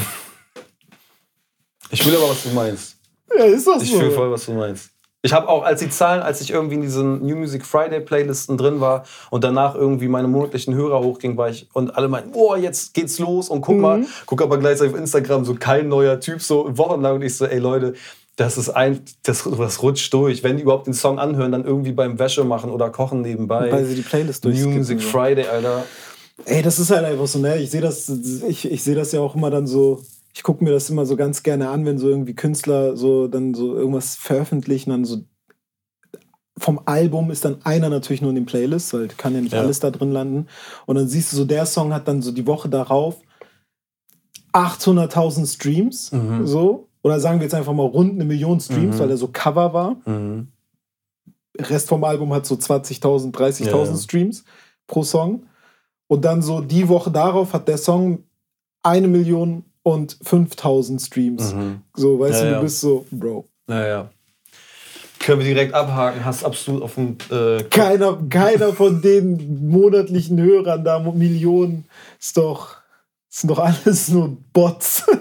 [1.90, 2.96] Ich will aber, was du meinst.
[3.36, 3.98] Ja, ist doch Ich so.
[3.98, 4.90] fühle voll, was du meinst.
[5.24, 8.58] Ich habe auch, als die Zahlen, als ich irgendwie in diesen New Music Friday Playlisten
[8.58, 12.54] drin war und danach irgendwie meine monatlichen Hörer hochging, war ich und alle meinten, oh,
[12.56, 16.42] jetzt geht's los und guck mal, guck aber gleichzeitig auf Instagram so kein neuer Typ
[16.42, 17.94] so wochenlang und ich so, ey Leute,
[18.36, 20.42] das ist ein, das, das rutscht durch.
[20.42, 23.72] Wenn die überhaupt den Song anhören, dann irgendwie beim Wäsche machen oder kochen nebenbei.
[23.72, 25.02] Weil sie die Playlist New durchskippen, Music.
[25.02, 25.84] Friday, Alter.
[26.44, 27.56] Ey, das ist halt einfach so, ne?
[27.58, 28.10] Ich sehe das,
[28.46, 30.02] ich, ich sehe das ja auch immer dann so.
[30.36, 33.54] Ich gucke mir das immer so ganz gerne an, wenn so irgendwie Künstler so dann
[33.54, 35.22] so irgendwas veröffentlichen, dann so
[36.58, 39.60] vom Album ist dann einer natürlich nur in den Playlists, weil kann ja nicht Ja.
[39.60, 40.46] alles da drin landen.
[40.86, 43.20] Und dann siehst du so, der Song hat dann so die Woche darauf
[44.52, 46.46] 800.000 Streams, Mhm.
[46.46, 46.88] so.
[47.02, 49.00] Oder sagen wir jetzt einfach mal rund eine Million Streams, Mhm.
[49.00, 49.96] weil er so Cover war.
[50.06, 50.48] Mhm.
[51.58, 54.02] Rest vom Album hat so 20.000, 30.000 Ja, ja.
[54.02, 54.44] Streams
[54.86, 55.44] pro Song.
[56.06, 58.24] Und dann so die Woche darauf hat der Song
[58.82, 61.54] eine Million und 5000 Streams.
[61.54, 61.82] Mhm.
[61.94, 63.44] So, weißt Ja, du, du bist so, Bro.
[63.68, 64.10] Naja.
[65.20, 67.16] Können wir direkt abhaken, hast absolut auf dem.
[67.30, 71.84] Äh, Keiner, keiner von den monatlichen Hörern da, Millionen,
[72.20, 72.76] ist doch,
[73.28, 75.04] sind doch alles nur Bots.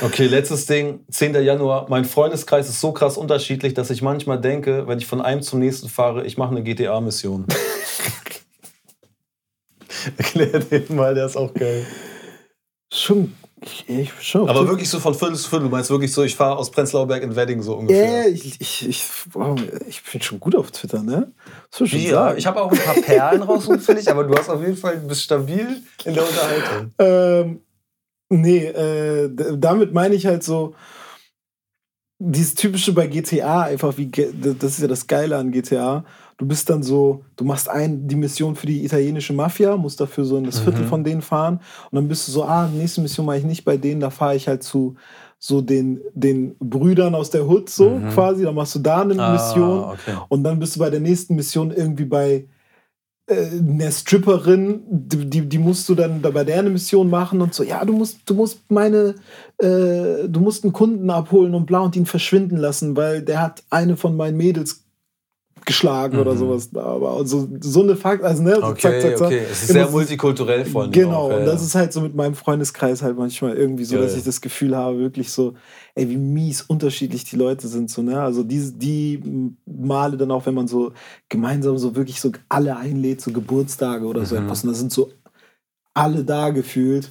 [0.00, 1.34] Okay, letztes Ding, 10.
[1.42, 1.86] Januar.
[1.88, 5.58] Mein Freundeskreis ist so krass unterschiedlich, dass ich manchmal denke, wenn ich von einem zum
[5.58, 7.46] nächsten fahre, ich mache eine GTA-Mission.
[10.16, 11.84] Erklär den mal, der ist auch geil.
[12.92, 14.48] Schon, ich, schon.
[14.48, 15.64] Aber wirklich so von Viertel zu Viertel.
[15.64, 18.28] Du meinst wirklich so, ich fahre aus Prenzlauer Berg in Wedding so ungefähr.
[18.28, 21.32] Ja, ich, ich, ich, wow, ich bin schon gut auf Twitter, ne?
[21.80, 24.60] Ich Ja, ich habe auch ein paar Perlen rausgesucht für dich, aber du hast auf
[24.60, 26.92] jeden Fall, bist stabil in der Unterhaltung.
[26.98, 27.60] Ähm,
[28.28, 30.74] nee, äh, damit meine ich halt so,
[32.20, 36.04] dieses typische bei GTA, einfach wie, das ist ja das Geile an GTA.
[36.38, 40.24] Du bist dann so, du machst ein, die Mission für die italienische Mafia, musst dafür
[40.24, 40.88] so in das Viertel Mhm.
[40.88, 41.60] von denen fahren.
[41.90, 44.36] Und dann bist du so, ah, nächste Mission mache ich nicht bei denen, da fahre
[44.36, 44.94] ich halt zu
[45.40, 48.08] so den, den Brüdern aus der Hood, so Mhm.
[48.10, 48.44] quasi.
[48.44, 49.82] Da machst du da eine Mission.
[49.84, 50.16] Ah, okay.
[50.28, 52.46] Und dann bist du bei der nächsten Mission irgendwie bei
[53.26, 57.52] äh, einer Stripperin, die, die, musst du dann da bei der eine Mission machen und
[57.52, 59.16] so, ja, du musst, du musst meine,
[59.58, 63.62] äh, du musst einen Kunden abholen und bla und ihn verschwinden lassen, weil der hat
[63.70, 64.84] eine von meinen Mädels
[65.68, 66.38] geschlagen oder Mhm.
[66.38, 66.74] sowas.
[66.74, 69.42] Aber so, so eine Fakt, also ne, so Okay, okay.
[69.50, 70.90] Es ist Immer sehr so- multikulturell vor allem.
[70.90, 71.66] Genau, auch, ja, und das ja.
[71.66, 74.18] ist halt so mit meinem Freundeskreis halt manchmal irgendwie so, dass Geil.
[74.18, 75.54] ich das Gefühl habe, wirklich so,
[75.94, 78.20] ey, wie mies unterschiedlich die Leute sind, so, ne?
[78.20, 80.92] Also die, die Male dann auch, wenn man so
[81.28, 84.44] gemeinsam so wirklich so alle einlädt, so Geburtstage oder so Mhm.
[84.44, 85.10] etwas, und da sind so
[85.94, 87.10] alle da gefühlt.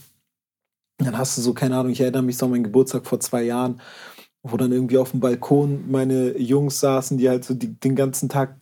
[0.99, 3.43] Dann hast du so, keine Ahnung, ich erinnere mich so an meinen Geburtstag vor zwei
[3.43, 3.79] Jahren,
[4.43, 8.29] wo dann irgendwie auf dem Balkon meine Jungs saßen, die halt so die, den ganzen
[8.29, 8.55] Tag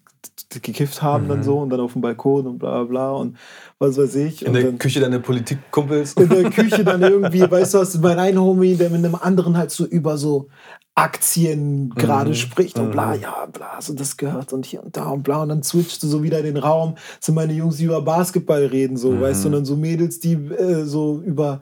[0.49, 1.43] gekifft haben dann Mhm.
[1.43, 3.37] so und dann auf dem Balkon und bla bla bla und
[3.77, 4.43] was weiß ich.
[4.45, 6.13] In der dann, Küche deine Politikkumpels.
[6.13, 9.55] in der Küche dann irgendwie, weißt du was, mein ein Homie, der mit einem anderen
[9.57, 10.47] halt so über so
[10.95, 12.35] Aktien gerade Mhm.
[12.35, 13.21] spricht und bla, Mhm.
[13.21, 16.07] ja, bla, so das gehört und hier und da und bla und dann switcht du
[16.07, 19.19] so wieder in den Raum, sind meine Jungs, die über Basketball reden, so, Mhm.
[19.19, 21.61] weißt du, und dann so Mädels, die äh, so über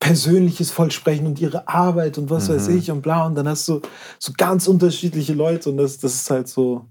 [0.00, 2.76] Persönliches voll sprechen und ihre Arbeit und was weiß Mhm.
[2.78, 3.80] ich und bla und dann hast du
[4.18, 6.86] so ganz unterschiedliche Leute und das, das ist halt so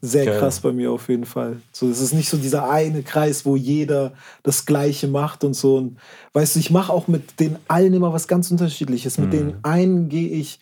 [0.00, 0.38] sehr Geil.
[0.38, 1.60] krass bei mir auf jeden Fall.
[1.72, 4.12] So, es ist nicht so dieser eine Kreis, wo jeder
[4.42, 5.76] das Gleiche macht und so.
[5.76, 5.98] Und
[6.32, 9.18] weißt du, ich mache auch mit den allen immer was ganz Unterschiedliches.
[9.18, 9.32] Mit Mhm.
[9.32, 10.60] den einen gehe ich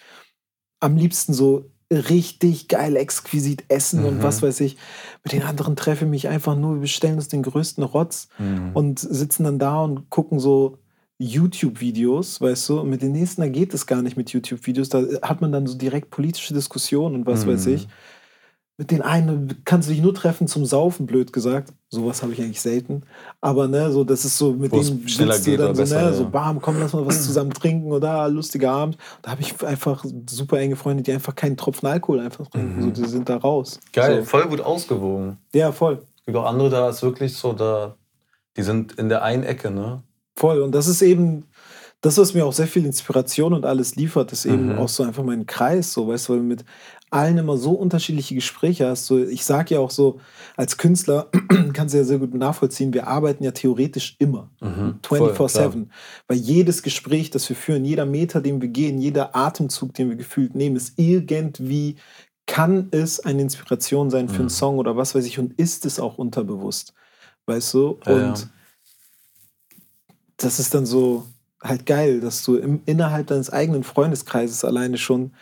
[0.80, 4.22] am liebsten so richtig geil exquisit essen und Mhm.
[4.22, 4.76] was weiß ich.
[5.22, 8.70] Mit den anderen treffe ich mich einfach nur, wir bestellen uns den größten Rotz Mhm.
[8.72, 10.78] und sitzen dann da und gucken so
[11.18, 15.40] YouTube-Videos, weißt du, mit den nächsten, da geht es gar nicht mit YouTube-Videos, da hat
[15.40, 17.50] man dann so direkt politische Diskussionen und was Mhm.
[17.52, 17.88] weiß ich.
[18.76, 21.72] Mit den einen kannst du dich nur treffen zum Saufen, blöd gesagt.
[21.90, 23.02] Sowas habe ich eigentlich selten.
[23.40, 26.00] Aber ne, so, das ist so, mit Wo es denen sitzt du dann so, besser,
[26.00, 26.12] ne, ja.
[26.12, 28.98] so bam, komm, lass mal was zusammen trinken oder lustiger Abend.
[29.22, 32.78] Da habe ich einfach super enge Freunde, die einfach keinen Tropfen Alkohol einfach trinken.
[32.78, 32.82] Mhm.
[32.96, 33.78] So, die sind da raus.
[33.92, 34.24] Geil, So.
[34.24, 35.38] voll gut ausgewogen.
[35.54, 36.02] Ja, voll.
[36.16, 37.94] Es gibt auch andere, da ist wirklich so, da,
[38.56, 40.02] die sind in der einen Ecke, ne?
[40.36, 40.60] Voll.
[40.62, 41.44] Und das ist eben
[42.00, 44.78] das, was mir auch sehr viel Inspiration und alles liefert, ist eben Mhm.
[44.78, 46.64] auch so einfach mein Kreis, so, weißt du, weil du mit
[47.10, 49.06] allen immer so unterschiedliche Gespräche hast.
[49.06, 50.18] So, ich sag ja auch so,
[50.56, 51.30] als Künstler
[51.72, 54.50] kannst du ja sehr gut nachvollziehen, wir arbeiten ja theoretisch immer.
[54.60, 54.98] Mhm.
[55.02, 55.86] Voll, 24-7.
[56.26, 60.16] Weil jedes Gespräch, das wir führen, jeder Meter, den wir gehen, jeder Atemzug, den wir
[60.16, 61.96] gefühlt nehmen, ist irgendwie,
[62.46, 64.40] kann es eine Inspiration sein für Mhm.
[64.40, 66.92] einen Song oder was weiß ich und ist es auch unterbewusst.
[67.46, 67.98] Weißt du?
[68.04, 68.46] Ja, und ja.
[70.36, 71.24] Das ist dann so
[71.62, 75.32] halt geil, dass du im, innerhalb deines eigenen Freundeskreises alleine schon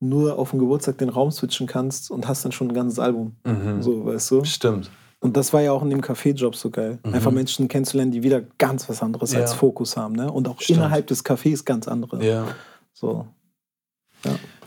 [0.00, 3.36] nur auf dem Geburtstag den Raum switchen kannst und hast dann schon ein ganzes Album.
[3.44, 3.82] Mhm.
[3.82, 4.44] So, weißt du?
[4.44, 4.90] Stimmt.
[5.20, 6.98] Und das war ja auch in dem Café-Job so geil.
[7.04, 7.14] Mhm.
[7.14, 9.40] Einfach Menschen kennenzulernen, die wieder ganz was anderes Ja.
[9.40, 10.14] als Fokus haben.
[10.14, 10.32] Ne?
[10.32, 10.78] Und auch Stimmt.
[10.78, 12.24] innerhalb des Cafés ganz andere.
[12.24, 12.46] Ja.
[12.94, 13.26] So.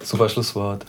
[0.01, 0.85] Super Schlusswort.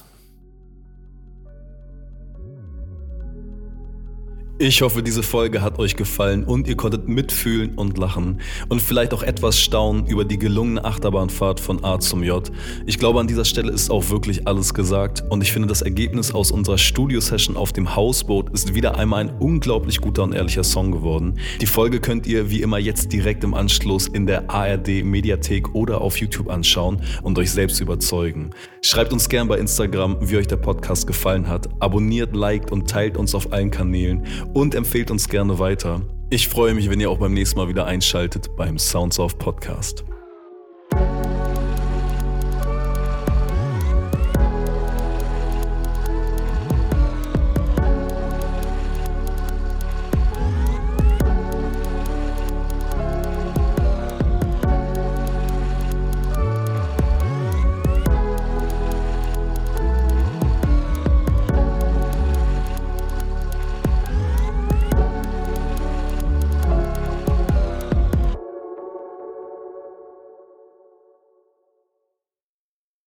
[4.67, 9.13] Ich hoffe, diese Folge hat euch gefallen und ihr konntet mitfühlen und lachen und vielleicht
[9.13, 12.51] auch etwas staunen über die gelungene Achterbahnfahrt von A zum J.
[12.87, 16.33] Ich glaube, an dieser Stelle ist auch wirklich alles gesagt und ich finde, das Ergebnis
[16.33, 20.93] aus unserer Studio-Session auf dem Hausboot ist wieder einmal ein unglaublich guter und ehrlicher Song
[20.93, 21.39] geworden.
[21.61, 26.01] Die Folge könnt ihr wie immer jetzt direkt im Anschluss in der ARD Mediathek oder
[26.01, 28.49] auf YouTube anschauen und euch selbst überzeugen.
[28.81, 31.69] Schreibt uns gern bei Instagram, wie euch der Podcast gefallen hat.
[31.81, 34.25] Abonniert, liked und teilt uns auf allen Kanälen
[34.55, 36.01] und empfehlt uns gerne weiter.
[36.31, 40.05] Ich freue mich, wenn ihr auch beim nächsten Mal wieder einschaltet beim Sounds of Podcast.